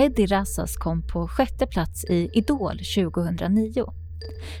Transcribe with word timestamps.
Eddie 0.00 0.26
Razzas 0.26 0.76
kom 0.76 1.02
på 1.02 1.28
sjätte 1.28 1.66
plats 1.66 2.04
i 2.04 2.30
Idol 2.32 2.78
2009. 2.78 3.84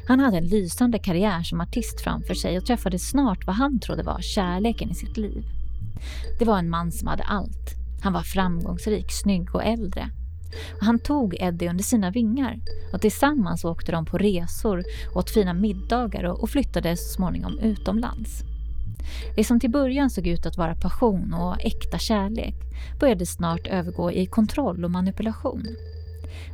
Han 0.08 0.20
hade 0.20 0.38
en 0.38 0.46
lysande 0.46 0.98
karriär 0.98 1.42
som 1.42 1.60
artist 1.60 2.00
framför 2.00 2.34
sig 2.34 2.58
och 2.58 2.66
träffade 2.66 2.98
snart 2.98 3.46
vad 3.46 3.56
han 3.56 3.80
trodde 3.80 4.02
var 4.02 4.20
kärleken 4.20 4.90
i 4.90 4.94
sitt 4.94 5.16
liv. 5.16 5.44
Det 6.38 6.44
var 6.44 6.58
en 6.58 6.70
man 6.70 6.92
som 6.92 7.08
hade 7.08 7.22
allt. 7.22 7.74
Han 8.02 8.12
var 8.12 8.22
framgångsrik, 8.22 9.12
snygg 9.12 9.54
och 9.54 9.64
äldre. 9.64 10.10
Han 10.80 10.98
tog 10.98 11.36
Eddie 11.40 11.68
under 11.68 11.84
sina 11.84 12.10
vingar 12.10 12.60
och 12.92 13.00
tillsammans 13.00 13.64
åkte 13.64 13.92
de 13.92 14.04
på 14.06 14.18
resor, 14.18 14.84
åt 15.14 15.30
fina 15.30 15.54
middagar 15.54 16.24
och 16.24 16.50
flyttade 16.50 16.96
så 16.96 17.14
småningom 17.14 17.58
utomlands. 17.58 18.44
Det 19.36 19.44
som 19.44 19.60
till 19.60 19.70
början 19.70 20.10
såg 20.10 20.26
ut 20.26 20.46
att 20.46 20.56
vara 20.56 20.74
passion 20.74 21.34
och 21.34 21.64
äkta 21.64 21.98
kärlek 21.98 22.54
började 23.00 23.26
snart 23.26 23.66
övergå 23.66 24.12
i 24.12 24.26
kontroll 24.26 24.84
och 24.84 24.90
manipulation. 24.90 25.66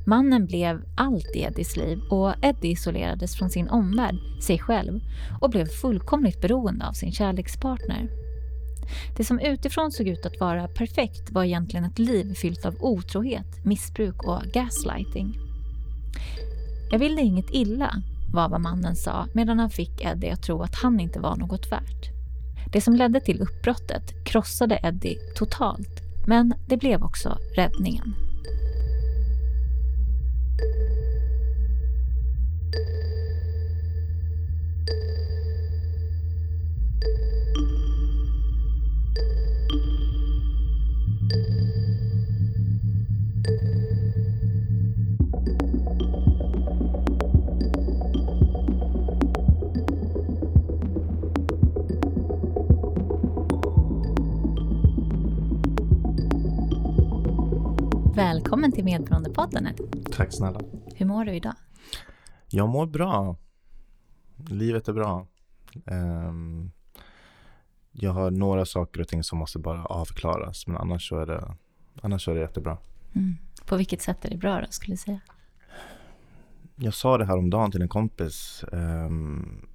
Mannen 0.06 0.46
blev 0.46 0.82
allt 0.96 1.30
i 1.34 1.40
Eddies 1.40 1.76
liv 1.76 2.00
och 2.10 2.34
Eddie 2.42 2.70
isolerades 2.70 3.36
från 3.36 3.50
sin 3.50 3.68
omvärld, 3.68 4.16
sig 4.42 4.58
själv 4.58 5.00
och 5.40 5.50
blev 5.50 5.66
fullkomligt 5.66 6.40
beroende 6.40 6.86
av 6.86 6.92
sin 6.92 7.12
kärlekspartner. 7.12 8.08
Det 9.16 9.24
som 9.24 9.40
utifrån 9.40 9.92
såg 9.92 10.08
ut 10.08 10.26
att 10.26 10.40
vara 10.40 10.68
perfekt 10.68 11.30
var 11.30 11.44
egentligen 11.44 11.84
ett 11.84 11.98
liv 11.98 12.34
fyllt 12.34 12.66
av 12.66 12.76
otrohet, 12.80 13.64
missbruk 13.64 14.22
och 14.22 14.42
gaslighting. 14.52 15.38
Jag 16.90 16.98
vill 16.98 17.16
dig 17.16 17.24
inget 17.24 17.50
illa, 17.50 18.02
var 18.32 18.48
vad 18.48 18.60
mannen 18.60 18.96
sa 18.96 19.26
medan 19.32 19.58
han 19.58 19.70
fick 19.70 20.04
Eddie 20.04 20.30
att 20.30 20.42
tro 20.42 20.62
att 20.62 20.74
han 20.74 21.00
inte 21.00 21.20
var 21.20 21.36
något 21.36 21.72
värt. 21.72 22.13
Det 22.74 22.80
som 22.80 22.94
ledde 22.94 23.20
till 23.20 23.40
uppbrottet 23.40 24.24
krossade 24.24 24.80
Eddie 24.82 25.18
totalt, 25.36 26.00
men 26.26 26.54
det 26.68 26.76
blev 26.76 27.02
också 27.02 27.38
räddningen. 27.56 28.14
Välkommen 58.14 58.72
till 58.72 58.84
Medberoendepodden. 58.84 59.68
Tack 60.12 60.32
snälla. 60.32 60.60
Hur 60.94 61.06
mår 61.06 61.24
du 61.24 61.34
idag? 61.34 61.54
Jag 62.50 62.68
mår 62.68 62.86
bra. 62.86 63.36
Livet 64.48 64.88
är 64.88 64.92
bra. 64.92 65.26
Um, 65.84 66.72
jag 67.92 68.12
har 68.12 68.30
några 68.30 68.64
saker 68.64 69.00
och 69.00 69.08
ting 69.08 69.22
som 69.22 69.38
måste 69.38 69.58
bara 69.58 69.84
avklaras, 69.84 70.66
men 70.66 70.76
annars 70.76 71.08
så 71.08 71.18
är 71.18 71.26
det, 71.26 71.56
annars 72.02 72.24
så 72.24 72.30
är 72.30 72.34
det 72.34 72.40
jättebra. 72.40 72.78
Mm. 73.14 73.36
På 73.66 73.76
vilket 73.76 74.02
sätt 74.02 74.24
är 74.24 74.30
det 74.30 74.36
bra 74.36 74.60
då, 74.60 74.66
skulle 74.70 74.92
du 74.92 74.98
säga? 74.98 75.20
Jag 76.76 76.94
sa 76.94 77.18
det 77.18 77.24
här 77.24 77.38
om 77.38 77.50
dagen 77.50 77.70
till 77.70 77.82
en 77.82 77.88
kompis. 77.88 78.64
Um, 78.72 79.66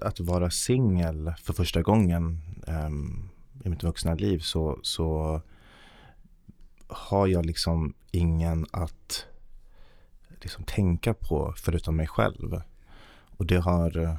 att 0.00 0.20
vara 0.20 0.50
singel 0.50 1.34
för 1.42 1.52
första 1.52 1.82
gången 1.82 2.40
um, 2.86 3.30
i 3.64 3.68
mitt 3.68 3.82
vuxna 3.82 4.14
liv 4.14 4.38
så, 4.38 4.78
så 4.82 5.40
har 6.94 7.26
jag 7.26 7.46
liksom 7.46 7.94
ingen 8.10 8.66
att 8.70 9.26
liksom 10.44 10.64
tänka 10.64 11.14
på 11.14 11.54
förutom 11.56 11.96
mig 11.96 12.06
själv. 12.06 12.62
Och 13.36 13.46
det 13.46 13.56
har 13.56 14.18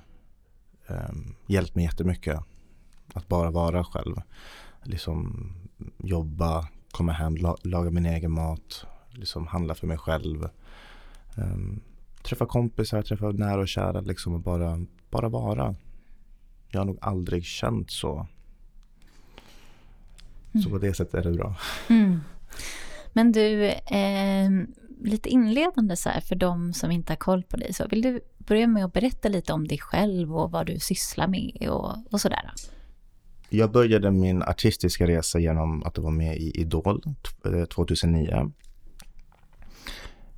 um, 0.87 1.35
hjälpt 1.47 1.75
mig 1.75 1.85
jättemycket. 1.85 2.39
Att 3.13 3.27
bara 3.27 3.51
vara 3.51 3.83
själv. 3.83 4.15
Liksom 4.83 5.49
jobba, 5.97 6.67
komma 6.91 7.11
hem, 7.11 7.37
la, 7.37 7.57
laga 7.63 7.91
min 7.91 8.05
egen 8.05 8.31
mat, 8.31 8.85
liksom 9.09 9.47
handla 9.47 9.75
för 9.75 9.87
mig 9.87 9.97
själv. 9.97 10.49
Um, 11.37 11.81
träffa 12.23 12.45
kompisar, 12.45 13.01
träffa 13.01 13.31
nära 13.31 13.61
och 13.61 13.67
kära 13.67 14.01
liksom 14.01 14.33
och 14.33 14.39
bara, 14.39 14.85
bara 15.09 15.29
vara. 15.29 15.75
Jag 16.69 16.79
har 16.79 16.85
nog 16.85 16.97
aldrig 17.01 17.45
känt 17.45 17.91
så. 17.91 18.27
Mm. 20.51 20.63
Så 20.63 20.69
på 20.69 20.77
det 20.77 20.93
sättet 20.93 21.13
är 21.13 21.31
det 21.31 21.37
bra. 21.37 21.55
Mm. 21.89 22.19
Men 23.13 23.31
du, 23.31 23.65
eh, 23.69 24.49
lite 25.01 25.29
inledande 25.29 25.95
så 25.95 26.09
här 26.09 26.21
för 26.21 26.35
de 26.35 26.73
som 26.73 26.91
inte 26.91 27.11
har 27.11 27.17
koll 27.17 27.43
på 27.43 27.57
dig. 27.57 27.73
Så 27.73 27.87
vill 27.87 28.01
du 28.01 28.19
börja 28.37 28.67
med 28.67 28.85
att 28.85 28.93
berätta 28.93 29.29
lite 29.29 29.53
om 29.53 29.67
dig 29.67 29.77
själv 29.77 30.35
och 30.35 30.51
vad 30.51 30.65
du 30.65 30.79
sysslar 30.79 31.27
med 31.27 31.69
och, 31.69 32.13
och 32.13 32.21
sådär? 32.21 32.51
Jag 33.49 33.71
började 33.71 34.11
min 34.11 34.43
artistiska 34.43 35.07
resa 35.07 35.39
genom 35.39 35.83
att 35.83 35.97
vara 35.97 36.11
med 36.11 36.37
i 36.37 36.61
Idol 36.61 37.01
2009. 37.69 38.31
Eh, 38.31 38.41
um, 38.41 38.53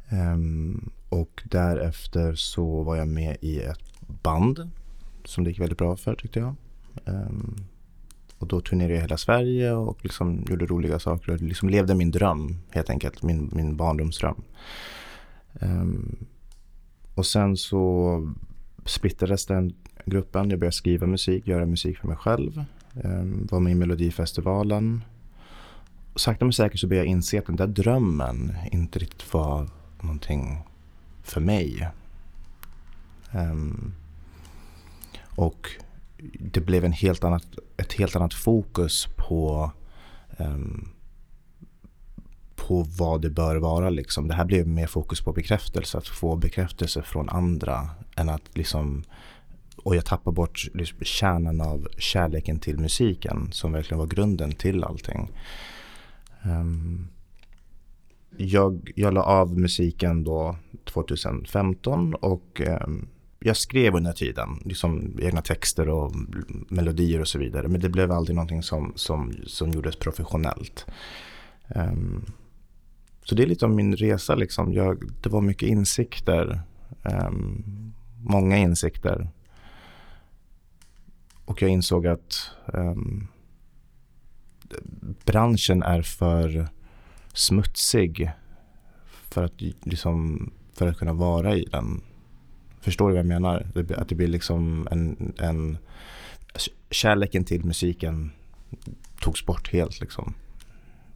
ehm, 0.09 0.89
och 1.09 1.44
därefter 1.45 2.35
så 2.35 2.84
var 2.84 2.95
jag 2.95 3.07
med 3.07 3.38
i 3.41 3.59
ett 3.59 3.99
band 4.23 4.69
som 5.25 5.44
det 5.44 5.49
gick 5.49 5.59
väldigt 5.59 5.78
bra 5.78 5.95
för 5.95 6.16
tyckte 6.16 6.39
jag. 6.39 6.55
Um, 7.05 7.55
och 8.39 8.47
då 8.47 8.61
turnerade 8.61 8.93
jag 8.93 9.01
hela 9.01 9.17
Sverige 9.17 9.71
och 9.71 9.97
liksom 10.03 10.45
gjorde 10.49 10.65
roliga 10.65 10.99
saker 10.99 11.31
och 11.31 11.41
liksom 11.41 11.69
levde 11.69 11.95
min 11.95 12.11
dröm 12.11 12.57
helt 12.69 12.89
enkelt, 12.89 13.23
min, 13.23 13.49
min 13.53 13.77
barndomsdröm. 13.77 14.41
Um, 15.61 16.25
och 17.15 17.25
sen 17.25 17.57
så 17.57 18.33
splittrades 18.85 19.45
den 19.45 19.75
gruppen. 20.05 20.49
Jag 20.49 20.59
började 20.59 20.75
skriva 20.75 21.07
musik, 21.07 21.47
göra 21.47 21.65
musik 21.65 21.97
för 21.97 22.07
mig 22.07 22.17
själv. 22.17 22.63
Um, 23.03 23.47
var 23.51 23.59
med 23.59 23.71
i 23.71 23.75
Melodifestivalen. 23.75 25.03
Och 26.13 26.19
sakta 26.19 26.45
men 26.45 26.53
säkert 26.53 26.79
så 26.79 26.87
började 26.87 27.07
jag 27.07 27.11
inse 27.11 27.39
att 27.39 27.45
den 27.45 27.55
där 27.55 27.67
drömmen 27.67 28.53
inte 28.71 28.99
riktigt 28.99 29.33
var 29.33 29.69
någonting 30.01 30.57
för 31.23 31.41
mig. 31.41 31.89
Um, 33.33 33.93
och 35.35 35.69
det 36.39 36.61
blev 36.61 36.85
en 36.85 36.91
helt 36.91 37.23
annat, 37.23 37.45
ett 37.78 37.94
helt 37.94 38.16
annat 38.16 38.33
fokus 38.33 39.07
på 39.16 39.72
um, 40.38 40.89
på 42.55 42.85
vad 42.97 43.22
det 43.22 43.29
bör 43.29 43.55
vara. 43.55 43.89
Liksom. 43.89 44.28
Det 44.28 44.33
här 44.33 44.45
blev 44.45 44.67
mer 44.67 44.88
fokus 44.88 45.22
på 45.22 45.33
bekräftelse, 45.33 45.97
att 45.97 46.07
få 46.07 46.35
bekräftelse 46.35 47.01
från 47.01 47.29
andra 47.29 47.89
än 48.16 48.29
att 48.29 48.57
liksom 48.57 49.03
och 49.78 49.95
jag 49.95 50.05
tappar 50.05 50.31
bort 50.31 50.67
liksom, 50.73 50.97
kärnan 51.01 51.61
av 51.61 51.88
kärleken 51.97 52.59
till 52.59 52.79
musiken 52.79 53.49
som 53.51 53.72
verkligen 53.72 53.99
var 53.99 54.07
grunden 54.07 54.51
till 54.51 54.84
allting. 54.84 55.31
Um, 56.44 57.07
jag, 58.38 58.91
jag 58.95 59.13
la 59.13 59.23
av 59.23 59.59
musiken 59.59 60.23
då 60.23 60.55
2015 60.85 62.13
och 62.16 62.61
um, 62.85 63.07
jag 63.39 63.57
skrev 63.57 63.95
under 63.95 64.13
tiden, 64.13 64.61
liksom 64.65 65.19
egna 65.21 65.41
texter 65.41 65.89
och 65.89 66.15
melodier 66.69 67.21
och 67.21 67.27
så 67.27 67.39
vidare. 67.39 67.67
Men 67.67 67.81
det 67.81 67.89
blev 67.89 68.11
aldrig 68.11 68.35
någonting 68.35 68.63
som, 68.63 68.93
som, 68.95 69.33
som 69.45 69.71
gjordes 69.71 69.95
professionellt. 69.95 70.85
Um, 71.75 72.25
så 73.23 73.35
det 73.35 73.43
är 73.43 73.47
lite 73.47 73.65
om 73.65 73.75
min 73.75 73.95
resa. 73.95 74.35
Liksom. 74.35 74.73
Jag, 74.73 75.11
det 75.21 75.29
var 75.29 75.41
mycket 75.41 75.69
insikter. 75.69 76.61
Um, 77.03 77.93
många 78.23 78.57
insikter. 78.57 79.29
Och 81.45 81.61
jag 81.61 81.69
insåg 81.69 82.07
att 82.07 82.51
um, 82.65 83.27
branschen 85.25 85.83
är 85.83 86.01
för 86.01 86.67
smutsig 87.33 88.31
för 89.29 89.43
att, 89.43 89.61
liksom, 89.61 90.49
för 90.73 90.87
att 90.87 90.97
kunna 90.97 91.13
vara 91.13 91.55
i 91.55 91.63
den. 91.63 92.01
Förstår 92.87 93.07
du 93.07 93.13
vad 93.13 93.19
jag 93.19 93.25
menar? 93.25 93.67
Att 93.97 94.09
det 94.09 94.16
blir 94.16 94.28
liksom 94.28 94.87
en, 94.91 95.34
en 95.39 95.78
kärleken 96.89 97.43
till 97.43 97.66
musiken 97.66 98.31
togs 99.19 99.45
bort 99.45 99.72
helt 99.73 99.99
liksom. 99.99 100.34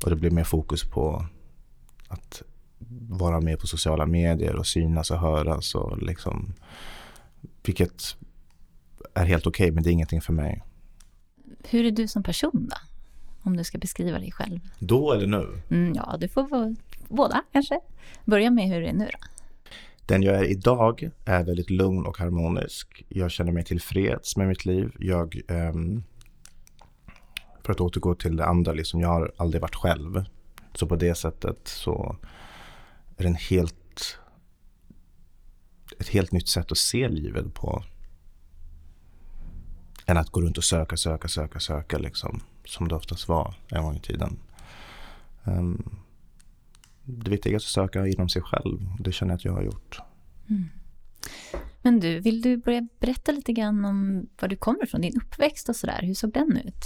Och 0.03 0.09
det 0.09 0.15
blev 0.15 0.33
mer 0.33 0.43
fokus 0.43 0.83
på 0.83 1.25
att 2.07 2.41
vara 3.09 3.41
med 3.41 3.59
på 3.59 3.67
sociala 3.67 4.05
medier 4.05 4.55
och 4.55 4.67
synas 4.67 5.11
och 5.11 5.19
höras 5.19 5.75
och 5.75 6.01
liksom 6.01 6.53
vilket 7.63 8.17
är 9.13 9.25
helt 9.25 9.47
okej 9.47 9.63
okay, 9.63 9.71
men 9.71 9.83
det 9.83 9.89
är 9.89 9.93
ingenting 9.93 10.21
för 10.21 10.33
mig. 10.33 10.63
Hur 11.69 11.85
är 11.85 11.91
du 11.91 12.07
som 12.07 12.23
person 12.23 12.69
då? 12.71 12.77
Om 13.43 13.57
du 13.57 13.63
ska 13.63 13.77
beskriva 13.77 14.19
dig 14.19 14.31
själv. 14.31 14.59
Då 14.79 15.13
eller 15.13 15.27
nu? 15.27 15.61
Mm, 15.69 15.93
ja, 15.95 16.17
du 16.19 16.27
får 16.27 16.75
båda 17.07 17.43
kanske. 17.51 17.79
Börja 18.25 18.51
med 18.51 18.67
hur 18.67 18.81
det 18.81 18.87
är 18.87 18.93
nu 18.93 19.09
då. 19.11 19.27
Den 20.11 20.23
jag 20.23 20.35
är 20.35 20.43
idag 20.43 21.09
är 21.25 21.43
väldigt 21.43 21.69
lugn 21.69 22.05
och 22.05 22.17
harmonisk. 22.17 23.05
Jag 23.09 23.31
känner 23.31 23.51
mig 23.51 23.63
tillfreds 23.63 24.37
med 24.37 24.47
mitt 24.47 24.65
liv. 24.65 24.95
Jag, 24.99 25.41
ehm, 25.47 26.03
för 27.63 27.71
att 27.73 27.81
återgå 27.81 28.15
till 28.15 28.35
det 28.35 28.45
andra, 28.45 28.73
liksom, 28.73 28.99
jag 28.99 29.07
har 29.07 29.31
aldrig 29.37 29.61
varit 29.61 29.75
själv. 29.75 30.23
Så 30.73 30.87
på 30.87 30.95
det 30.95 31.15
sättet 31.15 31.57
så 31.63 32.15
är 33.17 33.23
det 33.23 33.29
en 33.29 33.35
helt, 33.35 34.19
ett 35.99 36.07
helt 36.07 36.31
nytt 36.31 36.49
sätt 36.49 36.71
att 36.71 36.77
se 36.77 37.07
livet 37.07 37.53
på. 37.53 37.83
Än 40.05 40.17
att 40.17 40.29
gå 40.29 40.41
runt 40.41 40.57
och 40.57 40.63
söka, 40.63 40.97
söka, 40.97 41.27
söka, 41.27 41.59
söka 41.59 41.97
liksom. 41.97 42.41
Som 42.65 42.87
det 42.87 42.95
oftast 42.95 43.27
var 43.27 43.53
en 43.69 43.83
gång 43.83 43.95
i 43.95 43.99
tiden. 43.99 44.39
Um, 45.43 46.01
det 47.11 47.31
viktiga 47.31 47.53
är 47.53 47.55
att 47.55 47.61
söka 47.61 48.07
inom 48.07 48.29
sig 48.29 48.41
själv. 48.41 48.79
Det 48.99 49.11
känner 49.11 49.31
jag 49.31 49.37
att 49.37 49.45
jag 49.45 49.53
har 49.53 49.63
gjort. 49.63 49.99
Mm. 50.49 50.69
Men 51.81 51.99
du, 51.99 52.19
vill 52.19 52.41
du 52.41 52.57
börja 52.57 52.87
berätta 52.99 53.31
lite 53.31 53.53
grann 53.53 53.85
om 53.85 54.27
var 54.41 54.49
du 54.49 54.55
kommer 54.55 54.83
ifrån, 54.83 55.01
din 55.01 55.21
uppväxt 55.21 55.69
och 55.69 55.75
sådär. 55.75 55.99
Hur 56.01 56.13
såg 56.13 56.33
den 56.33 56.57
ut? 56.57 56.85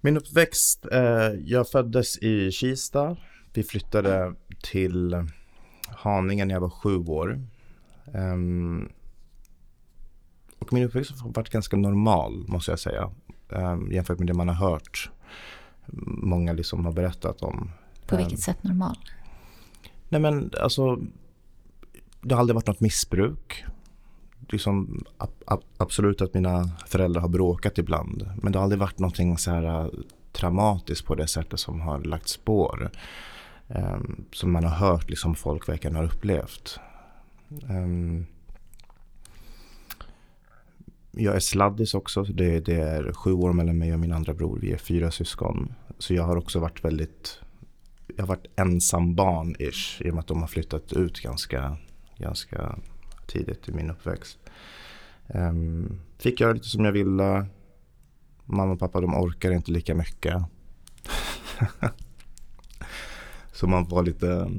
Min 0.00 0.16
uppväxt, 0.16 0.86
eh, 0.92 1.32
jag 1.44 1.68
föddes 1.68 2.18
i 2.18 2.50
Kista. 2.50 3.16
Vi 3.54 3.62
flyttade 3.62 4.34
till 4.62 5.26
Haninge 5.88 6.44
när 6.44 6.54
jag 6.54 6.60
var 6.60 6.70
sju 6.70 6.96
år. 6.96 7.46
Um, 8.14 8.92
och 10.58 10.72
min 10.72 10.84
uppväxt 10.84 11.20
har 11.20 11.32
varit 11.32 11.50
ganska 11.50 11.76
normal, 11.76 12.44
måste 12.48 12.72
jag 12.72 12.78
säga. 12.78 13.10
Um, 13.48 13.92
jämfört 13.92 14.18
med 14.18 14.26
det 14.26 14.34
man 14.34 14.48
har 14.48 14.70
hört. 14.70 15.10
Många 16.06 16.52
liksom 16.52 16.84
har 16.84 16.92
berättat 16.92 17.42
om. 17.42 17.70
På 18.06 18.16
vilket 18.16 18.38
um, 18.38 18.42
sätt 18.42 18.64
normal? 18.64 18.96
Nej 20.08 20.20
men 20.20 20.50
alltså, 20.60 20.98
det 22.20 22.34
har 22.34 22.40
aldrig 22.40 22.54
varit 22.54 22.66
något 22.66 22.80
missbruk. 22.80 23.64
Liksom, 24.48 25.04
ab 25.46 25.62
absolut 25.76 26.20
att 26.20 26.34
mina 26.34 26.70
föräldrar 26.86 27.20
har 27.20 27.28
bråkat 27.28 27.78
ibland. 27.78 28.30
Men 28.42 28.52
det 28.52 28.58
har 28.58 28.62
aldrig 28.64 28.80
varit 28.80 28.98
någonting 28.98 29.38
så 29.38 29.50
här 29.50 29.84
äh, 29.84 29.86
traumatiskt 30.32 31.06
på 31.06 31.14
det 31.14 31.26
sättet 31.26 31.60
som 31.60 31.80
har 31.80 32.00
lagt 32.00 32.28
spår. 32.28 32.90
Um, 33.68 34.24
som 34.32 34.52
man 34.52 34.64
har 34.64 34.70
hört 34.70 35.10
liksom 35.10 35.34
folk 35.34 35.68
verkligen 35.68 35.96
har 35.96 36.04
upplevt. 36.04 36.80
Um, 37.68 38.26
jag 41.10 41.36
är 41.36 41.40
sladdis 41.40 41.94
också. 41.94 42.22
Det, 42.22 42.60
det, 42.60 42.80
är 42.80 43.12
sju 43.12 43.32
år 43.32 43.52
mellan 43.52 43.78
mig 43.78 43.92
och 43.92 44.00
min 44.00 44.12
andra 44.12 44.34
bror. 44.34 44.58
Vi 44.60 44.72
är 44.72 44.78
fyra 44.78 45.10
syskon. 45.10 45.74
Så 45.98 46.14
jag 46.14 46.22
har 46.22 46.36
också 46.36 46.58
varit 46.58 46.84
väldigt... 46.84 47.40
Jag 48.16 48.22
har 48.22 48.28
varit 48.28 48.46
ensam 48.56 49.14
barn-ish 49.14 50.02
i 50.06 50.10
och 50.10 50.14
med 50.14 50.20
att 50.20 50.26
de 50.26 50.40
har 50.40 50.48
flyttat 50.48 50.92
ut 50.92 51.20
ganska, 51.20 51.76
ganska 52.18 52.78
tidigt 53.26 53.68
i 53.68 53.72
min 53.72 53.90
uppväxt. 53.90 54.38
Um, 55.26 56.00
fick 56.18 56.40
göra 56.40 56.52
lite 56.52 56.68
som 56.68 56.84
jag 56.84 56.92
ville. 56.92 57.46
Mamma 58.44 58.72
och 58.72 58.78
pappa 58.78 59.00
de 59.00 59.14
orkar 59.14 59.50
inte 59.50 59.72
lika 59.72 59.94
mycket. 59.94 60.42
Så 63.52 63.66
man 63.66 63.88
var 63.88 64.02
lite 64.02 64.50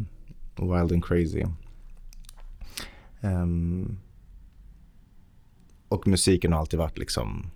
wild 0.55 0.91
and 0.91 1.05
crazy. 1.05 1.45
Um, 3.21 3.99
och 5.87 6.07
musiken 6.07 6.53
har 6.53 6.59
alltid 6.59 6.79
varit 6.79 6.97
liksom 6.97 7.51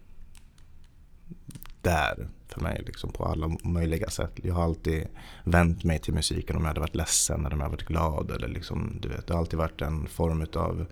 där 1.89 2.29
för 2.47 2.61
mig 2.61 2.83
liksom 2.85 3.11
på 3.11 3.25
alla 3.25 3.57
möjliga 3.63 4.09
sätt. 4.09 4.31
Jag 4.43 4.53
har 4.53 4.63
alltid 4.63 5.07
vänt 5.43 5.83
mig 5.83 5.99
till 5.99 6.13
musiken 6.13 6.55
om 6.55 6.61
jag 6.61 6.67
hade 6.67 6.79
varit 6.79 6.95
ledsen 6.95 7.39
eller 7.39 7.53
om 7.53 7.59
jag 7.59 7.65
hade 7.65 7.75
varit 7.75 7.87
glad. 7.87 8.31
Eller 8.31 8.47
liksom, 8.47 8.97
du 9.01 9.07
vet, 9.07 9.27
det 9.27 9.33
har 9.33 9.39
alltid 9.39 9.59
varit 9.59 9.81
en 9.81 10.07
form 10.07 10.45
av 10.55 10.85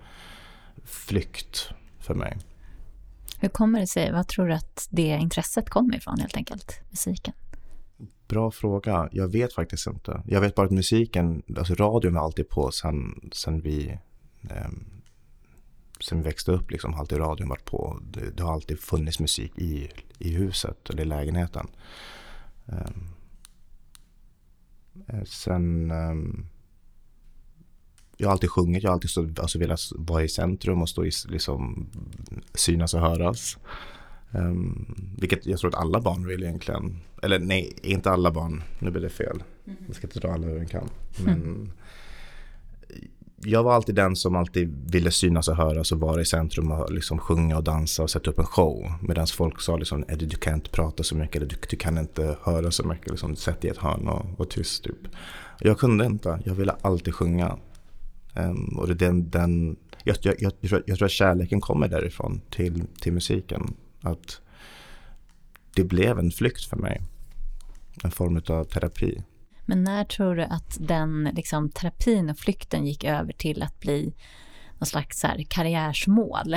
flykt 0.84 1.70
för 2.00 2.14
mig. 2.14 2.38
Hur 3.40 3.50
kommer 3.50 3.80
det 3.80 3.88
sig? 3.88 4.12
Vad 4.12 4.28
tror 4.28 4.48
du 4.48 4.54
att 4.54 4.88
det 4.90 5.02
intresset 5.02 5.70
kommer 5.70 5.98
ifrån 5.98 6.20
helt 6.20 6.38
enkelt? 6.38 6.82
Musiken? 6.90 7.34
Bra 8.28 8.52
fråga. 8.52 9.10
Jag 9.12 9.28
vet 9.28 9.54
faktiskt 9.54 9.88
inte. 9.88 10.22
Jag 10.26 10.42
vet 10.42 10.56
bara 10.56 10.66
att 10.66 10.72
musiken, 10.72 11.44
alltså 11.58 11.76
radion 11.76 12.14
var 12.14 12.22
alltid 12.22 12.50
på 12.50 12.72
sen, 12.72 13.30
sen 13.34 13.62
vi 13.62 13.98
eh, 14.50 14.68
sen 16.00 16.18
vi 16.18 16.24
växte 16.24 16.52
upp 16.52 16.72
liksom 16.72 16.94
har 16.94 17.00
alltid 17.00 17.20
radion 17.20 17.50
varit 17.50 17.66
på. 17.66 18.00
Det, 18.12 18.38
det, 18.38 18.44
har 18.44 18.54
alltid 18.54 18.80
funnits 18.80 19.20
musik 19.20 19.52
i, 19.58 19.90
i 20.20 20.30
huset 20.30 20.90
eller 20.90 21.02
i 21.02 21.06
lägenheten. 21.06 21.68
Um, 22.66 23.10
sen 25.26 25.92
um, 25.92 26.48
jag 28.18 28.28
har 28.28 28.32
alltid 28.32 28.50
sjungit, 28.50 28.84
jag 28.84 28.90
har 28.90 28.94
alltid 28.94 29.10
stå, 29.10 29.28
alltså 29.38 29.60
velat 29.60 29.80
vara 29.96 30.24
i 30.24 30.30
centrum 30.30 30.82
och 30.82 30.90
stå 30.90 31.06
i, 31.06 31.12
liksom, 31.28 31.90
synas 32.54 32.94
och 32.94 33.02
höras. 33.02 33.58
Um, 34.32 35.16
vilket 35.20 35.46
jag 35.46 35.60
tror 35.60 35.70
att 35.70 35.82
alla 35.82 36.02
barn 36.02 36.28
vill 36.28 36.44
egentligen. 36.44 37.00
Eller 37.24 37.40
nej, 37.40 37.74
inte 37.84 38.12
alla 38.12 38.32
barn. 38.32 38.64
Nu 38.80 38.92
blir 38.92 39.02
det 39.02 39.10
fel. 39.10 39.44
Mm. 39.66 39.78
Jag 39.88 39.96
ska 39.96 40.08
inte 40.08 40.20
dra 40.20 40.34
alla 40.34 40.48
över 40.48 40.60
en 40.60 40.68
kam. 40.68 40.90
Men 41.26 41.44
mm 41.44 41.72
jag 43.44 43.63
var 43.63 43.74
alltid 43.74 43.95
den 43.95 44.16
som 44.16 44.36
alltid 44.36 44.92
ville 44.92 45.12
synas 45.12 45.48
och 45.48 45.56
höras 45.56 45.92
och 45.92 46.00
vara 46.00 46.22
i 46.22 46.25
centrum 46.25 46.72
och 46.72 46.92
liksom 46.92 47.19
sjunga 47.19 47.57
och 47.57 47.63
dansa 47.63 48.04
och 48.04 48.10
sätta 48.10 48.30
upp 48.30 48.39
en 48.39 48.45
show. 48.45 48.92
Medan 49.01 49.28
folk 49.28 49.62
sa 49.62 49.78
liksom, 49.78 50.06
du, 50.10 50.25
du 50.25 50.38
kan 50.38 50.54
inte 50.54 50.69
prata 50.69 51.04
så 51.04 51.16
mycket 51.16 51.36
eller 51.36 51.45
du, 51.45 51.56
du 51.69 51.78
kan 51.78 51.98
inte 51.98 52.38
höra 52.44 52.72
så 52.72 52.88
mycket. 52.88 53.10
Liksom, 53.10 53.36
sätt 53.36 53.62
dig 53.62 53.69
i 53.69 53.72
ett 53.72 53.78
hörn 53.78 54.07
och 54.07 54.25
var 54.38 54.45
tyst 54.45 54.84
typ. 54.84 55.07
Jag 55.60 55.80
kunde 55.80 56.06
inte, 56.06 56.39
jag 56.45 56.56
ville 56.56 56.75
alltid 56.81 57.16
sjunga. 57.16 57.57
Um, 58.36 58.80
och 58.80 58.88
det 58.88 58.94
den, 58.94 59.30
den, 59.30 59.75
jag, 60.04 60.18
jag, 60.22 60.36
jag, 60.39 60.51
jag, 60.60 60.69
tror, 60.69 60.84
jag 60.86 60.98
tror 60.98 61.06
att 61.06 61.12
kärleken 61.12 61.62
kommer 61.62 61.88
därifrån 61.88 62.42
till, 62.50 62.84
till 63.01 63.13
musiken. 63.13 63.74
Att 64.01 64.42
det 65.75 65.84
blev 65.84 66.19
en 66.19 66.31
flykt 66.31 66.66
för 66.66 66.78
mig. 66.78 67.01
En 68.04 68.12
form 68.12 68.42
av 68.48 68.63
terapi. 68.63 69.24
Men 69.69 69.84
när 69.84 70.04
tror 70.04 70.36
du 70.36 70.44
att 70.44 70.78
den 70.80 71.24
liksom, 71.34 71.69
terapin 71.69 72.30
och 72.30 72.38
flykten 72.38 72.86
gick 72.86 73.04
över 73.04 73.34
till 73.34 73.64
att 73.64 73.80
bli 73.80 74.14
någon 74.80 74.88
slags 74.88 75.19
så 75.19 75.28
här, 75.28 75.44
karriärsmål? 75.50 76.56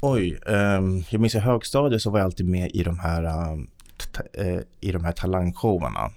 Oj, 0.00 0.38
um, 0.46 1.04
jag 1.10 1.20
minns 1.20 1.34
i 1.34 1.38
högstadiet 1.38 2.02
så 2.02 2.10
var 2.10 2.18
jag 2.18 2.26
alltid 2.26 2.48
med 2.48 2.70
i 2.74 2.82
de 2.82 2.98
här, 2.98 3.52
um, 3.52 3.70
i 4.80 4.92
de 4.92 5.04
här 5.04 5.12
talangshowerna. 5.12 6.10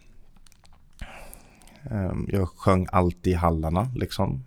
Um, 1.84 1.98
ehm, 1.98 2.28
jag 2.32 2.50
sjöng 2.50 2.88
alltid 2.92 3.34
i 3.34 3.36
hallarna 3.36 3.92
liksom. 3.96 4.46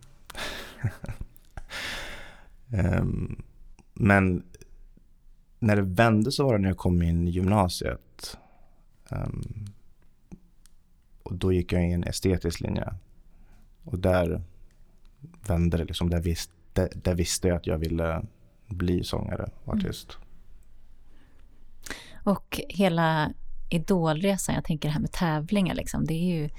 um, 2.73 3.43
men 3.95 4.43
när 5.59 5.77
det 5.77 5.83
vände 5.83 6.33
så 6.33 6.45
var 6.45 6.53
det 6.53 6.59
när 6.59 6.69
jag 6.69 6.79
kom 6.79 7.03
in 7.03 7.29
i 7.29 7.31
gymnasiet. 7.31 8.37
Um, 9.11 9.69
och 11.29 11.35
då 11.35 11.53
gick 11.53 11.73
jag 11.73 11.85
in 11.85 11.93
en 11.93 12.05
estetisk 12.05 12.61
linje. 12.61 12.95
Och 13.85 13.99
där 13.99 14.43
vände 15.47 15.77
det 15.77 15.85
liksom. 15.85 16.11
Där, 16.11 16.21
visst, 16.21 16.51
där, 16.73 16.89
där 16.95 17.15
visste 17.15 17.49
jag 17.49 17.57
att 17.57 17.67
jag 17.67 17.79
ville 17.79 18.23
bli 18.67 19.05
sångare 19.05 19.51
och 19.65 19.75
mm. 19.75 19.87
artist. 19.87 20.19
Mm. 20.19 20.29
Och 22.25 22.61
hela 22.69 23.33
idolresan, 23.71 24.55
jag 24.55 24.65
tänker 24.65 24.89
det 24.89 24.93
här 24.93 25.01
med 25.01 25.13
tävlingar, 25.13 25.75
liksom, 25.75 26.05
det 26.05 26.15
är 26.15 26.41
ju 26.41 26.51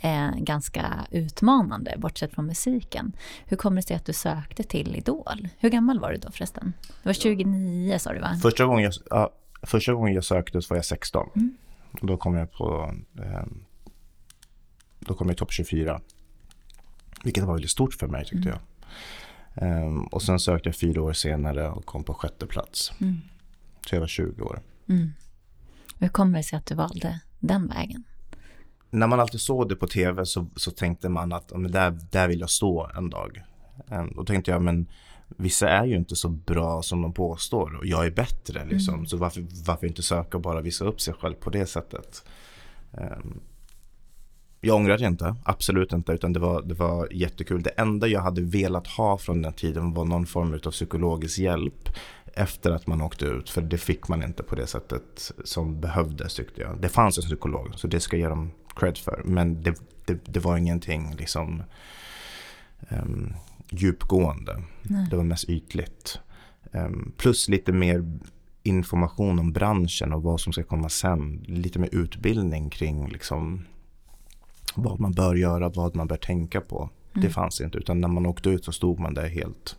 eh, 0.00 0.30
ganska 0.36 1.06
utmanande, 1.10 1.94
bortsett 1.98 2.34
från 2.34 2.46
musiken. 2.46 3.16
Hur 3.46 3.56
kommer 3.56 3.76
det 3.76 3.86
sig 3.86 3.96
att 3.96 4.04
du 4.04 4.12
sökte 4.12 4.62
till 4.62 4.96
Idol? 4.96 5.48
Hur 5.58 5.70
gammal 5.70 6.00
var 6.00 6.12
du 6.12 6.18
då 6.18 6.30
förresten? 6.30 6.72
Det 7.02 7.08
var 7.08 7.12
29 7.12 7.98
sa 7.98 8.12
du 8.12 8.20
va? 8.20 8.38
Första 8.42 8.64
gången 8.64 8.84
jag, 8.84 8.92
ja, 9.10 9.30
första 9.62 9.92
gången 9.92 10.14
jag 10.14 10.24
sökte 10.24 10.62
så 10.62 10.74
var 10.74 10.76
jag 10.76 10.84
16. 10.84 11.28
Mm. 11.36 11.56
Då 12.00 12.16
kom 12.16 12.34
jag 12.34 12.52
på 12.52 12.94
eh, 13.18 13.46
då 15.06 15.14
kom 15.14 15.28
jag 15.28 15.36
topp 15.36 15.52
24. 15.52 16.00
Vilket 17.24 17.44
var 17.44 17.52
väldigt 17.52 17.70
stort 17.70 17.94
för 17.94 18.06
mig 18.06 18.24
tyckte 18.24 18.48
mm. 18.48 18.52
jag. 18.52 18.60
Um, 19.84 20.06
och 20.06 20.22
sen 20.22 20.40
sökte 20.40 20.68
jag 20.68 20.76
fyra 20.76 21.02
år 21.02 21.12
senare 21.12 21.68
och 21.68 21.84
kom 21.84 22.04
på 22.04 22.14
sjätte 22.14 22.46
plats. 22.46 22.92
Mm. 23.00 23.20
Så 23.88 23.94
jag 23.94 24.00
var 24.00 24.08
20 24.08 24.42
år. 24.42 24.62
Mm. 24.88 25.12
Hur 25.98 26.08
kommer 26.08 26.38
det 26.38 26.44
sig 26.44 26.56
att 26.56 26.66
du 26.66 26.74
valde 26.74 27.20
den 27.40 27.68
vägen? 27.68 28.04
när 28.90 29.06
man 29.06 29.20
alltid 29.20 29.40
såg 29.40 29.68
det 29.68 29.76
på 29.76 29.86
tv 29.86 30.26
så, 30.26 30.46
så 30.56 30.70
tänkte 30.70 31.08
man 31.08 31.32
att 31.32 31.52
men 31.56 31.72
där, 31.72 31.98
där 32.10 32.28
vill 32.28 32.40
jag 32.40 32.50
stå 32.50 32.90
en 32.96 33.10
dag. 33.10 33.42
Um, 33.88 34.12
då 34.16 34.24
tänkte 34.24 34.50
jag, 34.50 34.62
men 34.62 34.86
vissa 35.28 35.68
är 35.68 35.84
ju 35.84 35.96
inte 35.96 36.16
så 36.16 36.28
bra 36.28 36.82
som 36.82 37.02
de 37.02 37.12
påstår 37.12 37.76
och 37.76 37.86
jag 37.86 38.06
är 38.06 38.10
bättre. 38.10 38.64
Liksom. 38.64 38.94
Mm. 38.94 39.06
Så 39.06 39.16
varför, 39.16 39.46
varför 39.66 39.86
inte 39.86 40.02
söka 40.02 40.36
och 40.36 40.42
bara 40.42 40.60
visa 40.60 40.84
upp 40.84 41.00
sig 41.00 41.14
själv 41.14 41.34
på 41.34 41.50
det 41.50 41.66
sättet? 41.66 42.24
Um, 42.90 43.40
jag 44.66 44.76
ångrar 44.76 44.98
det 44.98 45.06
inte, 45.06 45.34
absolut 45.44 45.92
inte, 45.92 46.12
utan 46.12 46.32
det 46.32 46.40
var, 46.40 46.62
det 46.62 46.74
var 46.74 47.08
jättekul. 47.12 47.62
Det 47.62 47.70
enda 47.70 48.06
jag 48.06 48.20
hade 48.20 48.42
velat 48.42 48.86
ha 48.86 49.18
från 49.18 49.42
den 49.42 49.52
tiden 49.52 49.94
var 49.94 50.04
någon 50.04 50.26
form 50.26 50.60
av 50.64 50.70
psykologisk 50.70 51.38
hjälp 51.38 51.88
efter 52.34 52.70
att 52.70 52.86
man 52.86 53.02
åkte 53.02 53.24
ut, 53.24 53.50
för 53.50 53.62
det 53.62 53.78
fick 53.78 54.08
man 54.08 54.22
inte 54.22 54.42
på 54.42 54.54
det 54.54 54.66
sättet 54.66 55.32
som 55.44 55.80
behövdes 55.80 56.34
tyckte 56.34 56.60
jag. 56.60 56.80
Det 56.80 56.88
fanns 56.88 57.18
en 57.18 57.24
psykolog, 57.24 57.68
så 57.76 57.86
det 57.86 58.00
ska 58.00 58.16
jag 58.16 58.20
ge 58.20 58.28
dem 58.28 58.50
cred 58.76 58.98
för. 58.98 59.22
Men 59.24 59.62
det, 59.62 59.74
det, 60.04 60.24
det 60.24 60.40
var 60.40 60.56
ingenting 60.56 61.14
liksom 61.18 61.62
um, 62.88 63.34
djupgående. 63.70 64.62
Nej. 64.82 65.06
Det 65.10 65.16
var 65.16 65.24
mest 65.24 65.48
ytligt. 65.48 66.20
Um, 66.72 67.12
plus 67.16 67.48
lite 67.48 67.72
mer 67.72 68.18
information 68.62 69.38
om 69.38 69.52
branschen 69.52 70.12
och 70.12 70.22
vad 70.22 70.40
som 70.40 70.52
ska 70.52 70.62
komma 70.62 70.88
sen. 70.88 71.44
Lite 71.48 71.78
mer 71.78 71.94
utbildning 71.94 72.70
kring 72.70 73.08
liksom 73.08 73.64
vad 74.76 75.00
man 75.00 75.12
bör 75.12 75.34
göra, 75.34 75.68
vad 75.68 75.96
man 75.96 76.06
bör 76.06 76.16
tänka 76.16 76.60
på. 76.60 76.78
Mm. 77.14 77.26
Det 77.26 77.32
fanns 77.32 77.60
inte, 77.60 77.78
utan 77.78 78.00
när 78.00 78.08
man 78.08 78.26
åkte 78.26 78.50
ut 78.50 78.64
så 78.64 78.72
stod 78.72 78.98
man 78.98 79.14
där 79.14 79.28
helt 79.28 79.76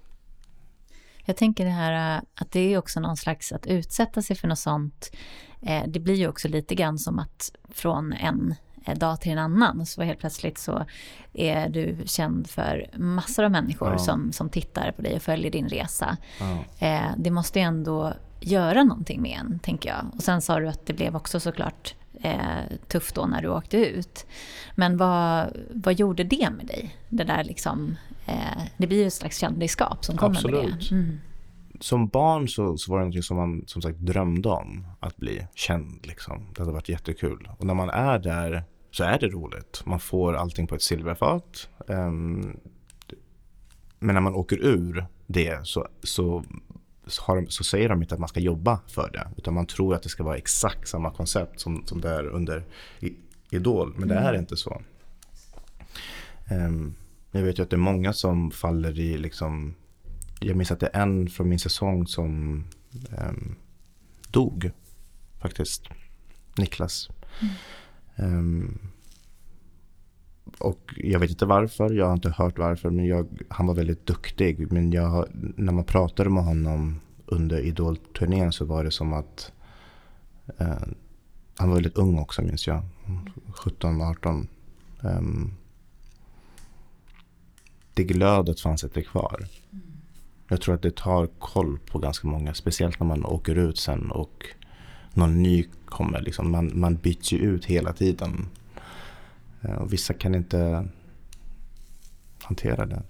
Jag 1.26 1.38
tänker 1.38 1.66
det 1.66 1.72
här 1.72 2.16
äh, 2.18 2.22
att 2.36 2.52
det 2.52 2.74
är 2.74 2.78
också 2.78 3.00
någon 3.00 3.18
slags 3.18 3.52
att 3.52 3.68
utsätta 3.68 4.22
sig 4.22 4.36
för 4.36 4.48
något 4.48 4.60
sånt. 4.60 5.12
Eh, 5.62 5.84
det 5.88 6.00
blir 6.00 6.16
ju 6.16 6.28
också 6.28 6.48
lite 6.48 6.76
grann 6.76 6.98
som 6.98 7.20
att 7.20 7.52
från 7.70 8.14
en 8.14 8.56
eh, 8.86 8.98
dag 8.98 9.22
till 9.22 9.32
en 9.32 9.38
annan 9.38 9.86
så 9.86 10.02
helt 10.02 10.20
plötsligt 10.20 10.58
så 10.58 10.86
är 11.34 11.70
du 11.70 11.98
känd 12.06 12.50
för 12.50 12.90
massor 12.98 13.44
av 13.44 13.52
människor 13.52 13.92
Ja. 13.92 13.98
som, 13.98 14.32
som 14.32 14.50
tittar 14.50 14.92
på 14.92 15.02
dig 15.02 15.16
och 15.16 15.22
följer 15.22 15.52
din 15.52 15.70
resa. 15.70 16.18
Ja. 16.40 16.88
Eh, 16.88 17.12
det 17.18 17.32
måste 17.32 17.60
ju 17.60 17.66
ändå 17.66 18.14
göra 18.40 18.84
någonting 18.84 19.22
med 19.22 19.40
en, 19.40 19.60
tänker 19.60 19.90
jag. 19.90 20.06
Och 20.16 20.24
sen 20.24 20.42
sa 20.42 20.60
du 20.60 20.68
att 20.68 20.86
det 20.86 20.94
blev 20.94 21.16
också 21.16 21.40
såklart 21.40 21.96
eh, 22.22 22.78
tufft 22.88 23.16
då 23.16 23.26
när 23.26 23.42
du 23.42 23.48
åkte 23.48 23.78
ut. 23.78 24.26
Men 24.76 24.98
vad, 24.98 25.58
vad 25.70 25.94
gjorde 25.94 26.24
det 26.24 26.50
med 26.58 26.66
dig? 26.66 26.96
Det 27.10 27.24
där 27.24 27.44
liksom, 27.44 27.96
eh, 28.26 28.62
det 28.78 28.88
blir 28.88 28.98
ju 28.98 29.08
ett 29.08 29.14
slags 29.14 29.38
kändisskap 29.38 30.06
som 30.06 30.18
kommer 30.18 30.30
med 30.30 30.38
Absolut. 30.38 30.90
det. 30.90 30.96
Mm. 30.96 31.20
Som 31.80 32.08
barn 32.08 32.48
så, 32.48 32.78
så 32.78 32.92
var 32.92 33.00
det 33.00 33.06
något 33.06 33.26
som 33.26 33.38
man 33.38 33.64
som 33.68 33.82
sagt 33.82 33.98
drömde 33.98 34.50
om, 34.50 34.88
att 35.00 35.18
bli 35.18 35.48
känd. 35.56 36.06
Liksom. 36.06 36.46
Det 36.56 36.62
hade 36.62 36.72
varit 36.72 36.90
jättekul. 36.90 37.50
Och 37.58 37.66
när 37.66 37.74
man 37.74 37.90
är 37.90 38.20
där 38.20 38.64
så 38.92 39.04
är 39.04 39.20
det 39.20 39.28
roligt. 39.28 39.84
Man 39.86 40.00
får 40.00 40.34
allting 40.34 40.68
på 40.68 40.76
ett 40.76 40.82
silverfat. 40.82 41.70
Ehm, 41.88 42.58
men 44.00 44.14
när 44.14 44.22
man 44.22 44.36
åker 44.36 44.58
ur 44.58 45.06
det 45.28 45.68
så, 45.68 45.88
så, 46.04 46.44
så, 47.08 47.36
de, 47.36 47.50
så 47.50 47.64
säger 47.64 47.90
de 47.90 48.02
inte 48.02 48.14
att 48.14 48.20
man 48.20 48.30
ska 48.30 48.40
jobba 48.40 48.80
för 48.88 49.10
det. 49.14 49.28
Utan 49.38 49.54
man 49.54 49.66
tror 49.66 49.96
att 49.96 50.04
det 50.04 50.10
ska 50.10 50.24
vara 50.24 50.38
exakt 50.38 50.88
samma 50.88 51.12
koncept 51.12 51.60
som, 51.60 51.84
som 51.86 52.02
det 52.02 52.10
är 52.10 52.28
under 52.28 52.64
Idol. 53.50 53.94
Men 53.98 54.08
det 54.08 54.16
är 54.16 54.34
inte 54.34 54.58
så. 54.58 54.82
Ehm, 56.46 56.94
jag 57.32 57.42
vet 57.42 57.60
ju 57.60 57.64
att 57.64 57.70
det 57.70 57.76
är 57.76 57.78
många 57.78 58.14
som 58.14 58.52
faller 58.52 59.00
i 59.00 59.18
liksom 59.18 59.76
jag 60.40 60.56
minns 60.56 60.72
att 60.72 60.80
det 60.80 60.90
är 60.94 61.02
en 61.02 61.30
från 61.30 61.50
min 61.50 61.60
säsong 61.60 62.08
som 62.08 62.64
ehm, 63.18 63.56
dog 64.30 64.72
faktiskt. 65.40 65.84
Niklas. 66.58 67.10
Ehm, 68.16 68.80
och 70.58 70.94
jag 70.98 71.20
vet 71.20 71.30
inte 71.30 71.46
varför, 71.46 71.94
jag 71.94 72.06
har 72.06 72.14
inte 72.14 72.30
hört 72.30 72.60
varför, 72.60 72.90
men 72.90 73.06
jag, 73.06 73.28
han 73.50 73.68
var 73.68 73.76
väldigt 73.76 74.06
duktig. 74.06 74.72
Men 74.72 74.92
jag, 74.92 75.28
när 75.34 75.74
man 75.74 75.84
pratade 75.84 76.30
med 76.30 76.44
honom 76.44 77.00
under 77.26 77.60
Idol-turnén 77.60 78.52
så 78.52 78.66
var 78.66 78.84
det 78.84 78.92
som 78.92 79.14
att 79.14 79.52
eh, 80.58 80.88
han 81.58 81.70
var 81.70 81.76
väldigt 81.76 81.98
ung 81.98 82.20
också 82.20 82.42
minns 82.42 82.68
jag. 82.68 82.82
17, 83.64 84.02
18. 84.02 84.48
Um, 85.02 85.54
det 87.94 88.04
glödet 88.04 88.60
fanns 88.60 88.84
inte 88.84 89.02
kvar. 89.02 89.48
Jag 90.48 90.62
tror 90.62 90.76
att 90.76 90.82
det 90.82 90.96
tar 90.96 91.28
koll 91.40 91.80
på 91.80 92.00
ganska 92.00 92.28
många, 92.28 92.54
speciellt 92.54 93.00
när 93.00 93.08
man 93.08 93.26
åker 93.26 93.56
ut 93.56 93.78
sen 93.78 94.12
och 94.12 94.46
någon 95.14 95.44
ny 95.44 95.66
kommer. 95.86 96.22
Liksom. 96.22 96.52
Man, 96.52 96.80
man 96.80 96.96
byts 96.96 97.32
ju 97.32 97.38
ut 97.38 97.66
hela 97.66 97.94
tiden. 97.94 98.46
Eh, 99.62 99.72
Och 99.72 99.94
vissa 99.94 100.14
kan 100.14 100.36
inte 100.36 100.88
hantera 102.44 102.86
det. 102.86 103.04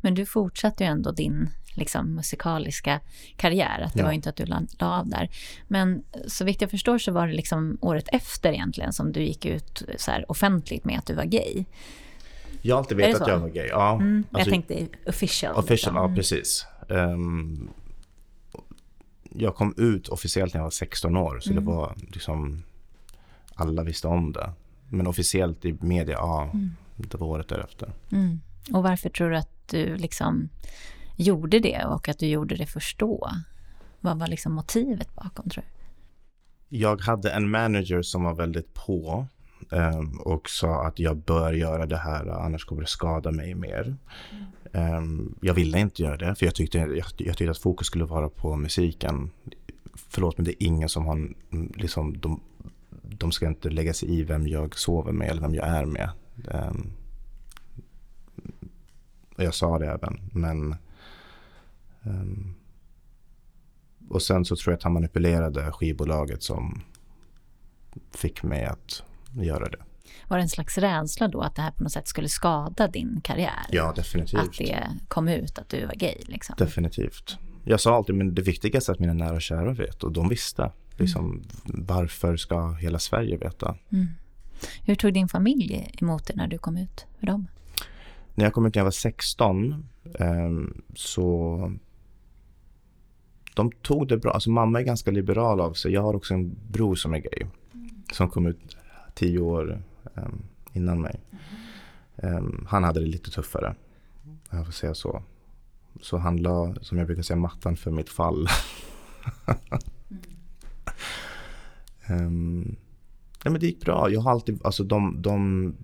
Men 0.00 0.14
du 0.14 0.26
fortsatte 0.26 0.84
ju 0.84 0.90
ändå 0.90 1.12
din 1.12 1.48
liksom, 1.76 2.14
musikaliska 2.14 3.00
karriär. 3.36 3.80
Att 3.80 3.92
det 3.92 3.98
Ja. 4.00 4.04
var 4.06 4.12
inte 4.12 4.28
att 4.28 4.36
du 4.36 4.44
la, 4.46 4.62
la 4.78 4.98
av 4.98 5.08
där. 5.08 5.30
Men 5.68 6.02
så 6.26 6.44
vitt 6.44 6.60
jag 6.60 6.70
förstår 6.70 6.98
så 6.98 7.12
var 7.12 7.26
det 7.26 7.32
liksom 7.32 7.78
året 7.80 8.08
efter 8.12 8.52
egentligen 8.52 8.92
som 8.92 9.12
du 9.12 9.22
gick 9.22 9.46
ut 9.46 9.82
så 9.96 10.10
här 10.10 10.30
offentligt 10.30 10.84
med 10.84 10.98
att 10.98 11.06
du 11.06 11.14
var 11.14 11.24
gay. 11.24 11.64
Jag 12.62 12.74
har 12.74 12.78
alltid 12.78 12.96
vetat 12.96 13.22
att 13.22 13.28
jag 13.28 13.38
var 13.38 13.48
gay. 13.48 13.66
Ja, 13.66 13.94
Mm, 13.94 14.24
jag 14.30 14.38
alltså, 14.38 14.50
tänkte 14.50 14.86
official. 15.06 15.54
official, 15.56 15.70
liksom. 15.70 15.96
ja 15.96 16.14
precis. 16.16 16.66
Ehm, 16.88 17.68
jag 19.30 19.54
kom 19.56 19.74
ut 19.76 20.08
officiellt 20.08 20.54
när 20.54 20.58
jag 20.58 20.64
var 20.64 20.70
16 20.70 21.16
år, 21.16 21.40
så 21.40 21.50
Mm. 21.50 21.64
det 21.64 21.70
var 21.70 21.94
liksom 22.12 22.62
alla 23.54 23.82
visste 23.82 24.08
om 24.08 24.32
det. 24.32 24.52
Men 24.90 25.06
officiellt 25.06 25.64
i 25.64 25.76
media, 25.80 26.14
ja, 26.14 26.52
det 26.96 27.14
var 27.14 27.26
året 27.26 27.48
därefter. 27.48 27.92
Mm. 28.12 28.40
Och 28.72 28.82
varför 28.82 29.10
tror 29.10 29.30
du 29.30 29.36
att 29.36 29.68
du 29.68 29.96
liksom 29.96 30.48
gjorde 31.16 31.58
det 31.58 31.84
och 31.84 32.08
att 32.08 32.18
du 32.18 32.26
gjorde 32.26 32.56
det 32.56 32.66
först 32.66 32.98
då? 32.98 33.30
Vad 34.00 34.18
var 34.18 34.26
liksom 34.26 34.52
motivet 34.52 35.14
bakom 35.14 35.50
tror 35.50 35.64
du? 35.64 35.80
Jag 36.78 37.00
hade 37.00 37.30
en 37.30 37.50
manager 37.50 38.02
som 38.02 38.24
var 38.24 38.34
väldigt 38.34 38.74
på 38.74 39.26
ehm, 39.72 40.20
och 40.20 40.50
sa 40.50 40.86
att 40.86 40.98
jag 40.98 41.16
bör 41.16 41.52
göra 41.52 41.86
det 41.86 41.96
här 41.96 42.26
annars 42.26 42.64
kommer 42.64 42.82
det 42.82 42.88
skada 42.88 43.30
mig 43.30 43.54
mer. 43.54 43.96
Ehm, 44.72 45.34
jag 45.40 45.54
ville 45.54 45.78
inte 45.78 46.02
göra 46.02 46.16
det 46.16 46.34
för 46.34 46.46
jag 46.46 46.54
tyckte, 46.54 46.78
jag, 46.78 46.90
jag 47.16 47.36
tyckte 47.36 47.50
att 47.50 47.58
fokus 47.58 47.86
skulle 47.86 48.04
vara 48.04 48.28
på 48.28 48.56
musiken. 48.56 49.30
Förlåt 49.94 50.38
men 50.38 50.44
det 50.44 50.62
är 50.62 50.66
ingen 50.66 50.88
som 50.88 51.06
har 51.06 51.14
mm, 51.14 51.72
liksom, 51.76 52.20
de, 52.20 52.40
de 53.20 53.32
ska 53.32 53.46
inte 53.46 53.70
lägga 53.70 53.94
sig 53.94 54.18
i 54.18 54.22
vem 54.22 54.48
jag 54.48 54.78
sover 54.78 55.12
med 55.12 55.28
eller 55.28 55.40
vem 55.40 55.54
jag 55.54 55.68
är 55.68 55.84
med. 55.84 56.10
Och 59.36 59.44
jag 59.44 59.54
sa 59.54 59.78
det 59.78 59.86
även 59.86 60.30
men 60.32 60.76
ehm, 62.02 62.54
och 64.08 64.22
sen 64.22 64.44
så 64.44 64.56
tror 64.56 64.72
jag 64.72 64.76
att 64.76 64.82
han 64.82 64.92
manipulerade 64.92 65.72
skivbolaget 65.72 66.42
som 66.42 66.82
fick 68.14 68.42
mig 68.42 68.64
att 68.64 69.02
göra 69.32 69.68
det. 69.68 69.78
Var 70.28 70.36
det 70.36 70.42
en 70.42 70.48
slags 70.48 70.78
rädsla 70.78 71.28
då 71.28 71.40
att 71.40 71.56
det 71.56 71.62
här 71.62 71.70
på 71.70 71.82
något 71.82 71.92
sätt 71.92 72.08
skulle 72.08 72.28
skada 72.28 72.88
din 72.88 73.20
karriär? 73.24 73.66
Ja, 73.70 73.92
definitivt. 73.96 74.40
Att 74.40 74.58
det 74.58 74.86
kom 75.08 75.28
ut 75.28 75.58
att 75.58 75.68
du 75.68 75.86
var 75.86 75.94
gay 75.94 76.16
liksom? 76.26 76.54
Definitivt. 76.58 77.38
Jag 77.64 77.80
sa 77.80 77.96
alltid, 77.96 78.14
men 78.14 78.34
det 78.34 78.42
viktigaste 78.42 78.92
är 78.92 78.94
att 78.94 79.00
mina 79.00 79.12
nära 79.12 79.34
och 79.34 79.42
kära 79.42 79.72
vet 79.72 80.04
och 80.04 80.12
de 80.12 80.28
visste. 80.28 80.72
Liksom, 81.00 81.42
Varför 81.64 82.36
ska 82.36 82.72
hela 82.72 82.98
Sverige 82.98 83.36
veta? 83.36 83.76
Mm. 83.92 84.06
Hur 84.84 84.94
tog 84.94 85.14
din 85.14 85.28
familj 85.28 85.92
emot 86.00 86.26
det 86.26 86.36
när 86.36 86.48
du 86.48 86.58
kom 86.58 86.76
ut 86.76 87.06
för 87.18 87.26
dem? 87.26 87.46
När 88.34 88.44
jag 88.44 88.54
kom 88.54 88.66
ut 88.66 88.74
när 88.74 88.80
jag 88.80 88.84
var 88.84 88.90
16 88.90 89.88
ehm, 90.18 90.82
så 90.94 91.72
de 93.54 93.72
tog 93.72 94.08
det 94.08 94.16
bra. 94.16 94.32
Alltså 94.32 94.50
mamma 94.50 94.80
är 94.80 94.84
ganska 94.84 95.10
liberal 95.10 95.60
av 95.60 95.72
sig. 95.72 95.92
Jag 95.92 96.02
har 96.02 96.14
också 96.14 96.34
en 96.34 96.56
bror 96.68 96.94
som 96.94 97.14
är 97.14 97.18
gay. 97.18 97.46
Som 98.12 98.30
kom 98.30 98.46
ut 98.46 98.76
tio 99.14 99.38
år 99.38 99.82
ehm, 100.16 100.42
innan 100.72 101.00
mig. 101.00 101.20
Ehm, 102.16 102.66
han 102.68 102.84
hade 102.84 103.00
det 103.00 103.06
lite 103.06 103.30
tuffare. 103.30 103.74
Jag 104.50 104.64
får 104.66 104.72
säga 104.72 104.94
så. 104.94 105.22
Så 106.00 106.16
han 106.16 106.36
la, 106.36 106.74
som 106.80 106.98
jag 106.98 107.06
brukar 107.06 107.22
säga, 107.22 107.36
mattan 107.36 107.76
för 107.76 107.90
mitt 107.90 108.08
fall. 108.08 108.48
Ehm, 112.10 112.76
nej, 113.44 113.52
men 113.52 113.60
det 113.60 113.66
gick 113.66 113.84
bra. 113.84 114.10
Jag 114.10 114.20
har 114.20 114.30
alltid, 114.30 114.60
alltså 114.64 114.84
de, 114.84 115.22
de, 115.22 115.74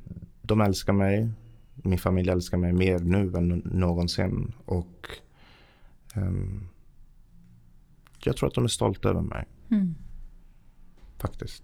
de 0.42 0.61
älskar 0.61 0.92
mig. 0.92 1.30
Min 1.75 1.99
familj 1.99 2.30
älskar 2.30 2.59
mig 2.59 2.73
mer 2.73 2.99
nu 2.99 3.33
än 3.37 3.62
någonsin. 3.64 4.52
Och 4.64 5.09
ehm, 6.14 6.68
jag 8.25 8.37
tror 8.37 8.49
att 8.49 8.54
de 8.54 8.64
är 8.64 8.68
stolta 8.68 9.09
över 9.09 9.23
mig. 9.23 9.45
Mm. 9.71 9.95
Faktiskt. 11.18 11.62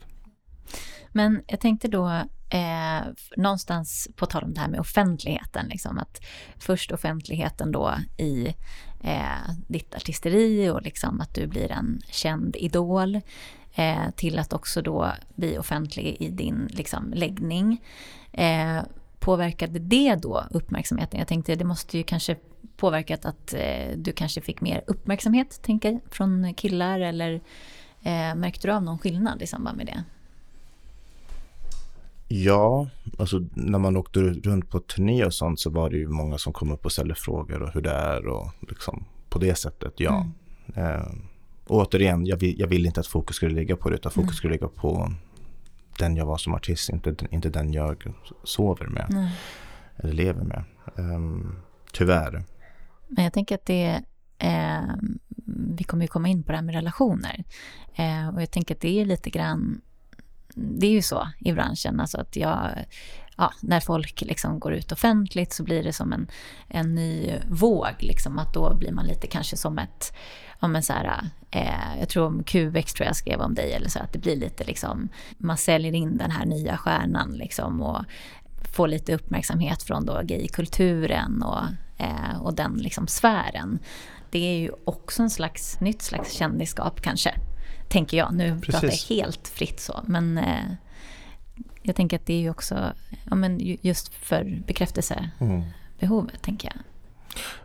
Men 1.12 1.42
jag 1.46 1.60
tänkte 1.60 1.88
då, 1.88 2.08
eh, 2.50 3.02
någonstans 3.36 4.08
på 4.16 4.26
tal 4.26 4.44
om 4.44 4.54
det 4.54 4.60
här 4.60 4.68
med 4.68 4.80
offentligheten, 4.80 5.66
liksom, 5.68 5.98
att 5.98 6.20
först 6.58 6.92
offentligheten 6.92 7.72
då 7.72 7.94
i 8.18 8.54
eh, 9.04 9.54
ditt 9.68 9.94
artisteri 9.94 10.70
och 10.70 10.82
liksom 10.82 11.20
att 11.20 11.34
du 11.34 11.46
blir 11.46 11.72
en 11.72 12.00
känd 12.08 12.56
idol, 12.56 13.20
eh, 13.74 14.10
till 14.16 14.38
att 14.38 14.52
också 14.52 14.82
då 14.82 15.12
bli 15.34 15.58
offentlig 15.58 16.16
i 16.20 16.30
din 16.30 16.68
liksom, 16.70 17.12
läggning. 17.14 17.84
Eh, 18.32 18.82
påverkade 19.18 19.78
det 19.78 20.14
då 20.14 20.44
uppmärksamheten? 20.50 21.18
Jag 21.18 21.28
tänkte 21.28 21.54
det 21.54 21.64
måste 21.64 21.98
ju 21.98 22.04
kanske 22.04 22.36
påverkat 22.76 23.24
att 23.24 23.54
eh, 23.54 23.96
du 23.96 24.12
kanske 24.12 24.40
fick 24.40 24.60
mer 24.60 24.84
uppmärksamhet, 24.86 25.62
tänker 25.62 26.00
från 26.10 26.54
killar 26.54 27.00
eller 27.00 27.34
eh, 28.02 28.34
märkte 28.34 28.68
du 28.68 28.72
av 28.72 28.82
någon 28.82 28.98
skillnad 28.98 29.42
i 29.42 29.46
samband 29.46 29.76
med 29.76 29.86
det? 29.86 30.04
Ja, 32.34 32.88
alltså 33.18 33.40
när 33.54 33.78
man 33.78 33.96
åkte 33.96 34.20
runt 34.20 34.70
på 34.70 34.80
turné 34.80 35.24
och 35.24 35.34
sånt 35.34 35.60
så 35.60 35.70
var 35.70 35.90
det 35.90 35.96
ju 35.96 36.08
många 36.08 36.38
som 36.38 36.52
kom 36.52 36.70
upp 36.70 36.84
och 36.84 36.92
ställde 36.92 37.14
frågor 37.14 37.62
och 37.62 37.74
hur 37.74 37.80
det 37.80 37.90
är 37.90 38.26
och 38.26 38.52
liksom 38.60 39.04
på 39.28 39.38
det 39.38 39.54
sättet, 39.54 39.94
ja. 39.96 40.26
Eh, 40.74 41.12
och 41.72 41.78
återigen, 41.78 42.26
jag 42.26 42.36
vill, 42.36 42.60
jag 42.60 42.68
vill 42.68 42.86
inte 42.86 43.00
att 43.00 43.06
fokus 43.06 43.36
skulle 43.36 43.54
ligga 43.54 43.76
på 43.76 43.90
det 43.90 43.94
utan 43.94 44.12
fokus 44.12 44.36
skulle 44.36 44.52
ligga 44.52 44.68
på 44.68 45.12
den 45.98 46.16
jag 46.16 46.26
var 46.26 46.36
som 46.36 46.54
artist, 46.54 46.88
inte, 46.88 47.14
inte 47.30 47.48
den 47.48 47.72
jag 47.72 48.14
sover 48.44 48.86
med 48.86 49.06
Nej. 49.10 49.30
eller 49.96 50.12
lever 50.12 50.44
med. 50.44 50.64
Ehm, 50.98 51.56
tyvärr. 51.92 52.44
Men 53.08 53.24
jag 53.24 53.32
tänker 53.32 53.54
att 53.54 53.66
det... 53.66 54.02
Eh, 54.38 54.94
vi 55.76 55.84
kommer 55.84 56.04
ju 56.04 56.08
komma 56.08 56.28
in 56.28 56.42
på 56.42 56.52
det 56.52 56.58
här 56.58 56.64
med 56.64 56.74
relationer. 56.74 57.44
Eh, 57.94 58.28
och 58.34 58.42
jag 58.42 58.50
tänker 58.50 58.74
att 58.74 58.80
det 58.80 59.00
är 59.00 59.04
lite 59.04 59.30
grann 59.30 59.80
det 60.54 60.86
är 60.86 60.90
ju 60.90 61.02
så 61.02 61.28
i 61.38 61.52
branschen, 61.52 62.00
alltså 62.00 62.20
att 62.20 62.36
jag, 62.36 62.70
ja, 63.42 63.52
när 63.60 63.80
folk 63.80 64.20
liksom 64.20 64.58
går 64.58 64.72
ut 64.72 64.92
offentligt 64.92 65.52
så 65.52 65.62
blir 65.62 65.82
det 65.82 65.92
som 65.92 66.12
en, 66.12 66.26
en 66.68 66.94
ny 66.94 67.38
våg, 67.48 67.94
liksom, 67.98 68.38
att 68.38 68.54
då 68.54 68.74
blir 68.74 68.92
man 68.92 69.06
lite 69.06 69.26
kanske 69.26 69.56
som 69.56 69.78
ett, 69.78 70.12
ja 70.60 70.68
men 70.68 70.82
så 70.82 70.92
här, 70.92 71.30
eh, 71.50 71.98
jag 71.98 72.08
tror 72.08 72.26
om 72.26 72.44
QX 72.44 72.92
tror 72.92 73.06
jag 73.06 73.16
skrev 73.16 73.40
om 73.40 73.54
dig 73.54 73.72
eller 73.72 73.88
så, 73.88 73.98
att 73.98 74.12
det 74.12 74.18
blir 74.18 74.36
lite 74.36 74.64
liksom, 74.64 75.08
man 75.38 75.56
säljer 75.56 75.94
in 75.94 76.16
den 76.16 76.30
här 76.30 76.46
nya 76.46 76.76
stjärnan 76.76 77.32
liksom 77.32 77.82
och 77.82 78.04
får 78.74 78.88
lite 78.88 79.14
uppmärksamhet 79.14 79.82
från 79.82 80.06
då 80.06 80.20
gaykulturen 80.24 81.42
och, 81.42 81.62
eh, 81.98 82.42
och 82.42 82.54
den 82.54 82.72
liksom 82.72 83.06
sfären. 83.06 83.78
Det 84.30 84.38
är 84.38 84.58
ju 84.58 84.70
också 84.84 85.22
en 85.22 85.30
slags, 85.30 85.80
nytt 85.80 86.02
slags 86.02 86.32
kändisskap 86.32 87.00
kanske 87.00 87.34
tänker 87.88 88.16
jag. 88.16 88.34
Nu 88.34 88.60
Precis. 88.60 88.80
pratar 88.80 88.88
jag 88.88 89.16
helt 89.16 89.48
fritt 89.48 89.80
så. 89.80 90.00
Men 90.06 90.38
eh, 90.38 90.64
jag 91.82 91.96
tänker 91.96 92.16
att 92.16 92.26
det 92.26 92.34
är 92.34 92.40
ju 92.40 92.50
också 92.50 92.92
ja, 93.24 93.34
men 93.34 93.58
just 93.82 94.14
för 94.14 94.62
bekräftelsebehovet, 94.66 95.70
mm. 96.00 96.26
tänker 96.40 96.68
jag. 96.74 96.78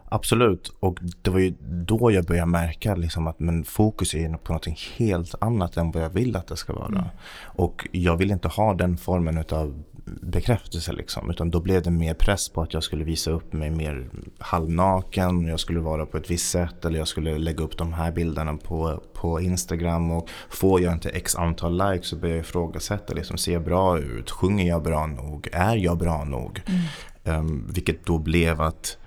Absolut, 0.10 0.72
och 0.80 1.00
det 1.22 1.30
var 1.30 1.40
ju 1.40 1.54
då 1.62 2.12
jag 2.12 2.26
började 2.26 2.52
märka 2.52 2.96
liksom 2.96 3.28
att 3.28 3.40
men 3.40 3.64
fokus 3.64 4.14
är 4.14 4.38
på 4.38 4.54
något 4.54 4.68
helt 4.98 5.36
annat 5.42 5.78
än 5.78 5.92
vad 5.92 6.04
jag 6.04 6.10
vill 6.10 6.36
att 6.36 6.48
det 6.48 6.58
ska 6.58 6.74
vara. 6.74 6.88
Mm. 6.88 7.04
Och 7.44 7.88
jag 7.92 8.18
vill 8.18 8.32
inte 8.32 8.48
ha 8.48 8.74
den 8.74 8.98
formen 8.98 9.44
av 9.52 9.84
bekräftelse 10.22 10.94
liksom. 10.94 11.30
Utan 11.30 11.52
då 11.52 11.60
blev 11.60 11.82
det 11.82 11.90
mer 11.90 12.14
press 12.14 12.50
på 12.50 12.62
att 12.62 12.74
jag 12.74 12.84
skulle 12.84 13.04
visa 13.04 13.32
upp 13.32 13.54
mig 13.54 13.70
mer 13.70 14.10
halvnaken. 14.40 15.46
Jag 15.46 15.60
skulle 15.60 15.80
vara 15.80 16.06
på 16.06 16.18
ett 16.18 16.32
visst 16.32 16.50
sätt 16.50 16.86
eller 16.86 17.00
jag 17.00 17.08
skulle 17.08 17.38
lägga 17.38 17.64
upp 17.64 17.78
de 17.78 17.94
här 17.94 18.12
bilderna 18.12 18.58
på, 18.58 19.04
på 19.14 19.42
Instagram. 19.42 20.12
Och 20.12 20.30
får 20.50 20.82
jag 20.82 20.94
inte 20.94 21.10
x 21.10 21.36
antal 21.36 21.92
likes 21.92 22.08
så 22.08 22.16
börjar 22.16 22.36
jag 22.36 22.44
ifrågasätta. 22.44 23.14
Liksom, 23.14 23.38
ser 23.38 23.54
jag 23.54 23.64
bra 23.64 24.00
ut? 24.00 24.32
Sjunger 24.32 24.68
jag 24.68 24.84
bra 24.84 25.06
nog? 25.06 25.48
Är 25.52 25.76
jag 25.76 25.98
bra 25.98 26.24
nog? 26.24 26.62
Mm. 26.66 27.40
Um, 27.40 27.68
vilket 27.74 28.06
då 28.06 28.18
blev 28.18 28.62
att 28.62 28.98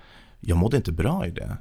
jag 0.41 0.57
mådde 0.57 0.77
inte 0.77 0.91
bra 0.91 1.27
i 1.27 1.31
det. 1.31 1.57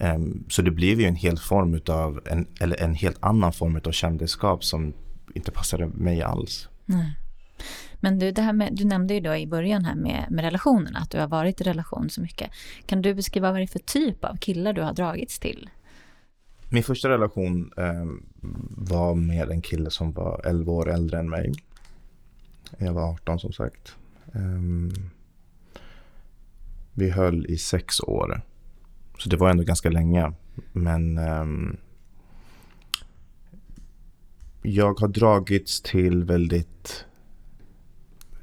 Um, 0.00 0.44
så 0.48 0.62
det 0.62 0.70
blev 0.70 1.00
ju 1.00 1.06
en 1.06 1.16
hel 1.16 1.38
form 1.38 1.74
utav, 1.74 2.20
en, 2.26 2.46
eller 2.60 2.82
en 2.82 2.94
helt 2.94 3.18
annan 3.20 3.52
form 3.52 3.80
av 3.84 3.92
kändisskap 3.92 4.64
som 4.64 4.92
inte 5.34 5.50
passade 5.50 5.86
mig 5.86 6.22
alls. 6.22 6.68
Nej. 6.84 7.16
Men 8.00 8.18
du, 8.18 8.32
det 8.32 8.42
här 8.42 8.52
med, 8.52 8.76
du 8.76 8.84
nämnde 8.84 9.14
ju 9.14 9.20
då 9.20 9.36
i 9.36 9.46
början 9.46 9.84
här 9.84 9.94
med, 9.94 10.26
med 10.30 10.44
relationerna, 10.44 10.98
att 10.98 11.10
du 11.10 11.18
har 11.18 11.28
varit 11.28 11.60
i 11.60 11.64
relation 11.64 12.10
så 12.10 12.20
mycket. 12.20 12.50
Kan 12.86 13.02
du 13.02 13.14
beskriva 13.14 13.50
vad 13.50 13.60
det 13.60 13.64
är 13.64 13.66
för 13.66 13.78
typ 13.78 14.24
av 14.24 14.36
killar 14.36 14.72
du 14.72 14.82
har 14.82 14.92
dragits 14.92 15.38
till? 15.38 15.70
Min 16.68 16.82
första 16.82 17.08
relation 17.08 17.72
eh, 17.76 18.06
var 18.70 19.14
med 19.14 19.50
en 19.50 19.62
kille 19.62 19.90
som 19.90 20.12
var 20.12 20.40
11 20.44 20.72
år 20.72 20.90
äldre 20.90 21.18
än 21.18 21.30
mig. 21.30 21.52
Jag 22.78 22.92
var 22.92 23.12
18 23.12 23.38
som 23.38 23.52
sagt. 23.52 23.96
Eh, 24.34 24.40
vi 26.94 27.10
höll 27.10 27.46
i 27.46 27.58
sex 27.58 28.00
år. 28.00 28.42
Så 29.18 29.28
det 29.28 29.36
var 29.36 29.50
ändå 29.50 29.62
ganska 29.62 29.90
länge. 29.90 30.32
Men 30.72 31.18
eh, 31.18 31.46
jag 34.62 35.00
har 35.00 35.08
dragits 35.08 35.80
till 35.80 36.24
väldigt 36.24 37.06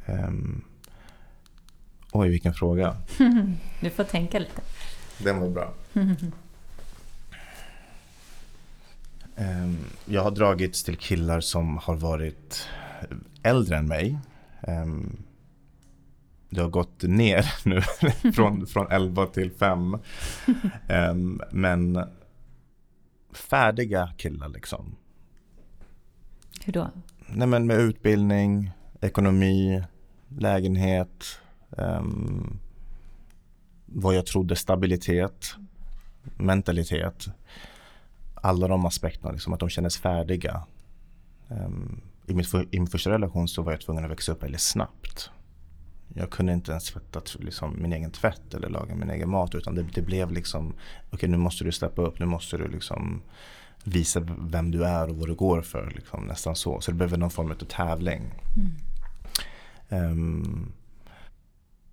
Um, 0.09 0.61
oj, 2.11 2.29
vilken 2.29 2.53
fråga. 2.53 2.95
du 3.81 3.89
får 3.89 4.03
tänka 4.03 4.39
lite. 4.39 4.61
Den 5.17 5.39
var 5.39 5.49
bra. 5.49 5.73
um, 9.35 9.77
jag 10.05 10.23
har 10.23 10.31
dragits 10.31 10.83
till 10.83 10.97
killar 10.97 11.39
som 11.39 11.77
har 11.77 11.95
varit 11.95 12.67
äldre 13.43 13.77
än 13.77 13.87
mig. 13.87 14.17
Um, 14.67 15.23
det 16.49 16.61
har 16.61 16.69
gått 16.69 17.03
ner 17.03 17.53
nu 17.65 17.81
från, 18.31 18.67
från 18.67 18.91
11 18.91 19.25
till 19.25 19.51
5. 19.51 19.97
Um, 20.89 21.41
men 21.51 22.05
färdiga 23.33 24.13
killar 24.17 24.49
liksom. 24.49 24.95
Hur 26.65 26.73
då? 26.73 26.89
Nej 27.27 27.47
men 27.47 27.67
med 27.67 27.77
utbildning, 27.77 28.71
ekonomi, 29.01 29.83
lägenhet, 30.27 31.39
um, 31.69 32.59
vad 33.85 34.15
jag 34.15 34.25
trodde 34.25 34.55
stabilitet, 34.55 35.55
mentalitet. 36.37 37.27
Alla 38.35 38.67
de 38.67 38.85
aspekterna, 38.85 39.31
liksom, 39.31 39.53
att 39.53 39.59
de 39.59 39.69
kändes 39.69 39.97
färdiga. 39.97 40.63
Um, 41.47 42.01
i, 42.27 42.33
mitt 42.33 42.53
I 42.53 42.79
min 42.79 42.87
första 42.87 43.09
relation 43.09 43.47
så 43.47 43.61
var 43.61 43.71
jag 43.71 43.81
tvungen 43.81 44.05
att 44.05 44.11
växa 44.11 44.31
upp 44.31 44.43
väldigt 44.43 44.61
snabbt. 44.61 45.31
Jag 46.13 46.29
kunde 46.29 46.53
inte 46.53 46.71
ens 46.71 46.85
tvätta 46.85 47.21
liksom, 47.39 47.75
min 47.81 47.93
egen 47.93 48.11
tvätt 48.11 48.53
eller 48.53 48.69
laga 48.69 48.95
min 48.95 49.09
egen 49.09 49.29
mat 49.29 49.55
utan 49.55 49.75
det, 49.75 49.85
det 49.93 50.01
blev 50.01 50.31
liksom 50.31 50.67
okej 50.69 50.77
okay, 51.11 51.29
nu 51.29 51.37
måste 51.37 51.63
du 51.63 51.71
steppa 51.71 52.01
upp, 52.01 52.19
nu 52.19 52.25
måste 52.25 52.57
du 52.57 52.67
liksom 52.67 53.21
visa 53.83 54.19
vem 54.39 54.71
du 54.71 54.85
är 54.85 55.09
och 55.09 55.15
vad 55.15 55.27
du 55.27 55.35
går 55.35 55.61
för. 55.61 55.91
Liksom, 55.95 56.23
nästan 56.23 56.55
så. 56.55 56.81
Så 56.81 56.91
det 56.91 56.97
blev 56.97 57.17
någon 57.17 57.29
form 57.29 57.51
av 57.51 57.55
tävling. 57.55 58.21
Mm. 58.55 60.11
Um, 60.11 60.71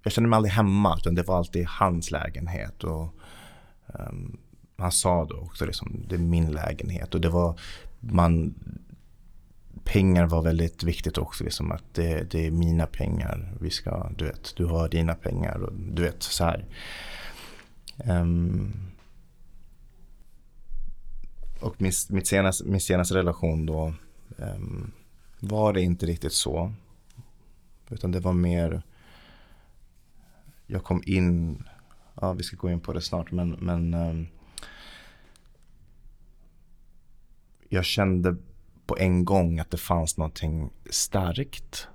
jag 0.03 0.13
kände 0.13 0.31
mig 0.31 0.37
aldrig 0.37 0.53
hemma 0.53 0.97
utan 0.99 1.15
det 1.15 1.23
var 1.23 1.39
alltid 1.39 1.67
hans 1.67 2.11
lägenhet. 2.11 2.85
Och, 2.85 3.15
um, 3.87 4.39
han 4.77 4.93
sa 4.93 5.25
då 5.25 5.37
också 5.37 5.67
liksom, 5.67 6.05
det 6.09 6.15
är 6.15 6.19
min 6.19 6.51
lägenhet. 6.51 7.15
Och 7.15 7.21
det 7.21 7.29
var, 7.29 7.61
man, 8.01 8.55
pengar 9.87 10.27
var 10.27 10.43
väldigt 10.43 10.83
viktigt 10.83 11.19
också. 11.19 11.45
Liksom, 11.45 11.73
att 11.73 11.95
det, 11.95 12.31
det, 12.31 12.47
är 12.47 12.51
mina 12.51 12.87
pengar. 12.87 13.53
Vi 13.61 13.71
ska, 13.71 14.11
du 14.17 14.25
vet, 14.25 14.57
du 14.57 14.65
har 14.65 14.89
dina 14.89 15.15
pengar. 15.15 15.63
Och, 15.63 15.73
du 15.73 16.03
vet, 16.03 16.23
så 16.23 16.45
här. 16.45 16.65
Um, 18.05 18.73
och 21.61 21.83
min, 21.83 21.93
mitt 22.09 22.27
senaste, 22.27 22.65
min 22.65 22.81
senaste 22.81 23.15
relation 23.15 23.67
då 23.67 23.95
um, 24.37 24.93
var 25.41 25.73
det 25.73 25.83
inte 25.83 26.07
riktigt 26.07 26.33
så. 26.33 26.73
Utan 27.91 28.13
det 28.13 28.21
var 28.21 28.33
mer, 28.33 28.83
jag 30.67 30.85
kom 30.85 31.03
in, 31.07 31.63
ja 32.15 32.33
vi 32.33 32.43
ska 32.43 32.57
gå 32.57 32.71
in 32.71 32.81
på 32.81 32.93
det 32.93 33.01
snart 33.01 33.33
men, 33.33 33.51
men 33.51 33.95
um, 33.95 34.27
jag 37.69 37.85
kände 37.85 38.37
på 38.87 38.99
en 38.99 39.25
gång 39.25 39.59
att 39.59 39.71
det 39.71 39.77
fanns 39.77 40.19
någonting 40.19 40.71
starkt 40.91 41.89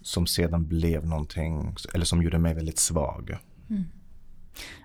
som 0.00 0.26
sedan 0.26 0.66
blev 0.66 1.06
någonting, 1.06 1.74
eller 1.94 2.04
som 2.04 2.22
gjorde 2.22 2.38
mig 2.38 2.54
väldigt 2.54 2.78
svag. 2.78 3.38
Mm. 3.70 3.84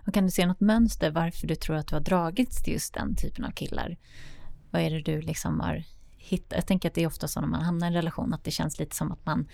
Och 0.08 0.14
kan 0.14 0.24
du 0.24 0.32
se 0.32 0.46
något 0.46 0.60
mönster 0.60 1.12
varför 1.12 1.48
du 1.48 1.56
tror 1.56 1.76
att 1.76 1.88
du 1.88 1.96
har 1.96 2.02
dragits 2.02 2.64
till 2.64 2.74
just 2.74 2.94
den 2.94 3.16
typen 3.16 3.46
av 3.46 3.52
killar? 3.52 3.98
Vad 4.72 4.82
är 4.82 4.90
det 4.90 5.02
du 5.02 5.22
liksom 5.22 5.60
har 5.60 5.84
hittat? 6.18 6.54
jag 6.56 6.68
tänker 6.68 6.90
att 6.90 6.96
det 6.96 7.04
är 7.04 7.08
ofta 7.08 7.28
så 7.28 7.42
när 7.42 7.48
man 7.48 7.62
hamnar 7.62 7.88
i 7.88 7.90
en 7.90 7.94
relation 7.94 8.34
att 8.34 8.44
det 8.44 8.52
känns 8.52 8.80
lite 8.80 8.96
som 8.96 9.12
att 9.12 9.26
man 9.26 9.48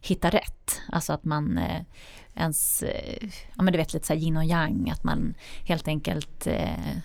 hittar 0.00 0.30
rätt. 0.30 0.80
Alltså 0.92 1.12
att 1.12 1.24
man 1.24 1.58
eh, 1.58 1.82
ens, 2.34 2.82
eh, 2.82 3.28
ja 3.54 3.62
men 3.62 3.72
du 3.72 3.78
vet 3.78 3.94
lite 3.94 4.06
så 4.06 4.12
här 4.12 4.20
yin 4.20 4.36
och 4.36 4.44
yang, 4.44 4.90
att 4.90 5.04
man 5.04 5.34
helt 5.64 5.88
enkelt 5.88 6.46
eh, 6.46 6.96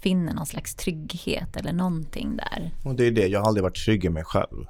finner 0.00 0.34
någon 0.34 0.46
slags 0.46 0.74
trygghet 0.74 1.56
eller 1.56 1.72
någonting 1.72 2.36
där. 2.36 2.70
Och 2.84 2.94
det 2.94 3.06
är 3.06 3.10
det, 3.10 3.26
jag 3.26 3.40
har 3.40 3.46
aldrig 3.46 3.62
varit 3.62 3.84
trygg 3.84 4.04
i 4.04 4.08
mig 4.08 4.24
själv. 4.24 4.66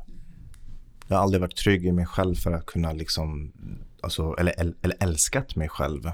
Jag 1.07 1.17
har 1.17 1.23
aldrig 1.23 1.41
varit 1.41 1.57
trygg 1.57 1.87
i 1.87 1.93
mig 1.93 2.07
själv 2.07 2.35
för 2.35 2.53
att 2.53 2.67
kunna 2.67 2.93
liksom, 2.93 3.53
alltså, 4.01 4.35
eller, 4.39 4.75
eller 4.83 4.97
älskat 5.01 5.57
mig 5.57 5.69
själv. 5.69 6.11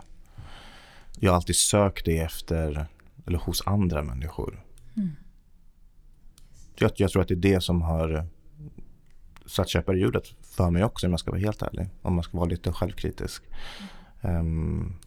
Jag 1.19 1.31
har 1.31 1.37
alltid 1.37 1.57
sökt 1.57 2.05
det 2.05 2.19
efter, 2.19 2.87
eller 3.27 3.39
hos 3.39 3.67
andra 3.67 4.03
människor. 4.03 4.65
Mm 4.97 5.11
jag, 6.81 6.93
jag 6.97 7.11
tror 7.11 7.23
att 7.23 7.29
det 7.29 7.35
är 7.35 7.37
det 7.37 7.61
som 7.61 7.83
har 7.83 8.27
satt 9.47 9.69
käppar 9.69 9.97
i 9.97 10.01
hjulet 10.01 10.35
för 10.43 10.71
mig 10.71 10.85
också 10.85 11.07
om 11.07 11.13
jag 11.13 11.21
ska 11.21 11.31
vara 11.31 11.41
helt 11.41 11.63
ärlig. 11.63 11.89
Om 12.03 12.15
man 12.15 12.25
ska 12.25 12.39
vara 12.39 12.49
lite 12.49 12.73
självkritisk. 12.73 13.43
Um, 14.21 14.99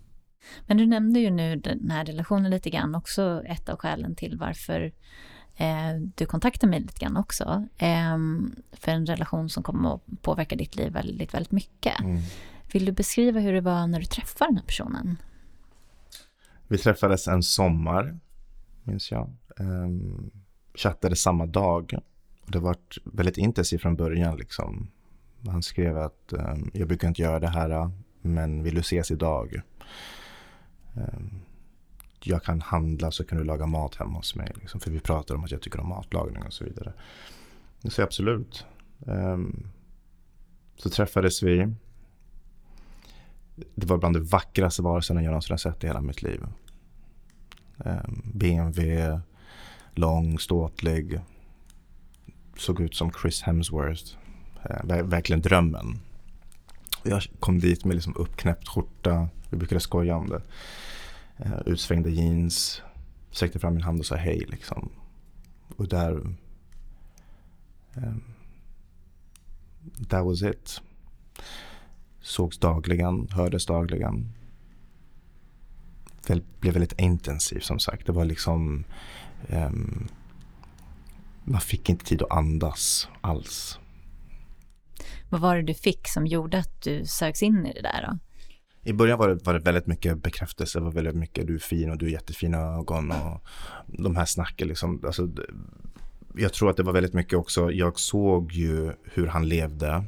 men 0.68 0.78
du 0.78 0.86
nämnde 0.86 1.20
ju 1.20 1.30
nu 1.30 1.56
den 1.56 1.92
här 1.92 2.06
relationen 2.06 2.52
lite 2.52 2.70
grann 2.70 2.96
också 2.96 3.44
ett 3.46 3.70
av 3.70 3.78
skälen 3.78 4.16
till 4.16 4.38
varför 4.38 4.92
eh, 5.58 5.96
du 6.16 6.26
kontaktar 6.26 6.68
mig 6.68 6.80
lite 6.80 7.06
grann 7.06 7.18
också. 7.18 7.68
Eh, 7.78 8.18
för 8.72 8.92
en 8.92 9.06
relation 9.06 9.50
som 9.50 9.64
kommer 9.64 9.96
att 9.96 10.02
påverka 10.22 10.56
ditt 10.56 10.76
liv 10.76 10.94
väldigt, 10.94 11.34
väldigt 11.34 11.52
mycket. 11.52 12.00
Mm. 12.00 12.22
Vill 12.74 12.86
du 12.86 12.92
beskriva 12.92 13.40
hur 13.40 13.54
det 13.54 13.62
var 13.62 13.88
när 13.88 14.00
du 14.00 14.06
träffade 14.06 14.50
den 14.50 14.58
här 14.58 14.66
personen? 14.66 15.18
Vi 16.68 16.78
träffades 16.78 17.28
en 17.28 17.44
sommar, 17.44 18.20
minns 18.84 19.12
jag. 19.12 19.30
Um, 19.60 20.32
chattade 20.76 21.16
samma 21.16 21.46
dag. 21.46 21.94
Det 22.46 22.60
var 22.60 22.76
väldigt 23.04 23.38
intensivt 23.38 23.82
från 23.82 23.96
början. 23.96 24.38
Liksom. 24.38 24.92
Han 25.48 25.64
skrev 25.64 25.98
att 25.98 26.34
um, 26.34 26.72
jag 26.74 26.88
brukar 26.88 27.08
inte 27.08 27.22
göra 27.22 27.40
det 27.40 27.48
här, 27.48 27.92
men 28.22 28.64
vill 28.64 28.76
du 28.76 28.82
ses 28.82 29.12
idag? 29.12 29.62
Ehm, 31.00 31.40
jag 32.24 32.44
kan 32.44 32.62
handla 32.62 33.12
så 33.12 33.24
kan 33.24 33.38
du 33.38 33.44
laga 33.44 33.66
mat 33.66 33.96
hemma 33.96 34.18
hos 34.18 34.36
mig. 34.36 34.52
Liksom, 34.56 34.80
för 34.80 34.92
vi 34.92 35.00
pratar 35.00 35.36
om 35.36 35.44
att 35.44 35.52
jag 35.52 35.62
tycker 35.62 35.80
om 35.80 35.90
matlagning 35.90 36.44
och 36.44 36.54
så 36.54 36.64
vidare. 36.64 36.94
Så 37.84 38.04
absolut. 38.04 38.66
Um, 39.00 39.68
så 40.78 40.90
träffades 40.90 41.44
vi. 41.44 41.74
Det 43.76 43.86
var 43.86 43.98
bland 43.98 44.16
de 44.16 44.24
vackraste 44.24 44.82
varelserna 44.82 45.24
jag 45.24 45.30
någonsin 45.30 45.54
har 45.54 45.58
sett 45.58 45.84
i 45.84 45.88
hela 45.88 46.02
mitt 46.02 46.22
liv. 46.22 46.42
Ehm, 47.86 47.98
um, 48.08 48.22
BMW, 48.34 49.20
lång, 49.94 50.40
ståtlig. 50.40 51.20
Såg 52.58 52.82
ut 52.82 52.96
som 52.96 53.12
Chris 53.22 53.42
Hemsworth. 53.42 54.18
Uh, 54.70 55.04
verkligen 55.04 55.42
drömmen. 55.42 56.00
Jag 57.04 57.24
kom 57.40 57.60
dit 57.60 57.86
med 57.86 57.96
liksom 57.96 58.16
uppknäppt 58.16 58.68
skjorta. 58.68 59.30
Vi 59.50 59.58
brukade 59.58 59.82
skoja 59.82 60.16
om 60.16 60.30
det. 60.30 60.42
Uh, 61.46 61.62
utsvängda 61.66 62.10
jeans. 62.10 62.82
Sträckte 63.32 63.60
fram 63.60 63.74
min 63.74 63.84
hand 63.84 64.00
och 64.00 64.06
sa 64.06 64.16
hej 64.16 64.46
liksom. 64.48 64.90
Och 65.76 65.88
där... 65.88 66.12
Um, 67.96 68.24
that 70.10 70.26
was 70.26 70.42
it. 70.42 70.82
Sågs 72.22 72.58
dagligen, 72.58 73.28
hördes 73.32 73.66
dagligen. 73.66 74.34
Det 76.28 76.60
blev 76.60 76.74
väldigt 76.74 77.00
intensivt 77.00 77.64
som 77.64 77.80
sagt. 77.80 78.06
Det 78.06 78.12
var 78.12 78.26
liksom... 78.26 78.84
Um, 79.48 80.08
man 81.44 81.62
fick 81.62 81.90
inte 81.90 82.06
tid 82.06 82.22
att 82.22 82.32
andas 82.32 83.08
alls. 83.22 83.80
Vad 85.30 85.42
var 85.42 85.56
det 85.56 85.62
du 85.62 85.74
fick 85.74 86.08
som 86.08 86.28
gjorde 86.28 86.58
att 86.58 86.82
du 86.82 87.06
sögs 87.06 87.44
in 87.44 87.66
i 87.66 87.74
det 87.74 87.82
där 87.82 88.08
då? 88.08 88.18
I 88.84 88.94
början 88.94 89.20
var 89.20 89.30
det, 89.30 89.46
var 89.46 89.54
det 89.54 89.60
väldigt 89.60 89.88
mycket 89.88 90.24
bekräftelse, 90.24 90.80
det 90.80 90.86
var 90.86 90.92
väldigt 90.92 91.16
mycket 91.16 91.48
du 91.48 91.56
är 91.56 91.60
fin 91.60 91.92
och 91.92 91.98
du 91.98 92.06
har 92.06 92.12
jättefina 92.12 92.58
ögon 92.58 93.12
och 93.12 93.44
de 93.88 94.16
här 94.16 94.26
snacken 94.26 94.68
liksom. 94.68 95.02
Alltså, 95.06 95.30
jag 96.36 96.54
tror 96.54 96.70
att 96.70 96.78
det 96.78 96.84
var 96.84 96.94
väldigt 96.94 97.14
mycket 97.14 97.40
också, 97.40 97.72
jag 97.72 98.00
såg 98.00 98.52
ju 98.52 98.94
hur 99.04 99.28
han 99.28 99.48
levde. 99.48 100.04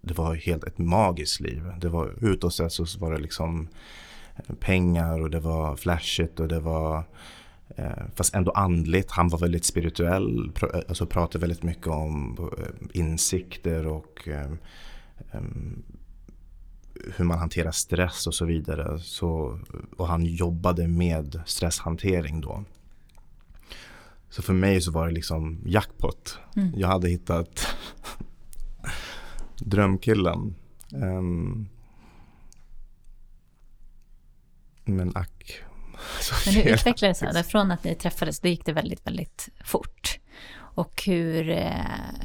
Det 0.00 0.18
var 0.18 0.34
helt 0.34 0.64
ett 0.64 0.78
magiskt 0.78 1.40
liv. 1.40 1.62
Det 1.80 1.88
var 1.88 2.14
utåt 2.20 2.54
sett 2.54 2.72
så 2.72 2.84
var 2.98 3.12
det 3.12 3.18
liksom 3.18 3.68
pengar 4.60 5.20
och 5.20 5.30
det 5.30 5.40
var 5.40 5.76
flashigt 5.76 6.40
och 6.40 6.48
det 6.48 6.60
var 6.60 7.04
fast 8.14 8.34
ändå 8.34 8.50
andligt. 8.50 9.10
Han 9.10 9.28
var 9.28 9.38
väldigt 9.38 9.64
spirituell, 9.64 10.52
alltså 10.88 11.06
pratade 11.06 11.38
väldigt 11.38 11.62
mycket 11.62 11.86
om 11.86 12.38
eh, 12.58 13.00
insikter 13.00 13.86
och 13.86 14.28
eh, 14.28 14.52
hur 17.16 17.24
man 17.24 17.38
hanterar 17.38 17.70
stress 17.70 18.26
och 18.26 18.34
så 18.34 18.44
vidare. 18.44 18.98
Så, 18.98 19.58
och 19.96 20.08
han 20.08 20.24
jobbade 20.24 20.88
med 20.88 21.40
stresshantering 21.46 22.40
då. 22.40 22.64
Så 24.30 24.42
för 24.42 24.52
mig 24.52 24.80
så 24.80 24.90
var 24.90 25.06
det 25.06 25.12
liksom 25.12 25.58
jackpot. 25.66 26.38
Mm. 26.56 26.72
Jag 26.76 26.88
hade 26.88 27.08
hittat 27.08 27.66
drömkillen. 29.58 30.54
Um, 30.92 31.68
men 34.84 35.12
ack. 35.16 35.31
Men 36.46 36.54
hur 36.54 36.72
utvecklades 36.72 37.20
det? 37.20 37.44
Från 37.44 37.70
att 37.70 37.84
ni 37.84 37.94
träffades, 37.94 38.40
då 38.40 38.48
gick 38.48 38.66
det 38.66 38.72
väldigt, 38.72 39.06
väldigt 39.06 39.48
fort. 39.64 40.18
Och 40.56 41.02
hur 41.06 41.50
eh, 41.50 41.70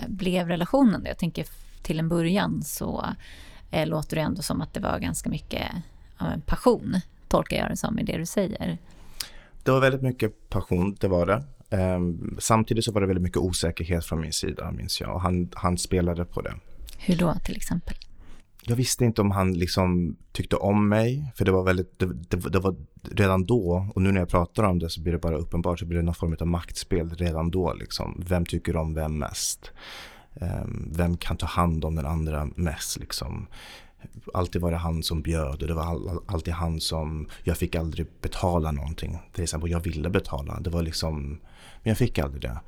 blev 0.08 0.48
relationen? 0.48 1.06
Jag 1.06 1.18
tänker 1.18 1.46
till 1.82 2.00
en 2.00 2.10
början 2.10 2.64
så 2.64 3.06
eh, 3.72 3.88
låter 3.88 4.16
det 4.16 4.22
ändå 4.22 4.42
som 4.42 4.62
att 4.62 4.74
det 4.74 4.80
var 4.80 5.00
ganska 5.00 5.30
mycket 5.30 5.64
ja, 6.20 6.26
passion, 6.46 6.96
tolkar 7.28 7.58
jag 7.58 7.70
det 7.70 7.78
som 7.78 8.00
i 8.00 8.04
det 8.04 8.18
du 8.18 8.26
säger. 8.26 8.78
Det 9.64 9.72
var 9.72 9.80
väldigt 9.80 10.02
mycket 10.02 10.50
passion, 10.50 10.98
det 11.00 11.08
var 11.08 11.26
det. 11.26 11.44
Um, 11.70 12.38
samtidigt 12.40 12.86
så 12.86 12.92
var 12.92 13.02
det 13.02 13.08
väldigt 13.08 13.24
mycket 13.24 13.38
osäkerhet 13.38 14.06
från 14.06 14.22
min 14.22 14.34
sida, 14.34 14.72
minns 14.72 15.02
jag. 15.02 15.14
Och 15.14 15.22
han, 15.22 15.50
han 15.54 15.78
spelade 15.78 16.26
på 16.26 16.42
det. 16.42 16.54
Hur 16.98 17.16
då, 17.16 17.36
till 17.44 17.56
exempel? 17.56 17.96
Jag 18.68 18.76
visste 18.76 19.06
inte 19.06 19.22
om 19.22 19.32
han 19.32 19.54
liksom 19.54 20.18
tyckte 20.32 20.56
om 20.56 20.90
mig, 20.90 21.32
för 21.36 21.46
det 21.46 21.52
var 21.52 21.64
väldigt, 21.64 22.00
det, 22.00 22.06
det, 22.06 22.50
det, 22.50 22.60
var 22.60 22.76
redan 23.12 23.46
då, 23.46 23.88
och 23.96 24.02
nu 24.02 24.12
när 24.12 24.20
jag 24.22 24.30
pratar 24.30 24.64
om 24.64 24.80
det 24.80 24.90
så 24.90 25.02
blir 25.02 25.14
det 25.14 25.20
bara 25.20 25.38
uppenbart, 25.38 25.80
så 25.80 25.86
blir 25.86 25.98
det 25.98 26.04
någon 26.04 26.16
form 26.16 26.36
av 26.40 26.48
maktspel 26.48 27.10
redan 27.10 27.52
då 27.52 27.74
liksom. 27.74 28.24
Vem 28.28 28.46
tycker 28.46 28.76
om 28.76 28.94
vem 28.94 29.18
mest? 29.18 29.72
Um, 30.34 30.92
vem 30.96 31.18
kan 31.18 31.38
ta 31.38 31.46
hand 31.46 31.86
om 31.86 31.96
den 31.96 32.06
andra 32.06 32.50
mest 32.56 33.00
liksom? 33.00 33.48
alltid 34.34 34.62
var 34.62 34.72
det 34.72 34.78
han 34.78 35.04
som 35.04 35.22
bjöd 35.22 35.62
och 35.62 35.68
det 35.68 35.74
var 35.74 35.84
all, 35.84 36.20
alltid 36.26 36.54
han 36.54 36.80
som, 36.80 37.28
jag 37.44 37.58
fick 37.58 37.76
aldrig 37.76 38.08
betala 38.22 38.72
någonting. 38.72 39.18
Till 39.34 39.44
exempel, 39.44 39.72
jag 39.72 39.80
ville 39.80 40.10
betala. 40.10 40.60
Det 40.60 40.70
var 40.70 40.82
liksom 40.82 41.40
men 41.84 41.92
jag 41.92 41.98
fick 41.98 42.20
aldrig 42.20 42.42
det. 42.42 42.60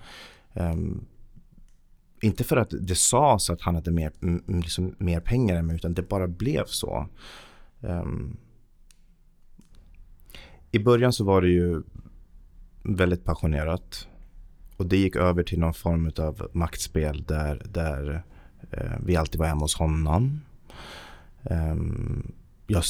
Ehm, 0.53 1.05
inte 2.21 2.43
för 2.43 2.57
att 2.57 2.73
det 2.81 2.95
sades 2.95 3.49
att 3.49 3.61
han 3.61 3.75
hade 3.75 3.91
mer, 3.91 4.11
liksom 4.47 4.95
mer 4.97 5.19
pengar 5.19 5.55
än 5.55 5.67
mig, 5.67 5.75
utan 5.75 5.93
det 5.93 6.09
bara 6.09 6.27
blev 6.27 6.65
så. 6.65 7.07
Um, 7.79 8.37
I 10.71 10.79
början 10.79 11.13
så 11.13 11.23
var 11.23 11.41
det 11.41 11.49
ju 11.49 11.81
väldigt 12.83 13.23
passionerat. 13.23 14.07
Och 14.77 14.85
det 14.85 14.97
gick 14.97 15.15
över 15.15 15.43
till 15.43 15.59
någon 15.59 15.73
form 15.73 16.11
av 16.17 16.49
maktspel 16.53 17.23
där, 17.23 17.61
där 17.71 18.23
uh, 18.77 18.97
vi 19.05 19.15
alltid 19.15 19.39
var 19.39 19.47
hemma 19.47 19.61
hos 19.61 19.75
honom. 19.75 20.41
Um, 21.43 22.31
jag 22.67 22.83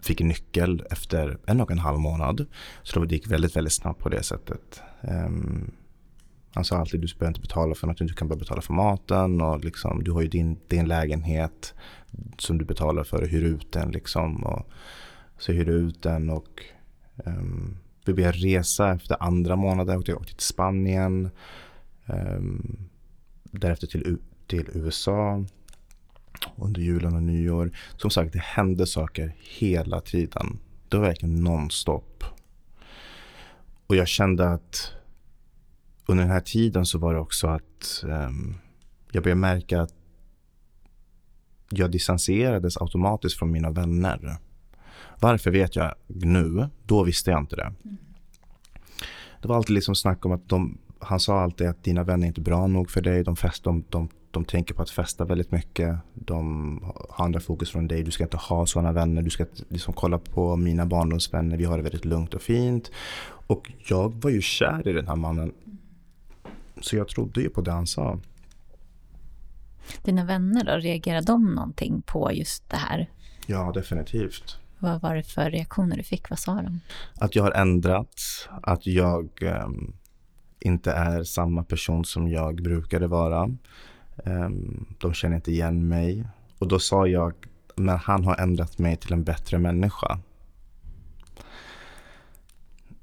fick 0.00 0.20
en 0.20 0.28
nyckel 0.28 0.86
efter 0.90 1.38
en 1.46 1.60
och 1.60 1.70
en 1.70 1.78
halv 1.78 1.98
månad. 1.98 2.46
Så 2.82 3.04
det 3.04 3.14
gick 3.14 3.30
väldigt, 3.30 3.56
väldigt 3.56 3.72
snabbt 3.72 4.00
på 4.00 4.08
det 4.08 4.22
sättet. 4.22 4.82
Um, 5.02 5.70
han 6.54 6.64
sa 6.64 6.76
alltid 6.76 7.00
du 7.00 7.06
behöver 7.06 7.28
inte 7.30 7.40
betala 7.40 7.74
för 7.74 7.86
något, 7.86 7.98
du 7.98 8.08
kan 8.08 8.28
bara 8.28 8.38
betala 8.38 8.62
för 8.62 8.72
maten 8.72 9.40
och 9.40 9.64
liksom, 9.64 10.04
du 10.04 10.10
har 10.12 10.22
ju 10.22 10.28
din, 10.28 10.58
din 10.68 10.88
lägenhet 10.88 11.74
som 12.38 12.58
du 12.58 12.64
betalar 12.64 13.04
för 13.04 13.22
och 13.22 13.28
hyr 13.28 13.42
ut 13.42 13.72
den 13.72 13.90
liksom. 13.90 14.44
Och 14.44 14.70
så 15.38 15.52
hyr 15.52 15.68
ut 15.68 16.02
den 16.02 16.30
och 16.30 16.62
um, 17.24 17.76
vi 18.04 18.14
började 18.14 18.38
resa 18.38 18.92
efter 18.92 19.22
andra 19.22 19.56
månaden. 19.56 20.02
Jag 20.06 20.16
åkte 20.16 20.34
till 20.34 20.46
Spanien. 20.46 21.30
Um, 22.06 22.88
därefter 23.42 23.86
till, 23.86 24.18
till 24.46 24.68
USA 24.74 25.44
under 26.56 26.80
julen 26.80 27.16
och 27.16 27.22
nyår. 27.22 27.70
Som 27.96 28.10
sagt, 28.10 28.32
det 28.32 28.42
hände 28.42 28.86
saker 28.86 29.34
hela 29.38 30.00
tiden. 30.00 30.58
Det 30.88 30.96
var 30.96 31.06
verkligen 31.06 31.44
nonstop. 31.44 32.24
Och 33.86 33.96
jag 33.96 34.08
kände 34.08 34.48
att 34.48 34.92
under 36.10 36.24
den 36.24 36.32
här 36.32 36.40
tiden 36.40 36.86
så 36.86 36.98
var 36.98 37.14
det 37.14 37.20
också 37.20 37.46
att 37.46 38.04
um, 38.04 38.54
jag 39.12 39.22
började 39.22 39.40
märka 39.40 39.82
att 39.82 39.94
jag 41.70 41.90
distanserades 41.90 42.76
automatiskt 42.76 43.38
från 43.38 43.52
mina 43.52 43.70
vänner. 43.70 44.36
Varför 45.20 45.50
vet 45.50 45.76
jag 45.76 45.94
nu. 46.06 46.68
Då 46.84 47.02
visste 47.04 47.30
jag 47.30 47.40
inte 47.40 47.56
det. 47.56 47.72
Det 49.42 49.48
var 49.48 49.56
alltid 49.56 49.74
liksom 49.74 49.94
snack 49.94 50.26
om 50.26 50.32
att 50.32 50.48
de, 50.48 50.78
han 50.98 51.20
sa 51.20 51.40
alltid 51.40 51.66
att 51.68 51.84
dina 51.84 52.04
vänner 52.04 52.26
är 52.26 52.28
inte 52.28 52.40
bra 52.40 52.66
nog 52.66 52.90
för 52.90 53.00
dig. 53.00 53.24
De, 53.24 53.36
fest, 53.36 53.64
de, 53.64 53.84
de, 53.88 54.08
de 54.30 54.44
tänker 54.44 54.74
på 54.74 54.82
att 54.82 54.90
festa 54.90 55.24
väldigt 55.24 55.50
mycket. 55.50 55.96
De 56.14 56.82
har 56.84 57.24
andra 57.24 57.40
fokus 57.40 57.70
från 57.70 57.88
dig. 57.88 58.02
Du 58.02 58.10
ska 58.10 58.24
inte 58.24 58.36
ha 58.36 58.66
sådana 58.66 58.92
vänner. 58.92 59.22
Du 59.22 59.30
ska 59.30 59.46
liksom 59.68 59.94
kolla 59.94 60.18
på 60.18 60.56
mina 60.56 60.86
barndomsvänner. 60.86 61.56
Vi 61.56 61.64
har 61.64 61.76
det 61.76 61.82
väldigt 61.82 62.04
lugnt 62.04 62.34
och 62.34 62.42
fint. 62.42 62.90
Och 63.46 63.72
jag 63.88 64.22
var 64.22 64.30
ju 64.30 64.40
kär 64.40 64.88
i 64.88 64.92
den 64.92 65.08
här 65.08 65.16
mannen. 65.16 65.52
Så 66.80 66.96
jag 66.96 67.08
trodde 67.08 67.40
ju 67.40 67.48
på 67.48 67.60
det 67.60 67.72
han 67.72 67.86
sa. 67.86 68.18
Dina 70.02 70.24
vänner 70.24 70.64
då, 70.64 70.72
reagerade 70.72 71.26
de 71.26 71.54
någonting 71.54 72.02
på 72.06 72.32
just 72.32 72.70
det 72.70 72.76
här? 72.76 73.10
Ja, 73.46 73.72
definitivt. 73.74 74.58
Vad 74.78 75.00
var 75.00 75.14
det 75.14 75.22
för 75.22 75.50
reaktioner 75.50 75.96
du 75.96 76.02
fick? 76.02 76.30
Vad 76.30 76.38
sa 76.38 76.54
de? 76.54 76.80
Att 77.14 77.36
jag 77.36 77.42
har 77.42 77.52
ändrats, 77.52 78.48
att 78.62 78.86
jag 78.86 79.28
um, 79.42 79.92
inte 80.60 80.92
är 80.92 81.24
samma 81.24 81.64
person 81.64 82.04
som 82.04 82.28
jag 82.28 82.62
brukade 82.62 83.06
vara. 83.06 83.50
Um, 84.24 84.86
de 84.98 85.14
känner 85.14 85.36
inte 85.36 85.50
igen 85.50 85.88
mig. 85.88 86.24
Och 86.58 86.68
då 86.68 86.78
sa 86.78 87.06
jag, 87.06 87.34
men 87.76 87.98
han 87.98 88.24
har 88.24 88.36
ändrat 88.36 88.78
mig 88.78 88.96
till 88.96 89.12
en 89.12 89.24
bättre 89.24 89.58
människa. 89.58 90.18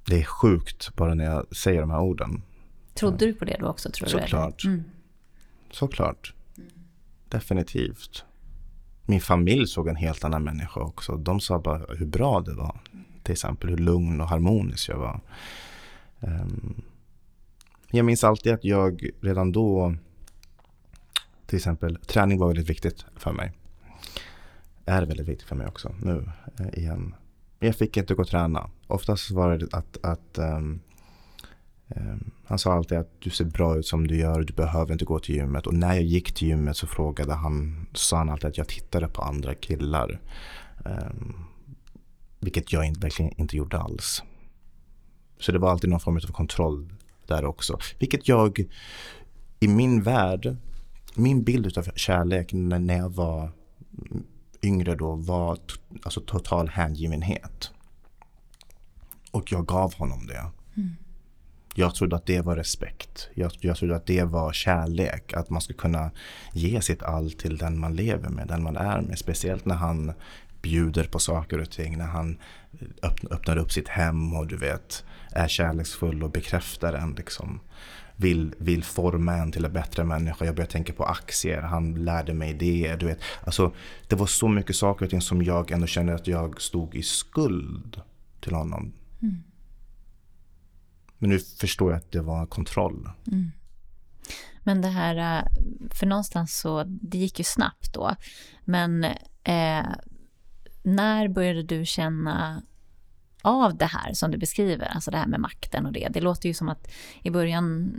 Det 0.07 0.19
är 0.19 0.23
sjukt 0.23 0.95
bara 0.95 1.13
när 1.13 1.25
jag 1.25 1.55
säger 1.55 1.81
de 1.81 1.89
här 1.89 2.01
orden. 2.01 2.41
Trodde 2.97 3.25
du 3.25 3.33
på 3.33 3.45
det 3.45 3.57
då 3.59 3.67
också? 3.67 3.91
Tror 3.91 4.07
Såklart. 4.07 4.61
Du, 4.61 4.67
mm. 4.67 4.83
Såklart. 5.71 6.33
Mm. 6.57 6.69
Definitivt. 7.29 8.25
Min 9.05 9.21
familj 9.21 9.67
såg 9.67 9.87
en 9.87 9.95
helt 9.95 10.23
annan 10.23 10.43
människa 10.43 10.79
också. 10.79 11.17
De 11.17 11.39
sa 11.39 11.59
bara 11.59 11.95
hur 11.95 12.05
bra 12.05 12.41
det 12.41 12.53
var. 12.53 12.79
Till 13.23 13.31
exempel 13.31 13.69
hur 13.69 13.77
lugn 13.77 14.21
och 14.21 14.27
harmonisk 14.27 14.89
jag 14.89 14.97
var. 14.97 15.21
Um, 16.19 16.81
jag 17.91 18.05
minns 18.05 18.23
alltid 18.23 18.53
att 18.53 18.63
jag 18.63 19.09
redan 19.21 19.51
då, 19.51 19.95
till 21.45 21.57
exempel, 21.57 21.95
träning 21.95 22.39
var 22.39 22.47
väldigt 22.47 22.69
viktigt 22.69 23.05
för 23.15 23.31
mig. 23.31 23.51
Är 24.85 25.05
väldigt 25.05 25.27
viktigt 25.27 25.47
för 25.47 25.55
mig 25.55 25.67
också 25.67 25.95
nu 26.01 26.31
eh, 26.59 26.79
igen. 26.79 27.15
Jag 27.59 27.75
fick 27.75 27.97
inte 27.97 28.13
gå 28.13 28.21
och 28.21 28.27
träna. 28.27 28.69
Oftast 28.87 29.31
var 29.31 29.57
det 29.57 29.67
att, 29.71 29.97
att 30.03 30.37
um, 30.37 30.79
Ehm, 31.89 32.31
han 32.45 32.59
sa 32.59 32.73
alltid 32.73 32.97
att 32.97 33.21
du 33.21 33.29
ser 33.29 33.45
bra 33.45 33.77
ut 33.77 33.85
som 33.85 34.07
du 34.07 34.17
gör, 34.17 34.43
du 34.43 34.53
behöver 34.53 34.93
inte 34.93 35.05
gå 35.05 35.19
till 35.19 35.35
gymmet. 35.35 35.67
Och 35.67 35.73
när 35.73 35.93
jag 35.93 36.03
gick 36.03 36.33
till 36.33 36.47
gymmet 36.47 36.77
så 36.77 36.87
frågade 36.87 37.33
han, 37.33 37.87
sa 37.93 38.17
han 38.17 38.29
alltid 38.29 38.49
att 38.49 38.57
jag 38.57 38.67
tittade 38.67 39.07
på 39.07 39.21
andra 39.21 39.55
killar. 39.55 40.19
Ehm, 40.85 41.33
vilket 42.39 42.73
jag 42.73 42.85
inte, 42.85 42.99
verkligen 42.99 43.41
inte 43.41 43.57
gjorde 43.57 43.77
alls. 43.77 44.23
Så 45.39 45.51
det 45.51 45.59
var 45.59 45.71
alltid 45.71 45.89
någon 45.89 45.99
form 45.99 46.15
av 46.15 46.31
kontroll 46.31 46.93
där 47.27 47.45
också. 47.45 47.79
Vilket 47.99 48.27
jag, 48.27 48.65
i 49.59 49.67
min 49.67 50.03
värld, 50.03 50.55
min 51.15 51.43
bild 51.43 51.77
av 51.77 51.83
kärlek 51.95 52.53
när 52.53 52.97
jag 52.97 53.09
var 53.09 53.51
yngre 54.61 54.95
då 54.95 55.15
var 55.15 55.59
alltså 56.03 56.21
total 56.21 56.69
hängivenhet. 56.69 57.71
Och 59.31 59.51
jag 59.51 59.65
gav 59.65 59.93
honom 59.93 60.27
det. 60.27 60.45
Mm. 60.75 60.95
Jag 61.79 61.95
trodde 61.95 62.15
att 62.15 62.25
det 62.25 62.41
var 62.41 62.55
respekt. 62.55 63.29
Jag, 63.33 63.51
jag 63.59 63.77
trodde 63.77 63.95
att 63.95 64.05
det 64.05 64.23
var 64.23 64.53
kärlek. 64.53 65.33
Att 65.33 65.49
man 65.49 65.61
ska 65.61 65.73
kunna 65.73 66.11
ge 66.53 66.81
sitt 66.81 67.03
allt 67.03 67.39
till 67.39 67.57
den 67.57 67.79
man 67.79 67.95
lever 67.95 68.29
med, 68.29 68.47
den 68.47 68.63
man 68.63 68.77
är 68.77 69.01
med. 69.01 69.19
Speciellt 69.19 69.65
när 69.65 69.75
han 69.75 70.13
bjuder 70.61 71.03
på 71.03 71.19
saker 71.19 71.61
och 71.61 71.69
ting. 71.69 71.97
När 71.97 72.05
han 72.05 72.37
eh, 72.79 73.09
öppnar 73.31 73.57
upp 73.57 73.71
sitt 73.71 73.87
hem 73.87 74.33
och 74.33 74.47
du 74.47 74.57
vet 74.57 75.03
är 75.31 75.47
kärleksfull 75.47 76.23
och 76.23 76.31
bekräftar 76.31 76.93
en. 76.93 77.13
Liksom. 77.13 77.59
Vill, 78.15 78.55
vill 78.57 78.83
forma 78.83 79.33
en 79.33 79.51
till 79.51 79.65
en 79.65 79.73
bättre 79.73 80.03
människa. 80.03 80.45
Jag 80.45 80.55
började 80.55 80.71
tänka 80.71 80.93
på 80.93 81.03
aktier. 81.03 81.61
Han 81.61 82.05
lärde 82.05 82.33
mig 82.33 82.53
det. 82.53 82.95
Du 82.95 83.05
vet. 83.05 83.19
Alltså, 83.43 83.71
det 84.07 84.15
var 84.15 84.27
så 84.27 84.47
mycket 84.47 84.75
saker 84.75 85.05
och 85.05 85.11
ting 85.11 85.21
som 85.21 85.43
jag 85.43 85.71
ändå 85.71 85.87
kände 85.87 86.15
att 86.15 86.27
jag 86.27 86.61
stod 86.61 86.95
i 86.95 87.03
skuld 87.03 88.01
till 88.39 88.53
honom. 88.53 88.93
Mm. 89.21 89.43
Men 91.17 91.29
nu 91.29 91.39
förstår 91.39 91.91
jag 91.91 91.97
att 91.97 92.11
det 92.11 92.21
var 92.21 92.45
kontroll. 92.45 93.09
Mm. 93.27 93.51
Men 94.63 94.81
det 94.81 94.87
här, 94.87 95.39
äh, 95.39 95.45
för 95.91 96.05
någonstans 96.05 96.59
så, 96.59 96.83
det 96.83 97.17
gick 97.17 97.39
ju 97.39 97.43
snabbt 97.43 97.93
då. 97.93 98.15
Men 98.65 99.03
eh, 99.43 99.85
när 100.83 101.27
började 101.27 101.63
du 101.63 101.85
känna 101.85 102.61
av 103.41 103.77
det 103.77 103.85
här 103.85 104.13
som 104.13 104.31
du 104.31 104.37
beskriver, 104.37 104.85
alltså 104.85 105.11
det 105.11 105.17
här 105.17 105.27
med 105.27 105.39
makten 105.39 105.85
och 105.85 105.91
det. 105.91 106.07
Det 106.11 106.21
låter 106.21 106.49
ju 106.49 106.53
som 106.53 106.69
att 106.69 106.91
i 107.23 107.29
början 107.29 107.93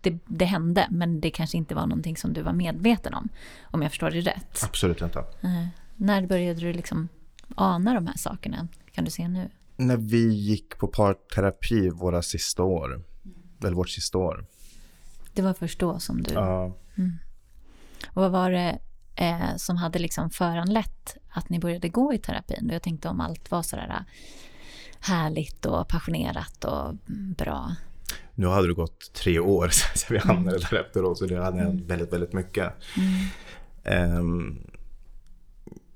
det, 0.00 0.18
det 0.26 0.44
hände, 0.44 0.86
men 0.90 1.20
det 1.20 1.30
kanske 1.30 1.56
inte 1.56 1.74
var 1.74 1.86
någonting 1.86 2.16
som 2.16 2.32
du 2.32 2.42
var 2.42 2.52
medveten 2.52 3.14
om, 3.14 3.28
om 3.62 3.82
jag 3.82 3.90
förstår 3.90 4.10
det 4.10 4.20
rätt. 4.20 4.64
Absolut 4.64 5.02
inte. 5.02 5.18
Eh, 5.18 5.66
när 5.96 6.26
började 6.26 6.60
du 6.60 6.72
liksom 6.72 7.08
ana 7.54 7.94
de 7.94 8.06
här 8.06 8.16
sakerna? 8.16 8.68
Kan 8.92 9.04
du 9.04 9.10
se 9.10 9.28
nu? 9.28 9.48
När 9.76 9.96
vi 9.96 10.28
gick 10.28 10.78
på 10.78 10.86
parterapi 10.86 11.88
våra 11.88 12.22
sista 12.22 12.62
år, 12.62 12.94
mm. 12.94 13.04
eller 13.64 13.76
vårt 13.76 13.90
sista 13.90 14.18
år. 14.18 14.46
Det 15.34 15.42
var 15.42 15.54
först 15.54 15.78
då 15.78 15.98
som 15.98 16.22
du... 16.22 16.34
Ja. 16.34 16.76
Mm. 16.94 17.12
Och 18.06 18.22
vad 18.22 18.30
var 18.30 18.50
det 18.50 18.78
eh, 19.16 19.56
som 19.56 19.76
hade 19.76 19.98
liksom 19.98 20.30
föranlett 20.30 21.16
att 21.28 21.48
ni 21.48 21.58
började 21.58 21.88
gå 21.88 22.14
i 22.14 22.18
terapin? 22.18 22.68
Jag 22.72 22.82
tänkte 22.82 23.08
om 23.08 23.20
allt 23.20 23.50
var 23.50 23.62
sådär 23.62 23.88
eh, 23.88 24.04
härligt 25.00 25.66
och 25.66 25.88
passionerat 25.88 26.64
och 26.64 26.94
bra. 27.36 27.76
Nu 28.34 28.46
hade 28.46 28.68
det 28.68 28.74
gått 28.74 29.12
tre 29.14 29.38
år 29.38 29.68
sedan 29.94 30.08
vi 30.10 30.18
hamnade 30.18 30.56
mm. 30.56 30.68
där 30.70 30.80
efteråt 30.80 31.18
så 31.18 31.26
det 31.26 31.44
hade 31.44 31.58
hänt 31.58 31.74
mm. 31.74 31.86
väldigt, 31.86 32.12
väldigt 32.12 32.32
mycket. 32.32 32.72
Mm. 33.84 34.18
Um, 34.18 34.66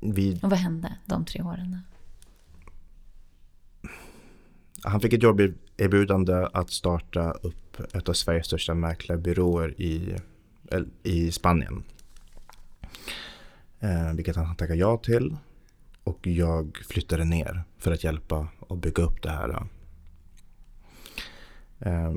vi... 0.01 0.41
Och 0.43 0.51
vad 0.51 0.59
hände 0.59 0.97
de 1.07 1.25
tre 1.25 1.43
åren? 1.43 1.81
Han 4.83 5.01
fick 5.01 5.13
ett 5.13 5.23
jobberbjudande 5.23 6.49
att 6.53 6.71
starta 6.71 7.31
upp 7.31 7.81
ett 7.95 8.09
av 8.09 8.13
Sveriges 8.13 8.47
största 8.47 8.75
mäklarbyråer 8.75 9.81
i, 9.81 10.17
i 11.03 11.33
Spanien. 11.33 11.83
Eh, 13.81 14.13
vilket 14.15 14.37
han 14.37 14.57
tackade 14.57 14.79
ja 14.79 14.97
till. 14.97 15.37
Och 16.05 16.27
jag 16.27 16.79
flyttade 16.89 17.25
ner 17.25 17.63
för 17.79 17.93
att 17.93 18.05
hjälpa 18.05 18.49
och 18.61 18.77
bygga 18.77 19.03
upp 19.03 19.23
det 19.23 19.31
här. 19.31 19.67
Eh, 21.79 22.13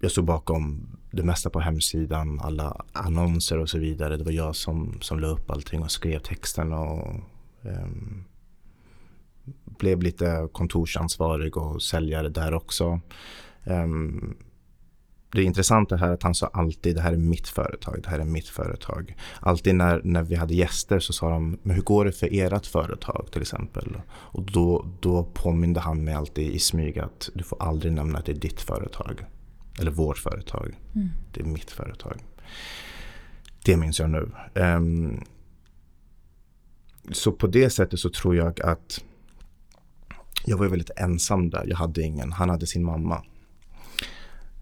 jag 0.00 0.10
stod 0.10 0.24
bakom 0.24 0.88
det 1.10 1.22
mesta 1.22 1.50
på 1.50 1.60
hemsidan, 1.60 2.40
alla 2.40 2.84
annonser 2.92 3.58
och 3.58 3.70
så 3.70 3.78
vidare. 3.78 4.16
Det 4.16 4.24
var 4.24 4.32
jag 4.32 4.56
som, 4.56 4.98
som 5.00 5.20
la 5.20 5.26
upp 5.26 5.50
allting 5.50 5.82
och 5.82 5.90
skrev 5.90 6.18
texten 6.18 6.72
och 6.72 7.14
um, 7.62 8.24
blev 9.78 10.02
lite 10.02 10.48
kontorsansvarig 10.52 11.56
och 11.56 11.82
säljare 11.82 12.28
där 12.28 12.54
också. 12.54 13.00
Um, 13.64 14.36
det 15.32 15.42
intressanta 15.42 15.96
här 15.96 16.08
är 16.08 16.12
att 16.12 16.22
han 16.22 16.34
sa 16.34 16.46
alltid 16.46 16.96
det 16.96 17.00
här 17.00 17.12
är 17.12 17.16
mitt 17.16 17.48
företag, 17.48 18.00
det 18.02 18.08
här 18.08 18.18
är 18.18 18.24
mitt 18.24 18.48
företag. 18.48 19.16
Alltid 19.40 19.74
när, 19.74 20.00
när 20.04 20.22
vi 20.22 20.34
hade 20.34 20.54
gäster 20.54 20.98
så 20.98 21.12
sa 21.12 21.30
de, 21.30 21.58
men 21.62 21.76
hur 21.76 21.82
går 21.82 22.04
det 22.04 22.12
för 22.12 22.28
ert 22.32 22.66
företag 22.66 23.28
till 23.32 23.42
exempel? 23.42 23.96
Och 24.10 24.42
då, 24.42 24.86
då 25.00 25.24
påminde 25.34 25.80
han 25.80 26.04
mig 26.04 26.14
alltid 26.14 26.52
i 26.52 26.58
smyg 26.58 26.98
att 26.98 27.30
du 27.34 27.44
får 27.44 27.62
aldrig 27.62 27.92
nämna 27.92 28.18
att 28.18 28.24
det 28.24 28.32
är 28.32 28.36
ditt 28.36 28.60
företag. 28.60 29.24
Eller 29.80 29.90
vårt 29.90 30.18
företag. 30.18 30.78
Mm. 30.94 31.08
Det 31.32 31.40
är 31.40 31.44
mitt 31.44 31.70
företag. 31.70 32.20
Det 33.64 33.76
minns 33.76 34.00
jag 34.00 34.10
nu. 34.10 34.30
Um, 34.54 35.24
så 37.12 37.32
på 37.32 37.46
det 37.46 37.70
sättet 37.70 38.00
så 38.00 38.10
tror 38.10 38.36
jag 38.36 38.60
att 38.60 39.04
jag 40.44 40.56
var 40.56 40.66
väldigt 40.66 40.90
ensam 40.96 41.50
där. 41.50 41.64
Jag 41.66 41.76
hade 41.76 42.02
ingen. 42.02 42.32
Han 42.32 42.50
hade 42.50 42.66
sin 42.66 42.84
mamma. 42.84 43.22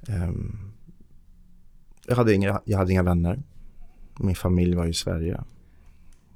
Um, 0.09 0.73
jag, 2.07 2.17
hade 2.17 2.35
inga, 2.35 2.61
jag 2.65 2.79
hade 2.79 2.93
inga 2.93 3.03
vänner. 3.03 3.43
Min 4.19 4.35
familj 4.35 4.75
var 4.75 4.87
i 4.87 4.95
Sverige. 4.95 5.41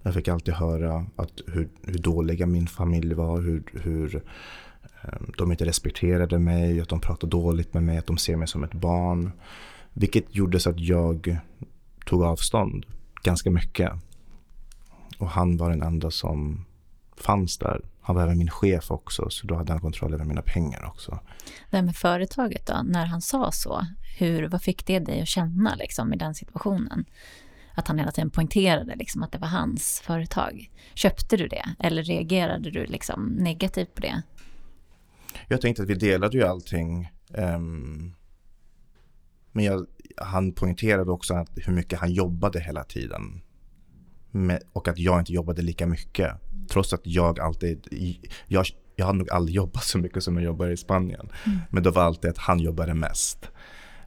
Jag 0.03 0.15
fick 0.15 0.29
alltid 0.29 0.55
höra 0.55 1.07
att 1.17 1.33
hur, 1.47 1.69
hur 1.83 1.99
dåliga 1.99 2.47
min 2.47 2.67
familj 2.67 3.15
var, 3.15 3.41
hur, 3.41 3.63
hur 3.73 4.23
um, 5.03 5.33
de 5.39 5.51
inte 5.51 5.67
respekterade 5.67 6.39
mig, 6.39 6.81
att 6.81 6.89
de 6.89 7.01
pratade 7.01 7.31
dåligt 7.31 7.75
med 7.75 7.83
mig, 7.83 7.99
att 7.99 8.07
de 8.07 8.19
ser 8.19 8.37
mig 8.37 8.49
som 8.49 8.65
ett 8.65 8.75
barn. 8.75 9.33
Vilket 9.93 10.35
gjorde 10.35 10.61
så 10.61 10.71
att 10.71 10.81
jag 10.81 11.39
tog 12.07 12.23
avstånd 12.23 12.87
ganska 13.23 13.51
mycket. 13.51 13.93
Och 15.19 15.29
han 15.29 15.57
var 15.57 15.71
den 15.71 15.83
enda 15.83 16.11
som 16.11 16.65
fanns 17.17 17.59
där 17.59 17.81
han 18.07 18.17
var 18.17 18.23
även 18.23 18.39
min 18.39 18.51
chef 18.51 18.91
också, 18.91 19.31
så 19.31 19.47
då 19.47 19.55
hade 19.55 19.73
han 19.73 19.81
kontroll 19.81 20.15
över 20.15 20.25
mina 20.25 20.43
pengar 20.43 20.85
också. 20.85 21.19
Det 21.71 21.77
här 21.77 21.85
med 21.85 21.97
företaget 21.97 22.67
då, 22.67 22.83
när 22.85 23.07
han 23.07 23.21
sa 23.21 23.53
så, 23.53 23.87
hur, 24.19 24.49
vad 24.49 24.63
fick 24.63 24.87
det 24.87 24.99
dig 24.99 25.23
att 25.23 25.29
känna 25.29 25.75
liksom, 25.75 26.13
i 26.13 26.17
den 26.17 26.35
situationen? 26.35 27.05
Att 27.75 27.89
han 27.89 27.99
hela 27.99 28.11
tiden 28.11 28.31
poängterade 28.31 28.97
liksom, 28.97 29.23
att 29.23 29.33
det 29.33 29.39
var 29.39 29.49
hans 29.49 30.03
företag. 30.05 30.71
Köpte 30.95 31.37
du 31.37 31.49
det 31.49 31.65
eller 31.79 32.03
reagerade 32.03 32.71
du 32.71 32.87
liksom, 32.87 33.27
negativt 33.27 33.95
på 33.95 34.01
det? 34.01 34.23
Jag 35.49 35.61
tänkte 35.61 35.83
att 35.83 35.89
vi 35.89 35.95
delade 35.95 36.37
ju 36.37 36.45
allting. 36.45 37.11
Um, 37.29 38.15
men 39.53 39.65
jag, 39.65 39.87
han 40.17 40.53
poängterade 40.53 41.11
också 41.11 41.35
att 41.35 41.51
hur 41.55 41.73
mycket 41.73 41.99
han 41.99 42.13
jobbade 42.13 42.61
hela 42.61 42.85
tiden. 42.85 43.43
Med, 44.37 44.63
och 44.73 44.89
att 44.89 44.99
jag 44.99 45.21
inte 45.21 45.33
jobbade 45.33 45.63
lika 45.63 45.87
mycket. 45.87 46.33
Trots 46.69 46.93
att 46.93 47.01
jag 47.05 47.41
alltid, 47.41 47.87
jag, 48.47 48.67
jag 48.97 49.07
hade 49.07 49.19
nog 49.19 49.31
aldrig 49.31 49.57
jobbat 49.57 49.85
så 49.85 49.99
mycket 49.99 50.23
som 50.23 50.37
jag 50.37 50.45
jobbar 50.45 50.69
i 50.69 50.77
Spanien. 50.77 51.29
Mm. 51.47 51.59
Men 51.71 51.83
det 51.83 51.91
var 51.91 52.03
alltid 52.03 52.31
att 52.31 52.39
han 52.39 52.59
jobbade 52.59 52.95
mest. 52.95 53.51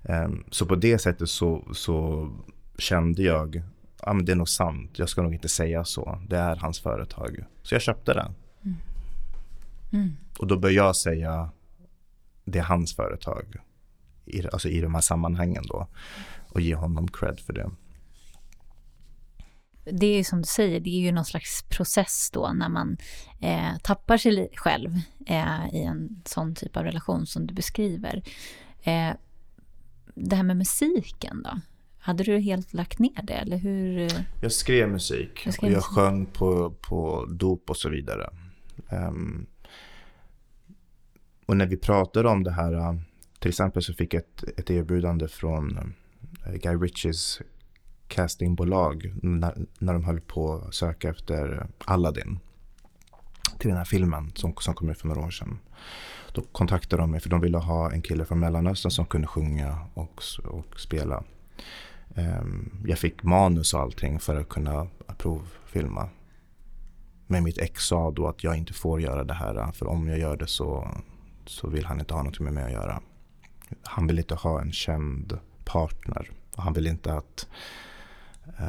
Um, 0.03 0.43
så 0.51 0.65
på 0.65 0.75
det 0.75 0.99
sättet 0.99 1.29
så, 1.29 1.67
så 1.73 2.29
kände 2.77 3.23
jag, 3.23 3.61
ja 4.01 4.13
men 4.13 4.25
det 4.25 4.31
är 4.31 4.35
nog 4.35 4.49
sant, 4.49 4.99
jag 4.99 5.09
ska 5.09 5.21
nog 5.21 5.33
inte 5.33 5.49
säga 5.49 5.85
så. 5.85 6.21
Det 6.27 6.37
är 6.37 6.55
hans 6.55 6.79
företag. 6.79 7.45
Så 7.63 7.75
jag 7.75 7.81
köpte 7.81 8.13
det. 8.13 8.31
Mm. 8.65 8.77
Mm. 9.93 10.17
Och 10.39 10.47
då 10.47 10.57
bör 10.57 10.69
jag 10.69 10.95
säga, 10.95 11.49
det 12.45 12.59
är 12.59 12.63
hans 12.63 12.95
företag. 12.95 13.55
I, 14.25 14.47
alltså 14.47 14.69
i 14.69 14.81
de 14.81 14.93
här 14.93 15.01
sammanhangen 15.01 15.63
då. 15.67 15.87
Och 16.49 16.61
ge 16.61 16.75
honom 16.75 17.07
cred 17.07 17.39
för 17.39 17.53
det 17.53 17.69
det 19.91 20.05
är 20.05 20.17
ju 20.17 20.23
som 20.23 20.41
du 20.41 20.47
säger, 20.47 20.79
det 20.79 20.89
är 20.89 21.01
ju 21.01 21.11
någon 21.11 21.25
slags 21.25 21.63
process 21.63 22.29
då 22.33 22.51
när 22.53 22.69
man 22.69 22.97
eh, 23.41 23.77
tappar 23.83 24.17
sig 24.17 24.49
själv 24.55 24.99
eh, 25.27 25.73
i 25.73 25.83
en 25.83 26.21
sån 26.25 26.55
typ 26.55 26.77
av 26.77 26.83
relation 26.83 27.25
som 27.25 27.47
du 27.47 27.53
beskriver. 27.53 28.23
Eh, 28.83 29.11
det 30.15 30.35
här 30.35 30.43
med 30.43 30.57
musiken 30.57 31.43
då? 31.43 31.59
Hade 31.99 32.23
du 32.23 32.39
helt 32.39 32.73
lagt 32.73 32.99
ner 32.99 33.23
det 33.23 33.33
eller 33.33 33.57
hur? 33.57 34.11
Jag 34.41 34.51
skrev 34.51 34.89
musik 34.89 35.41
jag 35.45 35.53
skrev 35.53 35.69
och 35.69 35.73
jag 35.73 35.77
musik. 35.77 35.95
sjöng 35.95 36.25
på, 36.25 36.71
på 36.71 37.25
dop 37.25 37.69
och 37.69 37.77
så 37.77 37.89
vidare. 37.89 38.29
Um, 38.91 39.47
och 41.45 41.57
när 41.57 41.65
vi 41.65 41.77
pratade 41.77 42.29
om 42.29 42.43
det 42.43 42.51
här, 42.51 43.01
till 43.39 43.49
exempel 43.49 43.83
så 43.83 43.93
fick 43.93 44.13
jag 44.13 44.21
ett, 44.21 44.59
ett 44.59 44.69
erbjudande 44.69 45.27
från 45.27 45.77
eh, 46.45 46.53
Guy 46.53 46.75
Ritchies 46.75 47.41
castingbolag 48.07 49.13
när, 49.21 49.65
när 49.79 49.93
de 49.93 50.03
höll 50.03 50.21
på 50.21 50.53
att 50.67 50.75
söka 50.75 51.09
efter 51.09 51.67
Aladdin. 51.85 52.39
till 53.59 53.69
den 53.69 53.77
här 53.77 53.85
filmen 53.85 54.31
som, 54.35 54.53
som 54.59 54.73
kom 54.73 54.89
ut 54.89 54.99
för 54.99 55.07
några 55.07 55.21
år 55.21 55.31
sedan. 55.31 55.59
Då 56.33 56.41
kontaktade 56.41 57.01
de 57.03 57.11
mig 57.11 57.19
för 57.19 57.29
de 57.29 57.41
ville 57.41 57.57
ha 57.57 57.91
en 57.91 58.01
kille 58.01 58.25
från 58.25 58.39
Mellanöstern 58.39 58.91
som 58.91 59.05
kunde 59.05 59.27
sjunga 59.27 59.79
och, 59.93 60.21
och 60.43 60.79
spela. 60.79 61.23
Um, 62.15 62.83
jag 62.85 62.99
fick 62.99 63.23
manus 63.23 63.73
och 63.73 63.79
allting 63.79 64.19
för 64.19 64.35
att 64.35 64.49
kunna 64.49 64.87
provfilma. 65.17 66.09
Men 67.27 67.43
mitt 67.43 67.57
ex 67.57 67.83
sa 67.83 68.11
då 68.11 68.27
att 68.27 68.43
jag 68.43 68.57
inte 68.57 68.73
får 68.73 69.01
göra 69.01 69.23
det 69.23 69.33
här 69.33 69.71
för 69.71 69.87
om 69.87 70.07
jag 70.07 70.19
gör 70.19 70.37
det 70.37 70.47
så, 70.47 70.91
så 71.45 71.67
vill 71.67 71.85
han 71.85 71.99
inte 71.99 72.13
ha 72.13 72.23
något 72.23 72.39
med 72.39 72.53
mig 72.53 72.63
att 72.63 72.71
göra. 72.71 73.01
Han 73.83 74.07
vill 74.07 74.19
inte 74.19 74.35
ha 74.35 74.61
en 74.61 74.71
känd 74.71 75.39
partner. 75.65 76.31
Och 76.55 76.63
han 76.63 76.73
vill 76.73 76.87
inte 76.87 77.13
att 77.13 77.47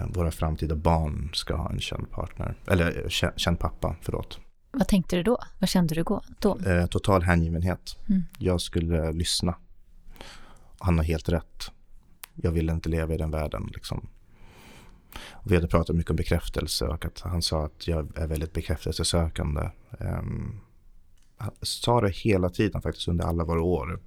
våra 0.08 0.30
framtida 0.30 0.76
barn 0.76 1.30
ska 1.34 1.56
ha 1.56 1.70
en 1.70 1.80
känd 1.80 2.10
partner. 2.10 2.54
Eller 2.66 3.02
eh, 3.04 3.32
känd 3.36 3.58
pappa, 3.58 3.96
förlåt. 4.02 4.40
Vad 4.70 4.88
tänkte 4.88 5.16
du 5.16 5.22
då? 5.22 5.38
Vad 5.58 5.68
kände 5.68 5.94
du 5.94 6.02
då? 6.02 6.22
Eh, 6.66 6.86
total 6.86 7.22
hängivenhet. 7.22 7.96
Mm. 8.08 8.22
Jag 8.38 8.60
skulle 8.60 9.12
lyssna. 9.12 9.54
Han 10.78 10.98
har 10.98 11.04
helt 11.04 11.28
rätt. 11.28 11.70
Jag 12.34 12.50
vill 12.50 12.70
inte 12.70 12.88
leva 12.88 13.14
i 13.14 13.16
den 13.16 13.30
världen. 13.30 13.70
Liksom. 13.74 14.08
vi 15.44 15.54
hade 15.54 15.68
pratat 15.68 15.96
mycket 15.96 16.10
om 16.10 16.16
bekräftelse 16.16 16.84
och 16.86 17.04
att 17.04 17.20
han 17.20 17.42
sa 17.42 17.64
att 17.64 17.88
jag 17.88 18.18
är 18.18 18.26
väldigt 18.26 18.52
bekräftelsesökande. 18.52 19.70
Um, 19.98 20.60
han 21.36 21.50
sa 21.62 22.00
det 22.00 22.10
hela 22.10 22.50
tiden 22.50 22.82
faktiskt 22.82 23.08
under 23.08 23.24
alla 23.24 23.44
våra 23.44 23.62
år. 23.62 24.00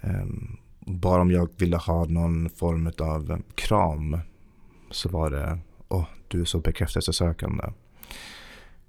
Um, 0.00 0.58
bara 0.80 1.22
om 1.22 1.30
jag 1.30 1.48
ville 1.56 1.76
ha 1.76 2.04
någon 2.04 2.50
form 2.50 2.92
av 2.98 3.42
kram 3.54 4.18
så 4.94 5.08
var 5.08 5.30
det 5.30 5.58
åh, 5.88 6.00
oh, 6.00 6.06
du 6.28 6.40
är 6.40 6.44
så 6.44 6.60
bekräftelsesökande. 6.60 7.64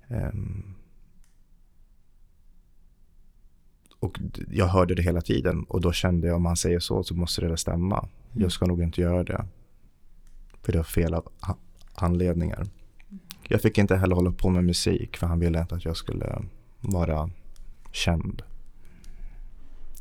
Um, 0.07 0.75
och 3.99 4.19
jag 4.51 4.67
hörde 4.67 4.95
det 4.95 5.01
hela 5.01 5.21
tiden 5.21 5.63
och 5.63 5.81
då 5.81 5.91
kände 5.91 6.27
jag 6.27 6.35
om 6.35 6.45
han 6.45 6.57
säger 6.57 6.79
så 6.79 7.03
så 7.03 7.15
måste 7.15 7.41
det 7.41 7.57
stämma. 7.57 7.97
Mm. 7.97 8.09
Jag 8.43 8.51
ska 8.51 8.65
nog 8.65 8.81
inte 8.81 9.01
göra 9.01 9.23
det. 9.23 9.45
För 10.61 10.71
det 10.71 10.77
var 10.77 10.83
fel 10.83 11.13
av 11.13 11.31
anledningar. 11.95 12.67
Jag 13.47 13.61
fick 13.61 13.77
inte 13.77 13.95
heller 13.95 14.15
hålla 14.15 14.31
på 14.31 14.49
med 14.49 14.63
musik 14.63 15.17
för 15.17 15.27
han 15.27 15.39
ville 15.39 15.61
inte 15.61 15.75
att 15.75 15.85
jag 15.85 15.97
skulle 15.97 16.41
vara 16.81 17.29
känd. 17.91 18.41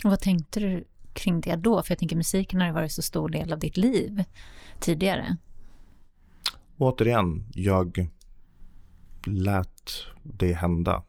Och 0.04 0.10
vad 0.10 0.20
tänkte 0.20 0.60
du 0.60 0.84
kring 1.12 1.40
det 1.40 1.56
då? 1.56 1.82
För 1.82 1.90
jag 1.90 1.98
tänker 1.98 2.16
musiken 2.16 2.60
har 2.60 2.66
ju 2.66 2.72
varit 2.72 2.92
så 2.92 3.02
stor 3.02 3.28
del 3.28 3.52
av 3.52 3.58
ditt 3.58 3.76
liv 3.76 4.24
tidigare. 4.80 5.36
Återigen, 6.78 7.44
jag 7.54 8.10
lät 9.26 9.92
det 10.22 10.52
hända. 10.52 11.02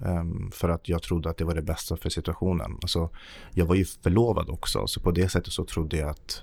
Um, 0.00 0.50
för 0.54 0.68
att 0.68 0.88
jag 0.88 1.02
trodde 1.02 1.30
att 1.30 1.36
det 1.36 1.44
var 1.44 1.54
det 1.54 1.62
bästa 1.62 1.96
för 1.96 2.10
situationen. 2.10 2.78
Alltså, 2.82 3.10
jag 3.52 3.66
var 3.66 3.74
ju 3.74 3.84
förlovad 3.84 4.48
också, 4.50 4.86
så 4.86 5.00
på 5.00 5.10
det 5.10 5.28
sättet 5.28 5.52
så 5.52 5.64
trodde 5.64 5.96
jag 5.96 6.10
att 6.10 6.42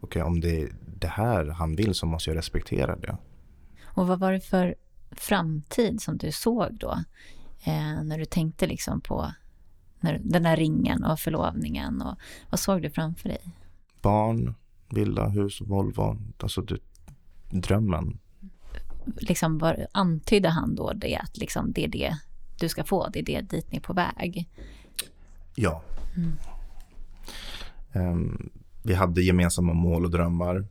okay, 0.00 0.22
om 0.22 0.40
det 0.40 0.62
är 0.62 0.72
det 1.00 1.08
här 1.08 1.46
han 1.46 1.76
vill 1.76 1.94
så 1.94 2.06
måste 2.06 2.30
jag 2.30 2.36
respektera 2.36 2.96
det. 2.96 3.16
Och 3.84 4.06
vad 4.06 4.18
var 4.18 4.32
det 4.32 4.40
för 4.40 4.74
framtid 5.10 6.02
som 6.02 6.18
du 6.18 6.32
såg 6.32 6.78
då? 6.78 6.92
Eh, 7.64 8.02
när 8.02 8.18
du 8.18 8.24
tänkte 8.24 8.66
liksom 8.66 9.00
på 9.00 9.32
när, 10.00 10.20
den 10.24 10.42
där 10.42 10.56
ringen 10.56 11.04
och 11.04 11.18
förlovningen. 11.18 12.02
Och, 12.02 12.18
vad 12.50 12.60
såg 12.60 12.82
du 12.82 12.90
framför 12.90 13.28
dig? 13.28 13.54
Barn, 14.02 14.54
villa, 14.88 15.28
hus, 15.28 15.60
Volvo. 15.60 16.16
Alltså 16.38 16.60
det, 16.60 16.78
drömmen. 17.50 18.18
Liksom 19.16 19.58
var, 19.58 19.86
antydde 19.92 20.48
han 20.48 20.74
då 20.74 20.92
det 20.92 21.16
att 21.16 21.36
liksom 21.36 21.72
det 21.72 21.84
är 21.84 21.88
det 21.88 22.16
du 22.60 22.68
ska 22.68 22.84
få, 22.84 23.08
det 23.08 23.18
är 23.18 23.22
det 23.22 23.40
dit 23.40 23.72
ni 23.72 23.76
är 23.76 23.82
på 23.82 23.92
väg? 23.92 24.48
Ja. 25.54 25.82
Mm. 26.16 26.32
Um, 27.92 28.50
vi 28.82 28.94
hade 28.94 29.22
gemensamma 29.22 29.72
mål 29.72 30.04
och 30.04 30.10
drömmar. 30.10 30.66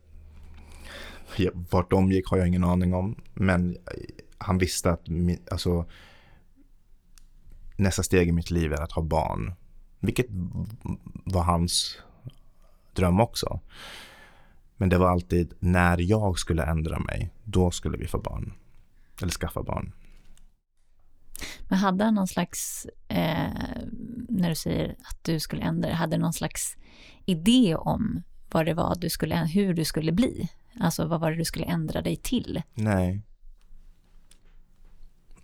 Vart 1.70 1.90
de 1.90 2.12
gick 2.12 2.26
har 2.26 2.38
jag 2.38 2.48
ingen 2.48 2.64
aning 2.64 2.94
om. 2.94 3.22
Men 3.34 3.76
han 4.38 4.58
visste 4.58 4.90
att 4.90 5.06
alltså, 5.50 5.84
nästa 7.76 8.02
steg 8.02 8.28
i 8.28 8.32
mitt 8.32 8.50
liv 8.50 8.72
är 8.72 8.82
att 8.82 8.92
ha 8.92 9.02
barn. 9.02 9.52
Vilket 10.00 10.26
var 11.24 11.42
hans 11.42 11.98
dröm 12.92 13.20
också. 13.20 13.60
Men 14.80 14.88
det 14.88 14.98
var 14.98 15.08
alltid 15.08 15.54
när 15.58 15.98
jag 16.00 16.38
skulle 16.38 16.64
ändra 16.64 16.98
mig, 16.98 17.30
då 17.44 17.70
skulle 17.70 17.98
vi 17.98 18.06
få 18.06 18.18
barn. 18.18 18.52
Eller 19.22 19.32
skaffa 19.32 19.62
barn. 19.62 19.92
Men 21.68 21.78
hade 21.78 22.04
han 22.04 22.14
någon 22.14 22.28
slags, 22.28 22.86
eh, 23.08 23.52
när 24.28 24.48
du 24.48 24.54
säger 24.54 24.90
att 24.90 25.24
du 25.24 25.40
skulle 25.40 25.62
ändra 25.62 25.94
hade 25.94 26.18
någon 26.18 26.32
slags 26.32 26.76
idé 27.24 27.76
om 27.76 28.22
vad 28.52 28.66
det 28.66 28.74
var 28.74 28.94
du 28.94 29.10
skulle, 29.10 29.36
hur 29.36 29.74
du 29.74 29.84
skulle 29.84 30.12
bli? 30.12 30.48
Alltså 30.80 31.06
vad 31.06 31.20
var 31.20 31.30
det 31.30 31.36
du 31.36 31.44
skulle 31.44 31.64
ändra 31.64 32.02
dig 32.02 32.16
till? 32.16 32.62
Nej. 32.74 33.22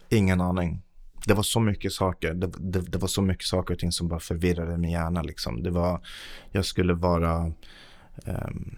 Ingen 0.09 0.41
aning. 0.41 0.83
Det 1.27 1.35
var 1.35 1.43
så 1.43 1.61
mycket 1.61 1.93
saker. 1.93 2.35
Det, 2.35 2.47
det, 2.59 2.81
det, 2.81 2.99
var 2.99 3.09
så 3.09 3.23
mycket 3.23 3.47
saker 3.47 3.75
och 3.75 3.81
ting 3.81 3.93
som 3.93 4.09
bara 4.09 4.21
förvirrade 4.21 4.79
min 4.79 4.91
hjärna. 4.91 5.23
Liksom. 5.23 5.63
Det 5.63 5.71
var, 5.71 6.07
jag 6.51 6.65
skulle 6.65 6.95
vara 6.95 7.53
um, 8.25 8.77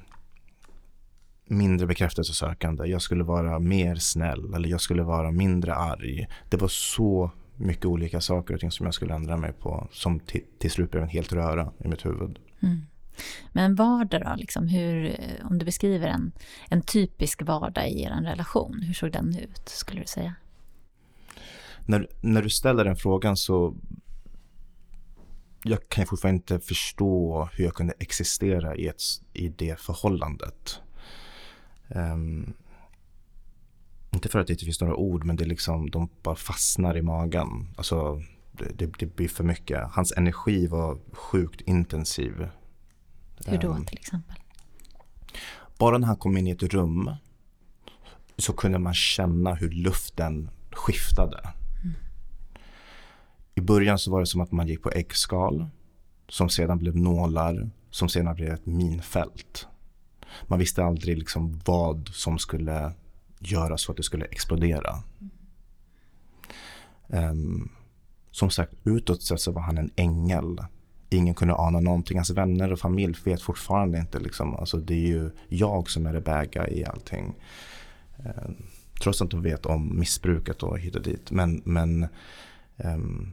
mindre 1.48 1.86
bekräftelsesökande. 1.86 2.86
Jag 2.86 3.02
skulle 3.02 3.24
vara 3.24 3.58
mer 3.58 3.96
snäll 3.96 4.54
eller 4.54 4.68
jag 4.68 4.80
skulle 4.80 5.02
vara 5.02 5.30
mindre 5.30 5.74
arg. 5.74 6.26
Det 6.48 6.56
var 6.56 6.68
så 6.68 7.30
mycket 7.56 7.84
olika 7.84 8.20
saker 8.20 8.54
och 8.54 8.60
ting 8.60 8.70
som 8.70 8.86
jag 8.86 8.94
skulle 8.94 9.14
ändra 9.14 9.36
mig 9.36 9.52
på 9.52 9.88
som 9.92 10.20
till, 10.20 10.44
till 10.58 10.70
slut 10.70 10.90
blev 10.90 11.02
en 11.02 11.08
helt 11.08 11.32
röra 11.32 11.72
i 11.84 11.88
mitt 11.88 12.06
huvud. 12.06 12.38
Mm. 12.62 12.86
Men 13.52 13.74
vardag 13.74 14.22
då, 14.22 14.34
liksom 14.36 14.68
hur, 14.68 15.16
om 15.44 15.58
du 15.58 15.64
beskriver 15.64 16.08
en, 16.08 16.32
en 16.70 16.82
typisk 16.82 17.42
vardag 17.42 17.88
i 17.88 18.02
er 18.02 18.10
relation, 18.10 18.82
hur 18.82 18.94
såg 18.94 19.12
den 19.12 19.38
ut 19.38 19.68
skulle 19.68 20.00
du 20.00 20.06
säga? 20.06 20.34
När, 21.86 22.08
när 22.20 22.42
du 22.42 22.50
ställer 22.50 22.84
den 22.84 22.96
frågan 22.96 23.36
så 23.36 23.74
jag 25.62 25.88
kan 25.88 26.06
fortfarande 26.06 26.36
inte 26.36 26.66
förstå 26.66 27.48
hur 27.52 27.64
jag 27.64 27.74
kunde 27.74 27.94
existera 27.98 28.76
i, 28.76 28.88
ett, 28.88 29.02
i 29.32 29.48
det 29.48 29.80
förhållandet. 29.80 30.80
Um, 31.88 32.54
inte 34.10 34.28
för 34.28 34.38
att 34.38 34.46
det 34.46 34.52
inte 34.52 34.64
finns 34.64 34.80
några 34.80 34.96
ord, 34.96 35.24
men 35.24 35.36
det 35.36 35.44
är 35.44 35.48
liksom, 35.48 35.90
de 35.90 36.08
bara 36.22 36.36
fastnar 36.36 36.96
i 36.96 37.02
magen. 37.02 37.74
Alltså, 37.76 38.22
det, 38.52 38.78
det, 38.78 38.92
det 38.98 39.16
blir 39.16 39.28
för 39.28 39.44
mycket. 39.44 39.88
Hans 39.90 40.12
energi 40.16 40.66
var 40.66 40.98
sjukt 41.12 41.60
intensiv. 41.60 42.48
Hur 43.46 43.58
då 43.58 43.68
um, 43.68 43.84
till 43.84 43.98
exempel? 43.98 44.36
Bara 45.78 45.98
när 45.98 46.06
han 46.06 46.16
kom 46.16 46.36
in 46.36 46.46
i 46.46 46.50
ett 46.50 46.62
rum 46.62 47.10
så 48.36 48.52
kunde 48.52 48.78
man 48.78 48.94
känna 48.94 49.54
hur 49.54 49.70
luften 49.70 50.50
skiftade. 50.70 51.40
Mm. 51.84 51.96
I 53.54 53.60
början 53.60 53.98
så 53.98 54.10
var 54.10 54.20
det 54.20 54.26
som 54.26 54.40
att 54.40 54.52
man 54.52 54.68
gick 54.68 54.82
på 54.82 54.90
äggskal 54.90 55.66
som 56.28 56.48
sedan 56.48 56.78
blev 56.78 56.96
nålar 56.96 57.70
som 57.90 58.08
sedan 58.08 58.34
blev 58.34 58.48
ett 58.48 58.66
minfält. 58.66 59.68
Man 60.46 60.58
visste 60.58 60.84
aldrig 60.84 61.18
liksom 61.18 61.60
vad 61.64 62.08
som 62.12 62.38
skulle 62.38 62.92
göra 63.38 63.78
så 63.78 63.92
att 63.92 63.96
det 63.96 64.02
skulle 64.02 64.24
explodera. 64.24 65.02
Um, 67.06 67.70
som 68.30 68.50
sagt, 68.50 68.72
utåt 68.84 69.22
sett 69.22 69.40
så 69.40 69.52
var 69.52 69.62
han 69.62 69.78
en 69.78 69.90
ängel. 69.96 70.58
Ingen 71.10 71.34
kunde 71.34 71.54
ana 71.54 71.80
någonting. 71.80 72.18
Hans 72.18 72.30
vänner 72.30 72.72
och 72.72 72.78
familj 72.78 73.16
vet 73.24 73.42
fortfarande 73.42 73.98
inte. 73.98 74.18
Liksom. 74.18 74.56
Alltså, 74.56 74.76
det 74.76 74.94
är 74.94 75.08
ju 75.08 75.30
jag 75.48 75.90
som 75.90 76.06
är 76.06 76.12
det 76.12 76.20
bäga 76.20 76.68
i 76.68 76.84
allting. 76.84 77.34
Um, 78.16 78.56
trots 79.02 79.22
att 79.22 79.30
de 79.30 79.42
vet 79.42 79.66
om 79.66 79.98
missbruket 79.98 80.62
och 80.62 80.78
hit 80.78 80.96
och 80.96 81.02
dit. 81.02 81.30
Men, 81.30 81.62
men 81.64 82.06
um, 82.76 83.32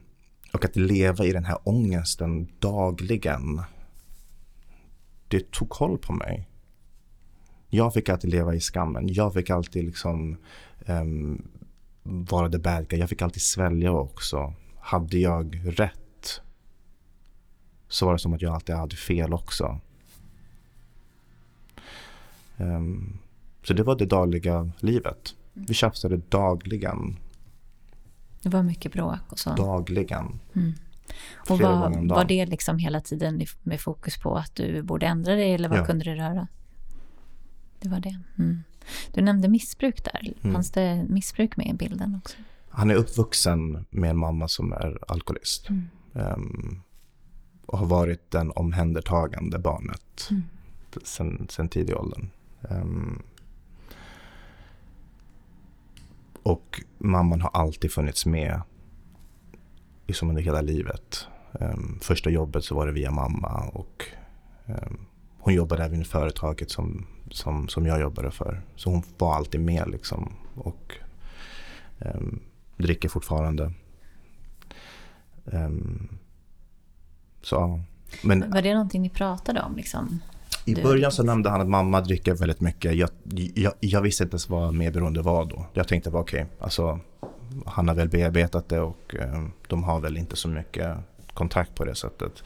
och 0.52 0.64
att 0.64 0.76
leva 0.76 1.24
i 1.24 1.32
den 1.32 1.44
här 1.44 1.58
ångesten 1.64 2.48
dagligen. 2.58 3.62
Det 5.28 5.50
tog 5.50 5.68
koll 5.68 5.98
på 5.98 6.12
mig. 6.12 6.48
Jag 7.76 7.94
fick 7.94 8.08
alltid 8.08 8.30
leva 8.30 8.54
i 8.54 8.60
skammen. 8.60 9.08
Jag 9.08 9.34
fick 9.34 9.50
alltid 9.50 9.84
liksom 9.84 10.36
um, 10.86 11.48
vara 12.02 12.48
det 12.48 12.58
bad 12.58 12.88
guy. 12.88 13.00
Jag 13.00 13.08
fick 13.08 13.22
alltid 13.22 13.42
svälja 13.42 13.92
också. 13.92 14.54
Hade 14.80 15.18
jag 15.18 15.60
rätt 15.64 16.40
så 17.88 18.06
var 18.06 18.12
det 18.12 18.18
som 18.18 18.34
att 18.34 18.42
jag 18.42 18.54
alltid 18.54 18.74
hade 18.74 18.96
fel 18.96 19.34
också. 19.34 19.80
Um, 22.56 23.18
så 23.62 23.74
det 23.74 23.82
var 23.82 23.96
det 23.96 24.06
dagliga 24.06 24.70
livet. 24.80 25.34
Vi 25.52 25.74
tjafsade 25.74 26.16
dagligen. 26.16 27.18
Det 28.42 28.48
var 28.48 28.62
mycket 28.62 28.92
bråk 28.92 29.20
och 29.28 29.38
så? 29.38 29.54
Dagligen. 29.54 30.40
Mm. 30.54 30.74
Och 31.48 31.58
var, 31.58 32.08
var 32.14 32.24
det 32.24 32.46
liksom 32.46 32.78
hela 32.78 33.00
tiden 33.00 33.46
med 33.62 33.80
fokus 33.80 34.18
på 34.18 34.36
att 34.36 34.54
du 34.54 34.82
borde 34.82 35.06
ändra 35.06 35.34
dig 35.34 35.54
eller 35.54 35.68
vad 35.68 35.78
ja. 35.78 35.84
kunde 35.84 36.04
det 36.04 36.14
röra? 36.14 36.48
Det 37.78 37.88
var 37.88 38.00
det. 38.00 38.18
Mm. 38.38 38.62
Du 39.12 39.22
nämnde 39.22 39.48
missbruk 39.48 40.04
där. 40.04 40.32
Mm. 40.42 40.54
Fanns 40.54 40.70
det 40.70 41.06
missbruk 41.08 41.56
med 41.56 41.66
i 41.66 41.74
bilden 41.74 42.20
också? 42.24 42.36
han 42.76 42.90
är 42.90 42.94
uppvuxen 42.94 43.86
med 43.90 44.10
en 44.10 44.18
mamma 44.18 44.48
som 44.48 44.72
är 44.72 44.98
alkoholist. 45.08 45.68
Mm. 45.68 45.88
Um, 46.12 46.82
och 47.66 47.78
har 47.78 47.86
varit 47.86 48.30
den 48.30 48.50
omhändertagande 48.50 49.58
barnet 49.58 50.28
Mm. 50.30 50.42
sen, 51.04 51.46
sen 51.50 51.68
tidig 51.68 51.96
åldern. 51.96 52.30
Um, 52.60 53.22
och 56.42 56.82
mamman 56.98 57.40
har 57.40 57.50
alltid 57.50 57.92
funnits 57.92 58.26
med 58.26 58.60
liksom 60.06 60.28
under 60.28 60.42
hela 60.42 60.60
livet. 60.60 61.26
Um, 61.52 61.98
första 62.02 62.30
jobbet 62.30 62.64
så 62.64 62.74
var 62.74 62.86
det 62.86 62.92
via 62.92 63.10
mamma 63.10 63.70
och 63.72 64.04
um, 64.66 65.06
hon 65.38 65.54
jobbade 65.54 65.84
även 65.84 66.00
i 66.02 66.04
företaget 66.04 66.70
som, 66.70 67.06
som, 67.30 67.68
som 67.68 67.86
jag 67.86 68.00
jobbade 68.00 68.30
för. 68.30 68.62
Så 68.76 68.90
hon 68.90 69.02
var 69.18 69.34
alltid 69.34 69.60
med 69.60 69.88
liksom. 69.90 70.32
Och 70.54 70.92
um, 71.98 72.40
dricker 72.76 73.08
fortfarande. 73.08 73.72
Um, 75.44 76.08
så. 77.42 77.80
Men 78.22 78.50
Var 78.50 78.62
det 78.62 78.72
någonting 78.74 79.02
ni 79.02 79.10
pratade 79.10 79.62
om? 79.62 79.76
Liksom? 79.76 80.20
i 80.64 80.74
Du- 80.74 80.82
början 80.82 81.12
så 81.12 81.22
nämnde 81.22 81.50
han 81.50 81.60
att 81.60 81.68
mamma 81.68 82.00
dricker 82.00 82.34
väldigt 82.34 82.60
mycket. 82.60 82.94
Jag, 82.94 83.10
jag, 83.54 83.72
jag 83.80 84.00
visste 84.02 84.22
inte 84.24 84.34
ens 84.34 84.48
vad 84.48 84.74
medberoende 84.74 85.22
var 85.22 85.44
då. 85.44 85.66
Jag 85.72 85.88
tänkte 85.88 86.10
bara 86.10 86.22
okej, 86.22 86.46
alltså 86.60 87.00
han 87.66 87.88
har 87.88 87.94
väl 87.94 88.08
bearbetat 88.08 88.68
det 88.68 88.80
och 88.80 89.14
eh, 89.14 89.46
de 89.68 89.84
har 89.84 90.00
väl 90.00 90.16
inte 90.16 90.36
så 90.36 90.48
mycket 90.48 90.96
kontakt 91.34 91.74
på 91.74 91.84
det 91.84 91.94
sättet. 91.94 92.42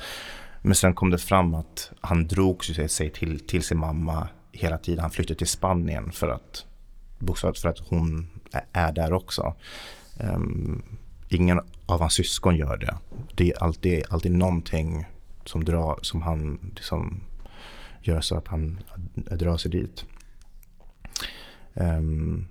Men 0.63 0.75
sen 0.75 0.95
kom 0.95 1.11
det 1.11 1.19
fram 1.19 1.55
att 1.55 1.93
han 2.01 2.27
drog 2.27 2.65
sig- 2.65 2.89
sig 2.89 3.11
till, 3.11 3.41
till 3.47 3.63
sin 3.63 3.79
mamma 3.79 4.29
hela 4.61 4.79
tiden. 4.79 5.01
Han 5.01 5.11
flyttade 5.11 5.39
till 5.39 5.47
Spanien 5.47 6.13
för 6.13 6.29
att 6.29 6.67
bokstavligt 7.19 7.61
för 7.63 7.69
att 7.69 7.79
hon 7.79 8.29
är- 8.53 8.67
är 8.73 8.93
där 8.93 9.13
också. 9.13 9.55
Ehm, 10.21 10.83
ingen 11.29 11.61
av 11.87 12.01
hans 12.01 12.15
syskon 12.15 12.57
gör 12.57 12.77
det. 12.77 12.97
Det 13.35 13.51
är 13.51 13.63
alltid, 13.63 14.05
alltid 14.11 14.33
någonting 14.33 15.05
som, 15.45 15.65
drar, 15.65 15.99
som 16.03 16.23
han 16.23 16.73
liksom 16.77 17.21
gör 18.03 18.21
så 18.21 18.37
att 18.37 18.49
han 18.49 18.81
drar 19.15 19.57
sig 19.57 19.71
dit. 19.71 20.05
Ehm, 21.75 22.47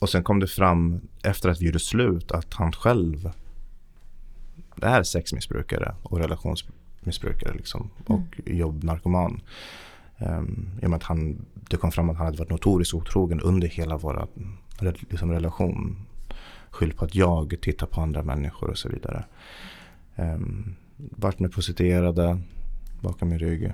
och 0.00 0.08
sen 0.08 0.24
kom 0.24 0.40
det 0.40 0.46
fram 0.46 1.00
efter 1.22 1.48
att 1.48 1.60
vi 1.60 1.66
gjorde 1.66 1.78
slut 1.78 2.32
att 2.32 2.54
han 2.54 2.72
själv 2.72 3.30
är 4.82 5.02
sexmissbrukare 5.02 5.94
och 6.02 6.18
relationsmissbrukare 6.18 7.54
liksom, 7.54 7.90
och 8.06 8.40
jobbnarkoman. 8.46 9.40
Um, 10.26 10.70
I 10.82 10.86
och 10.86 10.90
med 10.90 10.96
att 10.96 11.02
han, 11.02 11.46
det 11.54 11.76
kom 11.76 11.92
fram 11.92 12.10
att 12.10 12.16
han 12.16 12.26
hade 12.26 12.38
varit 12.38 12.50
notoriskt 12.50 12.94
otrogen 12.94 13.40
under 13.40 13.68
hela 13.68 13.96
vår 13.96 14.28
liksom, 15.10 15.32
relation. 15.32 15.96
Skyll 16.70 16.92
på 16.92 17.04
att 17.04 17.14
jag 17.14 17.54
tittar 17.60 17.86
på 17.86 18.00
andra 18.00 18.22
människor 18.22 18.70
och 18.70 18.78
så 18.78 18.88
vidare. 18.88 19.24
Um, 20.16 20.74
vart 20.96 21.38
med 21.38 21.52
prostituerade 21.52 22.38
bakom 23.00 23.28
min 23.28 23.38
rygg. 23.38 23.72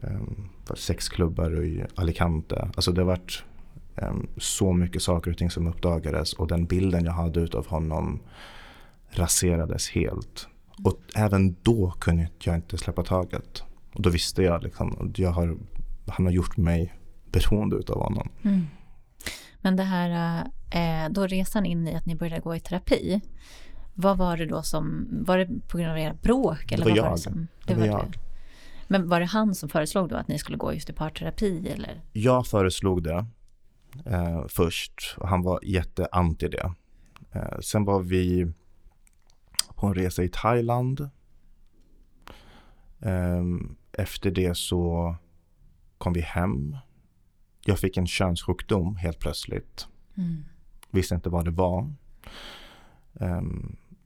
Um, 0.00 0.48
sexklubbar 0.74 1.64
i 1.64 1.84
Alicante. 1.94 2.70
Alltså 2.76 2.92
det 2.92 3.00
har 3.00 3.06
varit 3.06 3.44
um, 3.94 4.28
så 4.36 4.72
mycket 4.72 5.02
saker 5.02 5.30
och 5.30 5.38
ting 5.38 5.50
som 5.50 5.66
uppdagades 5.66 6.32
och 6.32 6.48
den 6.48 6.64
bilden 6.64 7.04
jag 7.04 7.12
hade 7.12 7.40
utav 7.40 7.66
honom 7.66 8.20
raserades 9.10 9.90
helt. 9.90 10.48
Och 10.84 11.00
även 11.14 11.56
då 11.62 11.90
kunde 11.90 12.28
jag 12.38 12.54
inte 12.54 12.78
släppa 12.78 13.02
taget. 13.02 13.62
Och 13.92 14.02
då 14.02 14.10
visste 14.10 14.42
jag 14.42 14.62
liksom, 14.62 15.12
jag 15.16 15.30
har, 15.30 15.56
han 16.08 16.26
har 16.26 16.32
gjort 16.32 16.56
mig 16.56 16.94
beroende 17.32 17.76
utav 17.76 17.98
honom. 18.02 18.28
Mm. 18.42 18.66
Men 19.60 19.76
det 19.76 19.82
här, 19.82 20.40
eh, 20.74 21.10
då 21.12 21.26
resan 21.26 21.66
in 21.66 21.88
i 21.88 21.94
att 21.94 22.06
ni 22.06 22.14
började 22.16 22.40
gå 22.40 22.54
i 22.56 22.60
terapi. 22.60 23.20
Vad 23.94 24.18
var 24.18 24.36
det 24.36 24.46
då 24.46 24.62
som, 24.62 25.08
var 25.26 25.38
det 25.38 25.46
på 25.68 25.78
grund 25.78 25.90
av 25.90 25.98
era 25.98 26.14
bråk? 26.22 26.72
Eller 26.72 26.84
var 26.84 26.90
vad 26.90 26.98
Var 26.98 27.06
jag. 27.06 27.14
det 27.16 27.18
som, 27.20 27.46
Det 27.66 27.74
var 27.74 27.86
jag. 27.86 28.10
det. 28.12 28.18
Men 28.88 29.08
var 29.08 29.20
det 29.20 29.26
han 29.26 29.54
som 29.54 29.68
föreslog 29.68 30.08
då 30.08 30.16
att 30.16 30.28
ni 30.28 30.38
skulle 30.38 30.58
gå 30.58 30.72
just 30.72 30.90
i 30.90 30.92
parterapi 30.92 31.68
eller? 31.68 32.00
Jag 32.12 32.46
föreslog 32.46 33.02
det 33.02 33.26
eh, 34.06 34.44
först 34.48 35.14
och 35.18 35.28
han 35.28 35.42
var 35.42 35.60
jätteanti 35.62 36.48
det. 36.48 36.72
Eh, 37.32 37.58
sen 37.60 37.84
var 37.84 38.00
vi 38.00 38.52
på 39.74 39.86
en 39.86 39.94
resa 39.94 40.22
i 40.22 40.28
Thailand. 40.28 41.00
Eh, 43.00 43.42
efter 43.92 44.30
det 44.30 44.56
så 44.56 45.14
kom 45.98 46.12
vi 46.12 46.20
hem. 46.20 46.76
Jag 47.64 47.78
fick 47.78 47.96
en 47.96 48.06
könssjukdom 48.06 48.96
helt 48.96 49.18
plötsligt. 49.18 49.88
Mm. 50.16 50.44
Visste 50.90 51.14
inte 51.14 51.28
vad 51.28 51.44
det 51.44 51.50
var. 51.50 51.92
Eh, 53.20 53.42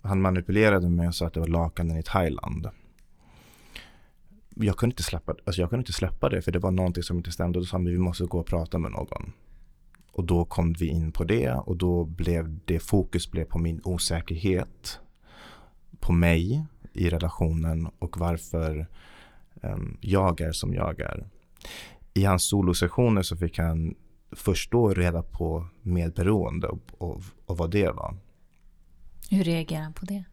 han 0.03 0.21
manipulerade 0.21 0.89
mig 0.89 1.09
och 1.09 1.15
sa 1.15 1.27
att 1.27 1.35
det 1.35 1.41
var 1.41 1.47
lakanen 1.47 1.97
i 1.97 2.03
Thailand. 2.03 2.69
Jag 4.55 4.77
kunde, 4.77 4.93
inte 4.93 5.03
släppa, 5.03 5.35
alltså 5.45 5.61
jag 5.61 5.71
kunde 5.71 5.81
inte 5.81 5.93
släppa 5.93 6.29
det 6.29 6.43
för 6.43 6.53
det 6.53 6.59
var 6.59 6.71
någonting 6.71 7.03
som 7.03 7.17
inte 7.17 7.33
stämde. 7.33 7.59
Då 7.59 7.65
sa 7.65 7.77
han 7.77 7.85
vi 7.85 7.99
måste 7.99 8.25
gå 8.25 8.39
och 8.39 8.47
prata 8.47 8.79
med 8.79 8.91
någon. 8.91 9.33
Och 10.13 10.25
då 10.25 10.45
kom 10.45 10.73
vi 10.73 10.87
in 10.87 11.13
på 11.13 11.25
det 11.25 11.53
och 11.53 11.77
då 11.77 12.05
blev 12.05 12.59
det 12.65 12.79
fokus 12.79 13.31
blev 13.31 13.45
på 13.45 13.59
min 13.59 13.81
osäkerhet. 13.85 15.01
På 16.01 16.13
mig 16.13 16.67
i 16.93 17.11
relationen 17.11 17.89
och 17.99 18.19
varför 18.19 18.87
um, 19.63 19.99
jag 20.01 20.41
är 20.41 20.53
som 20.53 20.75
jag 20.75 21.01
är. 21.01 21.27
I 22.15 22.25
hans 22.25 22.49
solosessioner 22.49 23.23
så 23.23 23.37
fick 23.37 23.59
han 23.59 23.95
först 24.33 24.71
då 24.71 24.95
reda 24.95 25.23
på 25.23 25.67
medberoende 25.83 26.67
och, 26.67 26.81
och, 26.99 27.23
och 27.47 27.59
vad 27.59 27.71
det 27.71 27.91
var. 27.91 28.17
Hur 29.31 29.45
reagerar 29.45 29.83
han 29.83 29.93
på 29.93 30.05
det? 30.05 30.25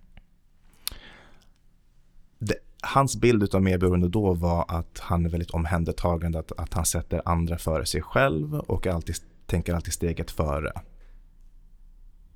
det, 2.39 2.55
hans 2.81 3.17
bild 3.17 3.55
av 3.55 3.61
medberoende 3.61 4.09
då 4.09 4.33
var 4.33 4.65
att 4.67 4.99
han 4.99 5.25
är 5.25 5.29
väldigt 5.29 5.51
omhändertagande, 5.51 6.39
att, 6.39 6.51
att 6.51 6.73
han 6.73 6.85
sätter 6.85 7.21
andra 7.25 7.57
före 7.57 7.85
sig 7.85 8.01
själv 8.01 8.55
och 8.55 8.87
alltid, 8.87 9.15
tänker 9.45 9.73
alltid 9.73 9.93
steget 9.93 10.31
före. 10.31 10.71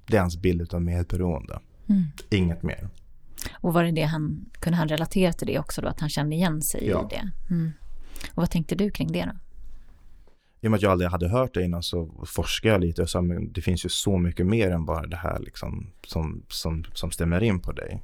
Det 0.06 0.18
är 0.18 0.22
hans 0.22 0.38
bild 0.38 0.74
av 0.74 0.82
medberoende. 0.82 1.60
Mm. 1.90 2.04
Inget 2.30 2.64
mer. 2.64 2.90
Och 3.54 3.74
var 3.74 3.84
det 3.84 3.92
det 3.92 4.04
han, 4.04 4.46
kunde 4.60 4.78
han 4.78 4.88
relatera 4.88 5.34
till 5.34 5.48
det 5.48 5.60
också 5.60 5.82
då, 5.82 5.88
att 5.88 6.00
han 6.00 6.10
kände 6.10 6.36
igen 6.36 6.62
sig 6.62 6.88
Ja. 6.88 7.10
i 7.12 7.16
det? 7.16 7.54
Mm. 7.54 7.72
Och 8.30 8.38
vad 8.38 8.52
tänkte 8.52 8.76
du 8.76 8.92
kring 8.92 9.12
det 9.12 9.26
då? 9.26 9.32
I 10.64 10.68
och 10.68 10.72
med 10.72 10.78
att 10.78 10.82
jag 10.82 10.92
aldrig 10.92 11.10
hade 11.10 11.28
hört 11.28 11.54
det 11.54 11.64
innan 11.64 11.84
så 11.84 12.10
forskade 12.26 12.74
jag 12.74 12.82
lite 12.82 13.02
och 13.02 13.10
sa 13.10 13.22
men 13.22 13.52
det 13.54 13.62
finns 13.62 13.86
ju 13.86 13.90
så 13.90 14.18
mycket 14.18 14.46
mer 14.46 14.72
än 14.72 14.86
bara 14.86 15.08
det 15.08 15.16
här 15.16 15.40
liksom, 15.40 15.88
som, 16.08 16.44
som, 16.48 16.84
som 16.94 17.12
stämmer 17.12 17.44
in 17.44 17.60
på 17.60 17.72
dig. 17.72 18.04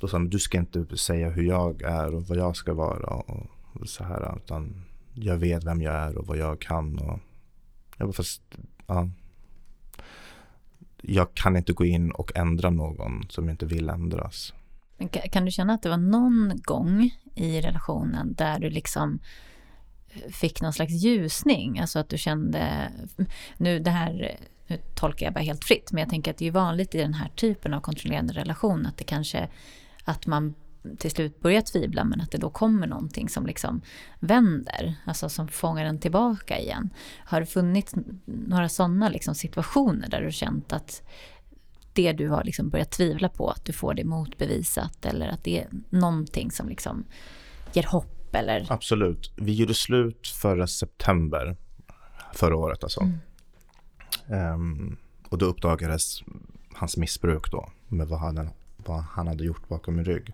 Då 0.00 0.08
sa 0.08 0.16
han, 0.16 0.28
du 0.28 0.38
ska 0.38 0.58
inte 0.58 0.96
säga 0.96 1.30
hur 1.30 1.42
jag 1.42 1.82
är 1.82 2.14
och 2.14 2.22
vad 2.22 2.38
jag 2.38 2.56
ska 2.56 2.74
vara 2.74 3.06
och 3.06 3.88
så 3.88 4.04
här, 4.04 4.36
utan 4.36 4.84
jag 5.14 5.36
vet 5.36 5.64
vem 5.64 5.82
jag 5.82 5.94
är 5.94 6.18
och 6.18 6.26
vad 6.26 6.36
jag 6.36 6.60
kan. 6.60 6.98
Och 6.98 7.18
jag 7.96 8.08
bara, 8.08 8.12
fast, 8.12 8.42
ja. 8.86 9.08
Jag 11.02 11.34
kan 11.34 11.56
inte 11.56 11.72
gå 11.72 11.84
in 11.84 12.10
och 12.10 12.36
ändra 12.36 12.70
någon 12.70 13.26
som 13.28 13.48
inte 13.48 13.66
vill 13.66 13.88
ändras. 13.88 14.54
Men 15.00 15.08
Kan 15.08 15.44
du 15.44 15.50
känna 15.50 15.72
att 15.74 15.82
det 15.82 15.88
var 15.88 15.96
någon 15.96 16.52
gång 16.62 17.10
i 17.34 17.60
relationen 17.60 18.34
där 18.34 18.58
du 18.58 18.70
liksom 18.70 19.18
eh, 20.08 20.30
fick 20.30 20.62
någon 20.62 20.72
slags 20.72 20.92
ljusning? 20.92 21.78
Alltså 21.78 21.98
att 21.98 22.08
du 22.08 22.18
kände, 22.18 22.92
nu 23.56 23.78
det 23.78 23.90
här, 23.90 24.36
nu 24.66 24.78
tolkar 24.94 25.26
jag 25.26 25.34
bara 25.34 25.44
helt 25.44 25.64
fritt, 25.64 25.92
men 25.92 26.00
jag 26.00 26.10
tänker 26.10 26.30
att 26.30 26.38
det 26.38 26.46
är 26.46 26.50
vanligt 26.50 26.94
i 26.94 26.98
den 26.98 27.14
här 27.14 27.28
typen 27.28 27.74
av 27.74 27.80
kontrollerande 27.80 28.32
relation 28.32 28.86
att 28.86 28.96
det 28.96 29.04
kanske, 29.04 29.48
att 30.04 30.26
man 30.26 30.54
till 30.98 31.10
slut 31.10 31.40
börjar 31.40 31.60
tvivla 31.60 32.04
men 32.04 32.20
att 32.20 32.30
det 32.30 32.38
då 32.38 32.50
kommer 32.50 32.86
någonting 32.86 33.28
som 33.28 33.46
liksom 33.46 33.80
vänder, 34.18 34.94
alltså 35.04 35.28
som 35.28 35.48
fångar 35.48 35.84
en 35.84 35.98
tillbaka 35.98 36.58
igen. 36.58 36.90
Har 37.24 37.40
det 37.40 37.46
funnits 37.46 37.94
några 38.24 38.68
sådana 38.68 39.08
liksom 39.08 39.34
situationer 39.34 40.08
där 40.08 40.22
du 40.22 40.32
känt 40.32 40.72
att 40.72 41.02
det 42.00 42.12
du 42.12 42.28
har 42.28 42.44
liksom 42.44 42.68
börjat 42.68 42.90
tvivla 42.90 43.28
på, 43.28 43.50
att 43.50 43.64
du 43.64 43.72
får 43.72 43.94
det 43.94 44.04
motbevisat 44.04 45.06
eller 45.06 45.28
att 45.28 45.44
det 45.44 45.58
är 45.58 45.68
någonting 45.90 46.50
som 46.50 46.68
liksom 46.68 47.04
ger 47.72 47.82
hopp 47.82 48.34
eller... 48.34 48.66
Absolut. 48.68 49.32
Vi 49.36 49.54
gjorde 49.54 49.74
slut 49.74 50.26
förra 50.26 50.66
september 50.66 51.56
förra 52.34 52.56
året 52.56 52.82
alltså. 52.82 53.00
Mm. 53.00 53.18
Ehm, 54.28 54.96
och 55.28 55.38
då 55.38 55.46
uppdagades 55.46 56.22
hans 56.74 56.96
missbruk 56.96 57.50
då 57.50 57.68
med 57.88 58.08
vad 58.08 58.18
han, 58.18 58.48
vad 58.76 59.00
han 59.00 59.26
hade 59.26 59.44
gjort 59.44 59.68
bakom 59.68 59.96
min 59.96 60.04
rygg. 60.04 60.32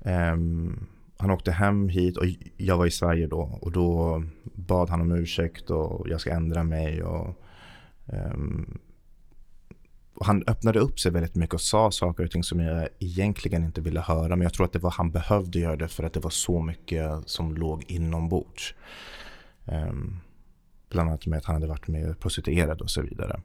Ehm, 0.00 0.86
han 1.16 1.30
åkte 1.30 1.52
hem 1.52 1.88
hit 1.88 2.16
och 2.16 2.24
jag 2.56 2.76
var 2.76 2.86
i 2.86 2.90
Sverige 2.90 3.26
då 3.26 3.58
och 3.60 3.72
då 3.72 4.22
bad 4.42 4.90
han 4.90 5.00
om 5.00 5.12
ursäkt 5.12 5.70
och 5.70 6.08
jag 6.08 6.20
ska 6.20 6.30
ändra 6.30 6.64
mig 6.64 7.02
och 7.02 7.36
och 8.08 8.87
han 10.20 10.44
öppnade 10.46 10.78
upp 10.78 11.00
sig 11.00 11.12
väldigt 11.12 11.34
mycket 11.34 11.54
och 11.54 11.60
sa 11.60 11.90
saker 11.90 12.24
och 12.24 12.30
ting 12.30 12.44
som 12.44 12.60
jag 12.60 12.88
egentligen 12.98 13.64
inte 13.64 13.80
ville 13.80 14.00
höra. 14.00 14.28
Men 14.28 14.40
jag 14.40 14.52
tror 14.52 14.66
att 14.66 14.72
det 14.72 14.78
var 14.78 14.90
han 14.90 15.10
behövde 15.10 15.58
göra 15.58 15.76
det 15.76 15.88
för 15.88 16.04
att 16.04 16.12
det 16.12 16.20
var 16.20 16.30
så 16.30 16.62
mycket 16.62 17.10
som 17.26 17.56
låg 17.56 17.84
inombords. 17.88 18.74
Um, 19.64 20.20
bland 20.90 21.08
annat 21.08 21.26
med 21.26 21.38
att 21.38 21.44
han 21.44 21.54
hade 21.54 21.66
varit 21.66 21.88
med 21.88 22.20
prostituerad 22.20 22.80
och 22.80 22.90
så 22.90 23.02
vidare. 23.02 23.40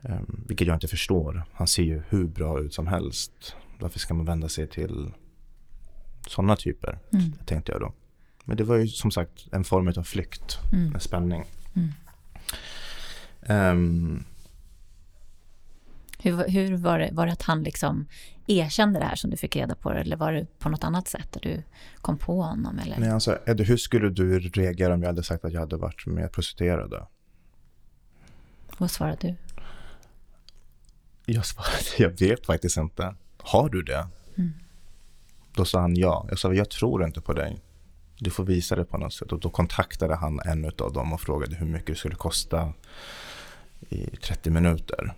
Um, 0.00 0.44
vilket 0.48 0.66
jag 0.66 0.76
inte 0.76 0.88
förstår. 0.88 1.44
Han 1.52 1.66
ser 1.66 1.82
ju 1.82 2.02
hur 2.08 2.24
bra 2.24 2.60
ut 2.60 2.74
som 2.74 2.86
helst. 2.86 3.56
Varför 3.78 3.98
ska 3.98 4.14
man 4.14 4.26
vända 4.26 4.48
sig 4.48 4.66
till 4.66 5.12
sådana 6.28 6.56
typer? 6.56 6.98
Mm. 7.12 7.32
Tänkte 7.46 7.72
jag 7.72 7.80
då. 7.80 7.92
Men 8.44 8.56
det 8.56 8.64
var 8.64 8.76
ju 8.76 8.88
som 8.88 9.10
sagt 9.10 9.48
en 9.52 9.64
form 9.64 9.88
av 9.96 10.02
flykt, 10.02 10.58
mm. 10.72 10.94
en 10.94 11.00
spänning. 11.00 11.44
Mm. 11.74 11.92
Um, 13.48 14.24
hur, 16.26 16.48
hur 16.48 16.76
var, 16.76 16.98
det, 16.98 17.10
var 17.12 17.26
det 17.26 17.32
att 17.32 17.42
han 17.42 17.62
liksom 17.62 18.06
erkände 18.46 18.98
det 18.98 19.04
här 19.04 19.16
som 19.16 19.30
du 19.30 19.36
fick 19.36 19.56
reda 19.56 19.74
på 19.74 19.90
eller 19.90 20.16
var 20.16 20.32
det 20.32 20.46
på 20.58 20.68
något 20.68 20.84
annat 20.84 21.08
sätt 21.08 21.36
att 21.36 21.42
du 21.42 21.62
kom 21.96 22.18
på 22.18 22.42
honom? 22.42 22.78
Eller? 22.78 22.98
Nej, 22.98 23.10
alltså, 23.10 23.38
Eddie, 23.46 23.64
hur 23.64 23.76
skulle 23.76 24.08
du 24.08 24.38
reagera 24.38 24.94
om 24.94 25.02
jag 25.02 25.08
hade 25.08 25.22
sagt 25.22 25.44
att 25.44 25.52
jag 25.52 25.60
hade 25.60 25.76
varit 25.76 26.06
med 26.06 26.32
prostituerade? 26.32 27.06
Vad 28.78 28.90
svarade 28.90 29.16
du? 29.20 29.34
Jag 31.32 31.46
svarade, 31.46 31.84
jag 31.98 32.28
vet 32.28 32.46
faktiskt 32.46 32.76
inte. 32.76 33.14
Har 33.38 33.68
du 33.68 33.82
det? 33.82 34.08
Mm. 34.36 34.52
Då 35.54 35.64
sa 35.64 35.80
han 35.80 35.96
ja. 35.96 36.26
Jag 36.28 36.38
sa, 36.38 36.52
jag 36.52 36.70
tror 36.70 37.04
inte 37.04 37.20
på 37.20 37.32
dig. 37.32 37.60
Du 38.18 38.30
får 38.30 38.44
visa 38.44 38.76
det 38.76 38.84
på 38.84 38.98
något 38.98 39.12
sätt. 39.12 39.32
Och 39.32 39.40
då 39.40 39.50
kontaktade 39.50 40.16
han 40.16 40.40
en 40.44 40.64
av 40.64 40.92
dem 40.92 41.12
och 41.12 41.20
frågade 41.20 41.56
hur 41.56 41.66
mycket 41.66 41.86
det 41.86 41.94
skulle 41.94 42.14
kosta 42.14 42.72
i 43.88 44.06
30 44.06 44.50
minuter. 44.50 45.14